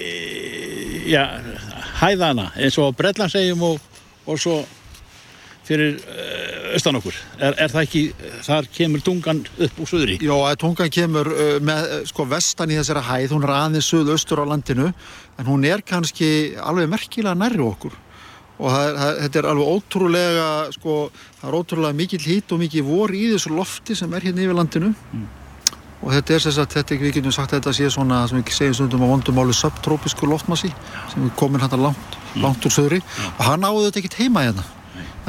já, 1.11 1.25
hæðana 1.99 2.51
eins 2.55 2.79
og 2.79 2.95
Breitlandsegjum 2.95 3.67
og, 3.73 3.89
og 4.31 4.39
svo 4.39 4.61
fyrir 5.67 5.99
uh, 5.99 6.50
austan 6.75 6.99
okkur 6.99 7.17
er, 7.37 7.55
er 7.55 7.71
það 7.71 7.81
ekki, 7.85 8.03
þar 8.45 8.69
kemur 8.75 9.03
tungan 9.05 9.41
upp 9.67 9.81
úr 9.81 9.89
söðri? 9.89 10.19
Jó, 10.23 10.37
tungan 10.61 10.93
kemur 10.93 11.31
uh, 11.31 11.57
með, 11.63 11.89
sko, 12.11 12.27
vestan 12.29 12.71
í 12.71 12.79
þessari 12.79 13.03
hæð 13.07 13.35
hún 13.35 13.47
er 13.47 13.53
aðeins 13.57 13.89
söð-austur 13.91 14.43
á 14.43 14.45
landinu 14.51 14.91
en 14.91 15.49
hún 15.49 15.67
er 15.67 15.83
kannski 15.85 16.31
alveg 16.61 16.89
merkilega 16.91 17.37
nærri 17.37 17.63
okkur 17.65 17.97
og 18.61 18.69
það, 18.69 18.87
það, 18.97 19.19
þetta 19.23 19.39
er 19.41 19.49
alveg 19.51 19.75
ótrúlega 19.75 20.47
sko, 20.75 20.97
það 21.39 21.51
er 21.51 21.59
ótrúlega 21.59 21.97
mikill 21.97 22.25
hít 22.25 22.51
og 22.53 22.61
mikill 22.61 22.87
vor 22.87 23.13
í 23.15 23.27
þessu 23.33 23.53
lofti 23.55 23.97
sem 23.97 24.11
er 24.17 24.27
hérna 24.27 24.45
yfir 24.45 24.57
landinu 24.57 24.91
mm. 24.91 25.23
og 26.01 26.11
þetta 26.17 26.35
er 26.35 26.45
þess 26.45 26.61
að 26.61 26.75
þetta, 26.75 26.99
við 27.05 27.15
getum 27.17 27.35
sagt 27.35 27.55
þetta 27.57 27.73
sé 27.77 27.89
svona 27.93 28.21
sem 28.29 28.41
við 28.41 28.53
segjum 28.57 28.77
stundum 28.81 29.07
á 29.07 29.11
vondumáli 29.13 29.55
subtrópisku 29.57 30.29
loftmassi 30.29 30.69
sem 31.13 31.25
er 31.25 31.33
komin 31.39 31.63
hægt 31.63 31.79
langt, 31.79 32.19
mm. 32.35 32.45
langt 32.45 32.69
úr 32.69 32.77
söðri 32.77 33.01
mm. 33.01 33.33
og 33.33 33.43
hann 33.49 33.65
áður 33.65 33.89
þetta 33.89 34.03
ekkert 34.03 34.21
heima 34.21 34.45
hérna 34.45 34.67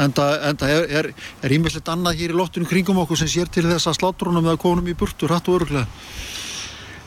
en 0.01 0.14
það 0.16 0.95
er 0.99 1.55
ímestlegt 1.57 1.90
annað 1.93 2.22
hér 2.22 2.32
í 2.32 2.38
lottunum 2.38 2.68
kringum 2.70 3.03
okkur 3.03 3.20
sem 3.20 3.30
sér 3.30 3.51
til 3.53 3.66
þess 3.68 3.90
að 3.90 3.99
slátrunum 4.01 4.47
eða 4.47 4.62
konum 4.62 4.88
í 4.88 4.97
burtu 4.97 5.28
rætt 5.28 5.51
og 5.51 5.61
öruglega 5.61 5.86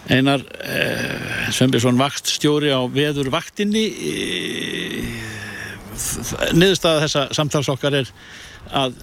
Einar 0.06 0.44
eh, 0.62 1.50
Sveinbjörnsson 1.50 1.98
vakststjóri 1.98 2.70
á 2.70 2.82
veður 2.94 3.32
vaktinni 3.34 3.86
eh, 3.90 5.16
niðurstaða 6.54 7.06
þessa 7.08 7.24
samtalsokkar 7.34 8.04
er 8.04 8.12
að 8.76 9.00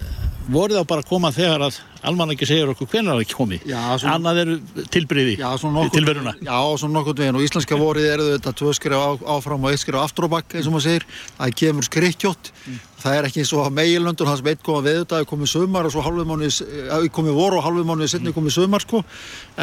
voru 0.55 0.76
þá 0.76 0.86
bara 0.88 1.03
að 1.03 1.09
koma 1.09 1.32
þegar 1.34 1.66
að 1.68 1.78
alman 2.09 2.32
ekki 2.34 2.48
segir 2.48 2.70
okkur 2.72 2.88
hvernig 2.90 3.12
það 3.12 3.24
ekki 3.24 3.36
komi 3.38 3.59
já, 3.62 3.80
svona, 4.00 4.14
annað 4.16 4.40
eru 4.42 4.57
tilbriði 4.94 5.34
til 5.94 6.05
veruna 6.07 6.34
Já, 6.42 6.57
svona 6.80 6.98
nokkur 6.98 7.18
veginn. 7.18 7.38
Og 7.38 7.44
íslenska 7.46 7.78
vorið 7.78 8.09
eru 8.11 8.28
þetta 8.34 8.55
tvö 8.59 8.72
skrif 8.76 9.26
áfram 9.34 9.66
og 9.66 9.72
eitt 9.72 9.82
skrif 9.82 10.00
aftur 10.03 10.26
á 10.26 10.34
bakk 10.34 10.57
eins 10.57 10.68
og 10.68 10.74
maður 10.74 10.86
segir, 10.88 11.07
það 11.38 11.55
kemur 11.62 11.88
skrikkjótt. 11.88 12.53
Mm. 12.66 12.80
það 13.03 13.16
er 13.18 13.26
ekki 13.28 13.42
eins 13.42 13.53
og 13.57 13.64
að 13.64 13.72
meilöndur 13.78 14.28
það 14.30 14.38
sem 14.40 14.50
eitt 14.53 14.62
koma 14.66 14.82
við 14.86 14.98
þetta, 15.00 15.18
það 15.18 15.28
komið 15.32 15.50
sömar 15.53 15.88
og 15.88 15.94
svo 15.94 16.05
halvið 16.07 16.28
mánuðis, 16.30 16.59
það 16.90 17.09
komið 17.16 17.38
voru 17.40 17.59
og 17.59 17.66
halvið 17.66 17.88
mánuðis 17.88 18.14
setni 18.14 18.34
komið 18.36 18.57
sömar 18.59 18.84
sko, 18.84 19.03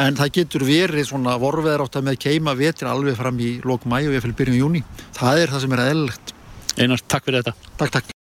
en 0.04 0.20
það 0.20 0.34
getur 0.36 0.66
verið 0.68 1.08
svona 1.08 1.38
vorveðar 1.40 1.86
átt 1.86 1.96
að 1.96 2.06
með 2.10 2.20
keima 2.26 2.56
vetri 2.60 2.92
alveg 2.92 3.16
fram 3.16 3.40
í 3.40 3.54
lók 3.64 3.88
mæ 3.88 4.02
og 4.02 4.12
ég 4.12 4.24
fylg 4.26 4.36
byrjun 4.42 4.60
júni 4.60 4.84
það 5.16 5.46
er 5.46 5.56
það 5.56 5.88
er 5.88 6.38
Einar, 6.78 7.02
takk 7.02 7.26
fyrir 7.26 7.42
þetta. 7.42 7.74
Takk, 7.76 7.92
takk 7.98 8.19